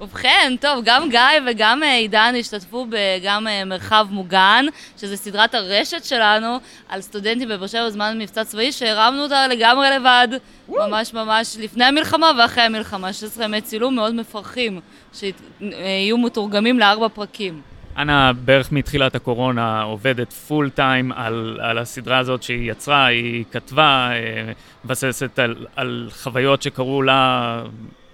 ובכן, 0.00 0.54
טוב, 0.60 0.82
גם 0.84 1.08
גיא 1.10 1.20
וגם 1.46 1.82
אה, 1.82 1.94
עידן 1.94 2.34
השתתפו 2.40 2.86
בגם 2.90 3.48
אה, 3.48 3.64
מרחב 3.64 4.06
מוגן, 4.10 4.64
שזה 4.96 5.16
סדרת 5.16 5.54
הרשת 5.54 6.04
שלנו, 6.04 6.58
על 6.88 7.00
סטודנטים 7.00 7.48
בבאר 7.48 7.66
שבע 7.66 7.86
בזמן 7.86 8.18
מבצע 8.18 8.44
צבאי, 8.44 8.72
שהרמנו 8.72 9.22
אותה 9.22 9.48
לגמרי 9.48 9.88
לבד, 9.96 10.28
ממש 10.68 11.14
ממש 11.14 11.56
לפני 11.60 11.84
המלחמה 11.84 12.30
ואחרי 12.38 12.62
המלחמה, 12.62 13.12
16 13.12 13.44
ימי 13.44 13.60
צילום 13.60 13.94
מאוד 13.94 14.14
מפרכים, 14.14 14.80
שיהיו 15.12 16.18
מתורגמים 16.18 16.78
לארבע 16.78 17.08
פרקים. 17.08 17.60
אנה 17.98 18.32
בערך 18.32 18.72
מתחילת 18.72 19.14
הקורונה 19.14 19.82
עובדת 19.82 20.32
פול 20.32 20.70
טיים 20.70 21.12
על, 21.12 21.58
על 21.62 21.78
הסדרה 21.78 22.18
הזאת 22.18 22.42
שהיא 22.42 22.70
יצרה, 22.70 23.06
היא 23.06 23.44
כתבה, 23.52 24.10
אה, 24.12 24.52
מבססת 24.84 25.38
על, 25.38 25.66
על 25.76 26.08
חוויות 26.22 26.62
שקרו 26.62 27.02
לה 27.02 27.62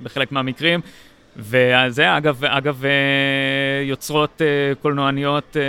בחלק 0.03 0.33
מהמקרים. 0.33 0.81
וזה, 1.37 2.17
אגב, 2.17 2.45
אגב, 2.45 2.85
אה, 2.85 2.91
יוצרות 3.85 4.43
אה, 4.43 4.75
קולנועניות, 4.83 5.57
אה, 5.57 5.63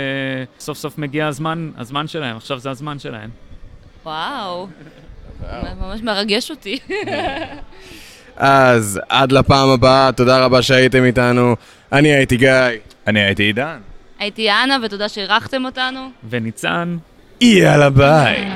סוף 0.60 0.78
סוף 0.78 0.98
מגיע 0.98 1.26
הזמן, 1.26 1.70
הזמן 1.78 2.08
שלהם, 2.08 2.36
עכשיו 2.36 2.58
זה 2.58 2.70
הזמן 2.70 2.98
שלהם. 2.98 3.30
וואו, 4.04 4.68
ממש 5.80 6.00
מרגש 6.02 6.50
אותי. 6.50 6.78
אז 8.36 9.00
עד 9.08 9.32
לפעם 9.32 9.68
הבאה, 9.68 10.12
תודה 10.12 10.44
רבה 10.44 10.62
שהייתם 10.62 11.04
איתנו. 11.04 11.56
אני 11.92 12.08
הייתי 12.08 12.36
גיא. 12.36 12.50
אני 13.06 13.20
הייתי 13.20 13.42
עידן. 13.42 13.78
הייתי 14.18 14.50
אנה, 14.50 14.76
ותודה 14.84 15.08
שאירחתם 15.08 15.64
אותנו. 15.64 16.10
וניצן, 16.28 16.96
יאללה 17.40 17.90
ביי. 17.90 18.48